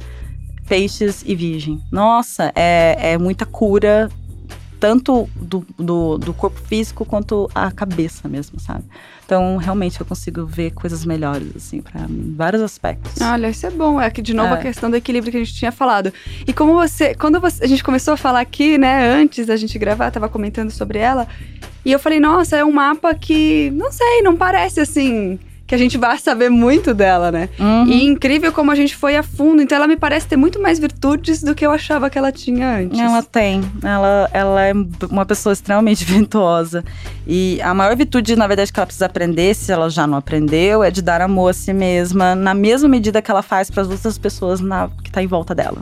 Peixes 0.69 1.23
e 1.25 1.35
Virgem. 1.35 1.81
Nossa, 1.91 2.53
é, 2.55 3.13
é 3.13 3.19
muita 3.19 3.47
cura, 3.47 4.09
tanto 4.87 5.29
do, 5.35 5.67
do, 5.77 6.17
do 6.19 6.33
corpo 6.33 6.61
físico 6.61 7.05
quanto 7.05 7.51
a 7.55 7.73
cabeça 7.73 8.29
mesmo, 8.29 8.61
sabe? 8.61 8.85
Então, 9.25 9.57
realmente, 9.57 10.01
eu 10.01 10.07
consigo 10.07 10.47
ver 10.47 10.71
coisas 10.71 11.05
melhores, 11.05 11.49
assim, 11.57 11.83
em 12.09 12.35
vários 12.37 12.63
aspectos. 12.63 13.21
Olha, 13.21 13.49
isso 13.49 13.67
é 13.67 13.71
bom. 13.71 14.01
É 14.01 14.09
que 14.09 14.23
de 14.23 14.33
novo 14.33 14.55
É. 14.55 14.59
a 14.59 14.63
questão 14.63 14.89
do 14.89 14.95
equilíbrio 14.97 15.33
que 15.33 15.39
a 15.39 15.45
gente 15.45 15.55
tinha 15.55 15.73
falado. 15.73 16.13
E 16.47 16.53
como 16.53 16.75
você, 16.75 17.13
quando 17.17 17.41
você- 17.41 17.65
a 17.65 17.67
gente 17.67 17.83
começou 17.83 18.15
a 18.15 18.17
falar 18.17 18.39
aqui, 18.41 18.79
né, 18.79 19.09
antes 19.13 19.45
da 19.47 19.57
gente 19.57 19.77
gravar, 19.81 20.13
tava 20.13 20.29
comentando 20.29 20.71
sobre 20.71 21.01
ela, 21.01 21.27
e 21.85 21.91
eu 21.91 21.99
falei, 21.99 22.21
nossa, 22.21 22.57
é 22.57 22.65
um 22.65 22.71
mapa 22.71 23.13
que, 23.15 23.71
não 23.75 23.91
sei, 23.91 24.23
não 24.23 24.37
parece 24.37 24.79
assim 24.79 25.39
que 25.67 25.75
a 25.75 25.79
gente 25.79 25.99
vai 25.99 26.17
saber 26.19 26.49
muito 26.49 26.95
dela, 26.95 27.33
né? 27.33 27.49
Uhum. 27.59 27.87
E 27.87 28.05
incrível 28.05 28.53
como 28.53 28.71
a 28.71 28.75
gente 28.75 28.95
foi 28.95 29.17
a 29.17 29.23
fundo. 29.23 29.61
Então 29.61 29.77
ela 29.77 29.89
me 29.89 29.97
parece 29.97 30.27
ter 30.27 30.37
muito 30.37 30.61
mais 30.63 30.79
virtudes 30.79 31.43
do 31.43 31.55
que 31.55 31.67
eu 31.67 31.73
achava 31.73 32.09
que 32.09 32.17
ela 32.17 32.31
tinha 32.31 32.77
antes. 32.77 32.99
Ela 32.99 33.23
tem. 33.23 33.63
Ela, 33.83 34.31
ela 34.33 34.63
é 34.63 34.73
uma 35.11 35.27
pessoa 35.27 35.53
extremamente 35.53 36.05
virtuosa. 36.07 36.85
E 37.27 37.61
a 37.63 37.75
maior 37.75 37.97
virtude, 37.97 38.37
na 38.37 38.47
verdade, 38.47 38.73
que 38.73 38.79
ela 38.79 38.87
precisa 38.87 39.07
aprender, 39.07 39.55
se 39.55 39.73
ela 39.73 39.91
já 39.91 40.07
não 40.07 40.19
aprendeu, 40.19 40.85
é 40.85 40.91
de 40.91 41.03
dar 41.03 41.21
amor 41.21 41.51
a 41.51 41.53
si 41.53 41.73
mesma, 41.73 42.35
na 42.35 42.55
mesma 42.55 42.89
medida 42.89 43.21
que 43.21 43.31
ela 43.31 43.43
faz 43.43 43.69
para 43.69 43.83
as 43.83 43.91
outras 43.91 44.17
pessoas 44.17 44.61
na, 44.61 44.89
que 45.03 45.11
tá 45.11 45.23
em 45.23 45.27
volta 45.27 45.55
dela. 45.55 45.79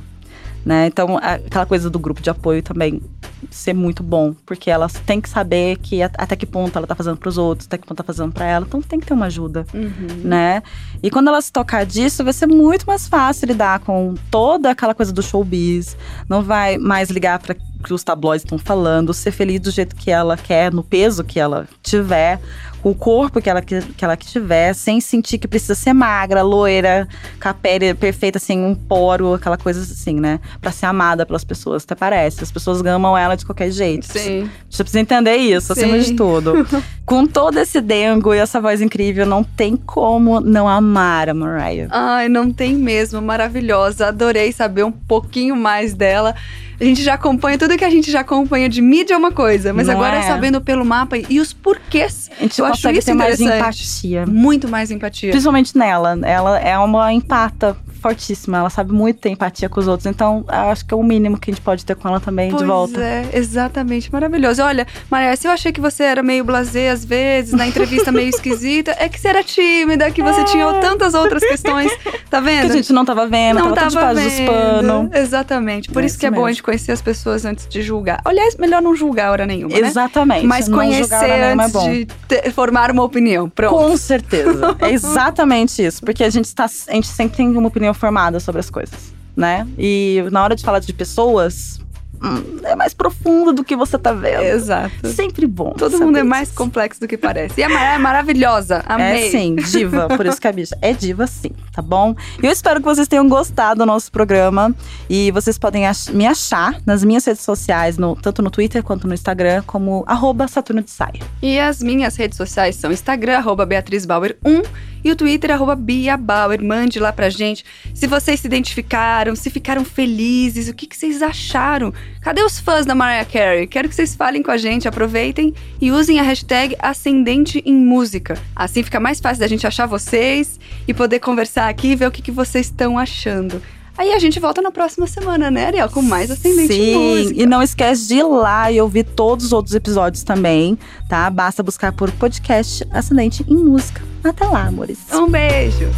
Né? 0.65 0.87
Então, 0.87 1.19
aquela 1.19 1.67
coisa 1.67 1.91
do 1.91 1.99
grupo 1.99 2.23
de 2.23 2.31
apoio 2.31 2.63
também 2.63 3.03
ser 3.51 3.75
muito 3.75 4.03
bom, 4.03 4.35
porque 4.47 4.71
ela 4.71 4.89
tem 5.05 5.21
que 5.21 5.29
saber 5.29 5.77
que 5.79 6.03
até 6.03 6.35
que 6.35 6.47
ponto 6.47 6.77
ela 6.77 6.87
tá 6.87 6.95
fazendo 6.95 7.17
pros 7.17 7.37
outros, 7.37 7.67
até 7.67 7.77
que 7.77 7.87
ponto 7.87 7.99
tá 7.99 8.05
fazendo 8.05 8.33
para 8.33 8.47
ela, 8.47 8.65
então 8.67 8.81
tem 8.81 8.99
que 8.99 9.07
ter 9.07 9.15
uma 9.15 9.27
ajuda 9.27 9.67
Uhum. 9.75 10.23
né? 10.25 10.63
E 11.03 11.11
quando 11.11 11.29
ela 11.29 11.41
se 11.41 11.53
tocar 11.53 11.85
disso, 11.85 12.25
vai 12.25 12.33
ser 12.33 12.47
muito 12.47 12.87
mais 12.87 13.07
fácil 13.07 13.47
lidar 13.47 13.81
com 13.81 14.15
toda 14.31 14.71
aquela 14.71 14.95
coisa 14.95 15.13
do 15.13 15.23
showbiz. 15.23 15.97
Não 16.29 16.43
vai 16.43 16.79
mais 16.79 17.11
ligar 17.11 17.39
para 17.39 17.55
que 17.55 17.93
os 17.93 18.03
tabloides 18.03 18.45
estão 18.45 18.59
falando, 18.59 19.13
ser 19.13 19.31
feliz 19.31 19.61
do 19.61 19.71
jeito 19.71 19.95
que 19.95 20.11
ela 20.11 20.37
quer, 20.37 20.73
no 20.73 20.83
peso 20.83 21.23
que 21.23 21.39
ela 21.39 21.69
tiver, 21.83 22.41
o 22.85 22.95
corpo 22.95 23.41
que 23.41 23.49
ela, 23.49 23.63
que, 23.63 23.81
que 23.81 24.05
ela 24.05 24.15
tiver, 24.15 24.75
sem 24.75 25.01
sentir 25.01 25.39
que 25.39 25.49
precisa 25.49 25.75
ser 25.75 25.95
magra, 25.95 26.43
loira, 26.43 27.09
com 27.43 27.49
a 27.49 27.55
pele 27.55 27.95
perfeita, 27.95 28.39
sem 28.39 28.63
um 28.63 28.75
poro, 28.75 29.33
aquela 29.33 29.57
coisa 29.57 29.81
assim, 29.81 30.21
né? 30.21 30.39
Pra 30.61 30.71
ser 30.71 30.85
amada 30.87 31.25
pelas 31.25 31.45
pessoas, 31.45 31.83
até 31.85 31.95
parece. 31.95 32.45
As 32.45 32.53
pessoas 32.53 32.85
amam 32.85 33.17
ela 33.17 33.37
de 33.37 33.47
qualquer 33.47 33.71
jeito. 33.71 34.07
Sim. 34.07 34.51
Você 34.69 34.85
precisa 34.85 35.01
entender 35.01 35.37
isso, 35.37 35.73
acima 35.73 35.99
Sim. 35.99 36.11
de 36.11 36.15
tudo. 36.15 36.53
Com 37.07 37.27
todo 37.27 37.59
esse 37.59 37.81
dengo 37.81 38.35
e 38.35 38.39
essa 38.39 38.61
voz 38.61 38.81
incrível, 38.81 39.25
não 39.25 39.43
tem 39.43 39.77
como 39.77 40.41
não 40.41 40.69
amar 40.69 41.29
a 41.29 41.35
Mariah. 41.35 41.89
Ai, 41.91 42.29
não 42.29 42.51
tem 42.51 42.75
mesmo. 42.75 43.21
Maravilhosa. 43.21 44.09
Adorei 44.09 44.53
saber 44.53 44.85
um 44.85 44.93
pouquinho 44.93 45.57
mais 45.57 45.95
dela. 45.95 46.35
A 46.81 46.85
gente 46.85 47.03
já 47.03 47.15
acompanha, 47.15 47.57
tudo 47.57 47.77
que 47.77 47.85
a 47.85 47.91
gente 47.91 48.11
já 48.11 48.21
acompanha 48.21 48.69
de 48.69 48.83
mídia 48.83 49.15
é 49.15 49.17
uma 49.17 49.31
coisa, 49.31 49.73
mas 49.73 49.87
Não 49.87 49.95
agora 49.95 50.17
é? 50.17 50.23
sabendo 50.23 50.61
pelo 50.61 50.85
mapa 50.85 51.17
e 51.17 51.41
os 51.41 51.53
porquês. 51.53 52.31
A 52.39 52.43
gente 52.43 52.59
Eu 52.59 52.67
acho 52.67 52.91
isso 52.91 53.07
ter 53.07 53.15
mais 53.15 53.41
empatia. 53.41 54.27
Muito 54.27 54.69
mais 54.69 54.91
empatia. 54.91 55.31
Principalmente 55.31 55.77
nela. 55.77 56.19
Ela 56.23 56.59
é 56.59 56.77
uma 56.79 57.13
empata 57.13 57.77
fortíssima. 58.09 58.59
Ela 58.59 58.71
sabe 58.71 58.93
muito 58.93 59.19
ter 59.21 59.31
empatia 59.31 59.69
com 59.69 59.81
os 59.81 59.89
outros. 59.89 60.05
Então, 60.07 60.45
acho 60.47 60.85
que 60.85 60.93
é 60.93 60.97
o 60.97 61.03
mínimo 61.03 61.39
que 61.39 61.51
a 61.51 61.55
gente 61.55 61.63
pode 61.63 61.85
ter 61.85 61.97
com 61.97 62.07
ela 62.09 62.21
também 62.21 62.51
Pois 62.51 62.61
de 62.63 62.69
volta. 62.69 63.01
é, 63.01 63.31
exatamente, 63.33 64.13
maravilhoso. 64.13 64.63
Olha, 64.63 64.87
Maria, 65.11 65.35
se 65.37 65.47
eu 65.47 65.51
achei 65.53 65.73
que 65.73 65.81
você 65.81 66.03
era 66.03 66.23
meio 66.23 66.45
blasé 66.45 66.91
às 66.91 67.03
vezes, 67.05 67.53
na 67.55 67.67
entrevista 67.67 68.13
meio 68.13 68.29
esquisita, 68.29 68.95
é 68.99 69.09
que 69.09 69.19
você 69.19 69.29
era 69.29 69.43
tímida, 69.43 70.11
que 70.11 70.23
você 70.23 70.45
tinha 70.45 70.71
tantas 70.81 71.15
outras 71.15 71.43
questões, 71.43 71.91
tá 72.29 72.41
Que 72.41 72.45
vendo? 72.45 72.73
a 72.73 72.77
gente 72.77 72.93
não 72.93 73.05
tava 73.05 73.27
vendo, 73.27 73.59
não 73.61 73.73
tava, 73.73 73.91
tava 73.91 74.15
debaixo 74.15 74.37
vendo. 74.37 74.47
dos 74.51 74.87
panos. 74.87 75.15
Exatamente. 75.15 75.91
Por 75.91 76.03
É 76.03 76.07
isso 76.07 76.19
que 76.19 76.27
é 76.27 76.31
bom 76.31 76.45
a 76.45 76.51
gente 76.51 76.63
conhecer 76.63 76.93
as 76.93 77.01
pessoas 77.01 77.45
antes 77.47 77.67
de 77.67 77.81
julgar. 77.83 78.21
Aliás, 78.25 78.57
melhor 78.57 78.83
não 78.83 78.95
julgar 78.95 79.31
hora 79.31 79.47
nenhuma, 79.47 79.79
né? 79.79 79.87
Exatamente. 79.89 80.47
Mas 80.47 80.69
não 80.69 80.79
conhecer 80.79 81.15
é 81.25 81.53
antes 81.53 81.73
bom. 81.73 81.91
de 81.91 82.07
ter- 82.29 82.51
formar 82.53 82.91
uma 82.91 83.03
opinião. 83.03 83.49
Pronto. 83.49 83.75
Com 83.75 83.97
certeza. 83.97 84.77
É 84.81 84.91
exatamente 84.93 85.83
isso. 85.85 86.03
Porque 86.05 86.23
a 86.25 86.29
gente, 86.31 86.55
tá, 86.55 86.65
a 86.89 86.93
gente 86.93 87.07
sempre 87.07 87.37
tem 87.39 87.49
uma 87.57 87.69
opinião 87.69 87.94
formada 87.95 88.39
sobre 88.41 88.61
as 88.61 88.71
coisas, 88.71 89.13
né? 89.37 89.67
E 89.79 90.23
na 90.31 90.43
hora 90.43 90.55
de 90.57 90.63
falar 90.65 90.79
de 90.81 90.93
pessoas, 90.93 91.81
hum, 92.23 92.61
é 92.65 92.75
mais 92.75 92.95
profundo 92.95 93.53
do 93.53 93.63
que 93.65 93.77
você 93.77 93.99
tá 93.99 94.13
vendo. 94.13 94.43
Exato. 94.43 95.09
Sempre 95.09 95.47
bom. 95.47 95.73
Todo 95.73 95.99
mundo 95.99 96.19
é 96.19 96.23
mais 96.23 96.51
complexo 96.51 97.01
do 97.01 97.09
que 97.09 97.17
parece. 97.19 97.61
E 97.61 97.63
a 97.65 97.69
Maria 97.69 97.95
é 97.95 97.99
maravilhosa. 97.99 98.83
Amei. 98.87 99.27
É 99.27 99.31
sim, 99.31 99.57
diva. 99.57 100.09
Por 100.09 100.25
isso 100.27 100.41
que 100.41 100.47
a 100.49 100.53
bicha 100.53 100.77
é 100.81 100.93
diva, 100.93 101.27
sim, 101.27 101.51
tá 101.73 101.83
bom? 101.83 102.15
Eu 102.43 102.51
espero 102.51 102.81
que 102.81 102.87
vocês 102.87 103.07
tenham 103.09 103.29
gostado 103.29 103.79
do 103.81 103.87
nosso 103.87 104.11
programa. 104.11 104.75
E 105.11 105.31
vocês 105.33 105.59
podem 105.59 105.87
ach- 105.87 106.09
me 106.11 106.27
achar 106.27 106.81
nas 106.87 107.05
minhas 107.05 107.25
redes 107.27 107.43
sociais, 107.43 107.99
no- 107.99 108.17
tanto 108.17 108.41
no 108.43 108.51
Twitter 108.51 108.83
quanto 108.83 109.07
no 109.07 109.13
Instagram, 109.15 109.63
como 109.67 110.05
arroba 110.07 110.49
Saturno 110.49 110.83
de 110.83 110.91
Saia. 110.91 111.21
E 111.43 111.59
as 111.59 111.81
minhas 111.83 112.17
redes 112.17 112.37
sociais 112.39 112.77
são 112.77 112.91
Instagram, 112.91 113.37
arroba 113.39 113.67
Beatriz 113.67 114.07
Bauer 114.07 114.37
1 114.45 114.63
e 115.05 115.11
o 115.11 115.17
Twitter, 115.17 115.51
arroba 115.51 115.77
Bia 115.77 116.17
Bauer. 116.17 116.65
Mande 116.65 116.99
lá 116.99 117.13
pra 117.13 117.29
gente 117.29 117.65
se 117.93 118.07
vocês 118.07 118.41
se 118.41 118.47
identificaram, 118.47 119.37
se 119.37 119.51
ficaram 119.51 119.85
felizes, 119.85 120.69
o 120.69 120.75
que, 120.75 120.87
que 120.87 120.97
vocês 120.97 121.23
acharam. 121.23 121.93
Cadê 122.23 122.43
os 122.43 122.59
fãs 122.59 122.87
da 122.87 122.95
Mariah 122.95 123.31
Carey? 123.31 123.67
Quero 123.67 123.89
que 123.89 123.95
vocês 123.95 124.15
falem 124.15 124.43
com 124.43 124.51
a 124.51 124.57
gente, 124.57 124.89
aproveitem 124.89 125.55
e 125.81 125.93
usem 125.93 126.19
a 126.19 126.23
hashtag 126.23 126.75
Ascendente 126.79 127.63
em 127.67 127.75
Música. 127.75 128.39
Assim 128.57 128.83
fica 128.83 128.99
mais 128.99 129.21
fácil 129.21 129.41
da 129.41 129.47
gente 129.47 129.67
achar 129.67 129.87
vocês 129.87 130.59
e 130.89 130.95
poder 130.95 131.19
conversar 131.19 131.69
aqui 131.69 131.89
e 131.89 131.97
ver 131.97 132.07
o 132.07 132.11
que, 132.11 132.23
que 132.23 132.33
vocês 132.33 132.67
estão 132.67 132.99
achando. 132.99 133.61
Aí 133.97 134.13
a 134.13 134.19
gente 134.19 134.41
volta 134.41 134.61
na 134.61 134.71
próxima 134.73 135.07
semana, 135.07 135.51
né, 135.51 135.67
Ariel? 135.67 135.89
Com 135.89 136.03
mais 136.03 136.31
Ascendente 136.31 136.73
em 136.73 136.77
Sim, 136.93 137.19
Música. 137.23 137.43
e 137.43 137.47
não 137.47 137.63
esquece 137.63 138.09
de 138.09 138.15
ir 138.17 138.25
lá 138.25 138.71
e 138.71 138.81
ouvir 138.81 139.05
todos 139.05 139.47
os 139.47 139.53
outros 139.53 139.75
episódios 139.75 140.25
também, 140.25 140.77
tá? 141.09 141.31
Basta 141.31 141.63
buscar 141.63 141.93
por 141.93 142.11
podcast 142.13 142.87
Ascendente 142.91 143.45
em 143.49 143.57
Música. 143.57 144.03
Até 144.25 144.47
lá, 144.47 144.65
amores. 144.67 144.99
Um 145.13 145.29
beijo! 145.29 145.91